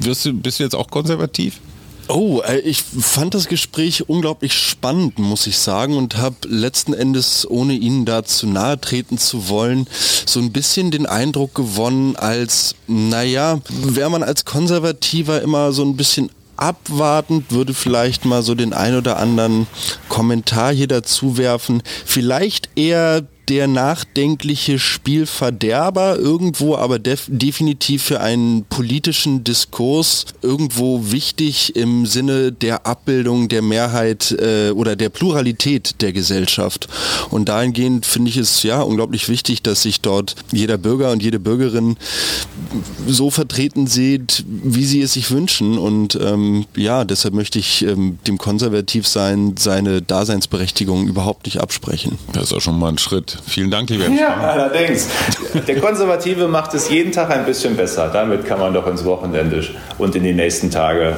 wirst 0.00 0.24
du, 0.24 0.32
bist 0.32 0.58
du 0.58 0.64
jetzt 0.64 0.74
auch 0.74 0.88
konservativ? 0.88 1.60
Oh, 2.08 2.40
äh, 2.40 2.58
ich 2.58 2.82
fand 2.82 3.34
das 3.34 3.48
Gespräch 3.48 4.08
unglaublich 4.08 4.52
spannend, 4.52 5.18
muss 5.18 5.46
ich 5.46 5.58
sagen, 5.58 5.96
und 5.96 6.16
habe 6.16 6.36
letzten 6.48 6.92
Endes, 6.92 7.48
ohne 7.48 7.74
Ihnen 7.74 8.04
da 8.04 8.24
zu 8.24 8.46
nahe 8.46 8.80
treten 8.80 9.18
zu 9.18 9.48
wollen, 9.48 9.86
so 10.26 10.40
ein 10.40 10.52
bisschen 10.52 10.90
den 10.90 11.06
Eindruck 11.06 11.54
gewonnen, 11.54 12.16
als, 12.16 12.74
naja, 12.86 13.60
wäre 13.68 14.10
man 14.10 14.22
als 14.22 14.44
Konservativer 14.44 15.42
immer 15.42 15.72
so 15.72 15.84
ein 15.84 15.96
bisschen 15.96 16.30
abwartend, 16.56 17.50
würde 17.50 17.74
vielleicht 17.74 18.24
mal 18.24 18.42
so 18.42 18.54
den 18.54 18.72
ein 18.72 18.96
oder 18.96 19.16
anderen 19.18 19.66
Kommentar 20.08 20.72
hier 20.72 20.88
dazu 20.88 21.36
werfen. 21.36 21.82
Vielleicht 22.04 22.68
eher 22.76 23.26
der 23.48 23.66
nachdenkliche 23.66 24.78
Spielverderber, 24.78 26.16
irgendwo 26.16 26.76
aber 26.76 26.98
def 26.98 27.26
definitiv 27.28 28.02
für 28.02 28.20
einen 28.20 28.64
politischen 28.64 29.44
Diskurs 29.44 30.26
irgendwo 30.42 31.10
wichtig 31.10 31.76
im 31.76 32.06
Sinne 32.06 32.52
der 32.52 32.86
Abbildung 32.86 33.48
der 33.48 33.62
Mehrheit 33.62 34.32
äh, 34.32 34.70
oder 34.70 34.96
der 34.96 35.08
Pluralität 35.08 36.00
der 36.00 36.12
Gesellschaft. 36.12 36.88
Und 37.30 37.48
dahingehend 37.48 38.06
finde 38.06 38.30
ich 38.30 38.36
es 38.36 38.62
ja 38.62 38.80
unglaublich 38.82 39.28
wichtig, 39.28 39.62
dass 39.62 39.82
sich 39.82 40.00
dort 40.00 40.36
jeder 40.52 40.78
Bürger 40.78 41.10
und 41.10 41.22
jede 41.22 41.38
Bürgerin 41.38 41.96
so 43.06 43.30
vertreten 43.30 43.86
sieht, 43.86 44.44
wie 44.46 44.84
sie 44.84 45.02
es 45.02 45.14
sich 45.14 45.30
wünschen. 45.30 45.78
Und 45.78 46.18
ähm, 46.20 46.66
ja, 46.76 47.04
deshalb 47.04 47.34
möchte 47.34 47.58
ich 47.58 47.82
ähm, 47.82 48.18
dem 48.26 48.38
Konservativsein 48.38 49.56
seine 49.58 50.02
Daseinsberechtigung 50.02 51.06
überhaupt 51.06 51.46
nicht 51.46 51.60
absprechen. 51.60 52.18
Das 52.32 52.44
ist 52.44 52.52
auch 52.52 52.60
schon 52.60 52.78
mal 52.78 52.88
ein 52.88 52.98
Schritt. 52.98 53.41
Vielen 53.46 53.70
Dank, 53.70 53.90
lieber 53.90 54.08
Ja, 54.08 54.34
allerdings. 54.36 55.08
Der 55.66 55.80
Konservative 55.80 56.48
macht 56.48 56.74
es 56.74 56.88
jeden 56.88 57.12
Tag 57.12 57.30
ein 57.30 57.44
bisschen 57.44 57.76
besser. 57.76 58.08
Damit 58.12 58.46
kann 58.46 58.58
man 58.58 58.72
doch 58.72 58.86
ins 58.86 59.04
Wochenende 59.04 59.64
und 59.98 60.14
in 60.14 60.22
die 60.22 60.32
nächsten 60.32 60.70
Tage 60.70 61.14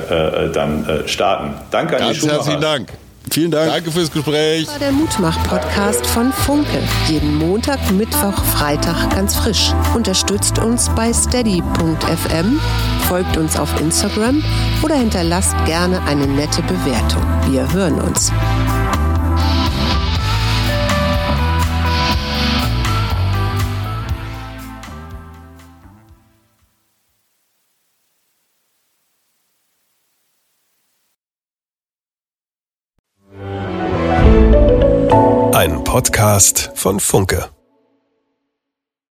äh, 0.49 0.53
dann 0.53 0.87
äh, 0.89 1.07
starten. 1.09 1.55
Danke 1.71 1.97
an 1.97 2.03
Ganz 2.03 2.15
die 2.15 2.21
Schumacher. 2.21 2.37
herzlichen 2.39 2.61
Dank. 2.61 2.89
Vielen 3.31 3.51
Dank. 3.51 3.71
Danke 3.73 3.91
fürs 3.91 4.11
Gespräch. 4.13 4.67
war 4.69 4.79
der 4.79 4.93
Mutmach-Podcast 4.93 6.07
von 6.07 6.31
Funke. 6.33 6.79
Jeden 7.09 7.37
Montag, 7.39 7.79
Mittwoch, 7.91 8.35
Freitag 8.45 9.11
ganz 9.15 9.35
frisch. 9.35 9.73
Unterstützt 9.95 10.59
uns 10.59 10.91
bei 10.95 11.11
steady.fm, 11.13 12.61
folgt 13.09 13.37
uns 13.39 13.59
auf 13.59 13.81
Instagram 13.81 14.45
oder 14.83 14.97
hinterlasst 14.97 15.55
gerne 15.65 16.03
eine 16.03 16.27
nette 16.27 16.61
Bewertung. 16.63 17.23
Wir 17.51 17.73
hören 17.73 17.95
uns. 18.01 18.31
Podcast 35.95 36.73
von 36.75 36.99
Funke. 36.99 37.54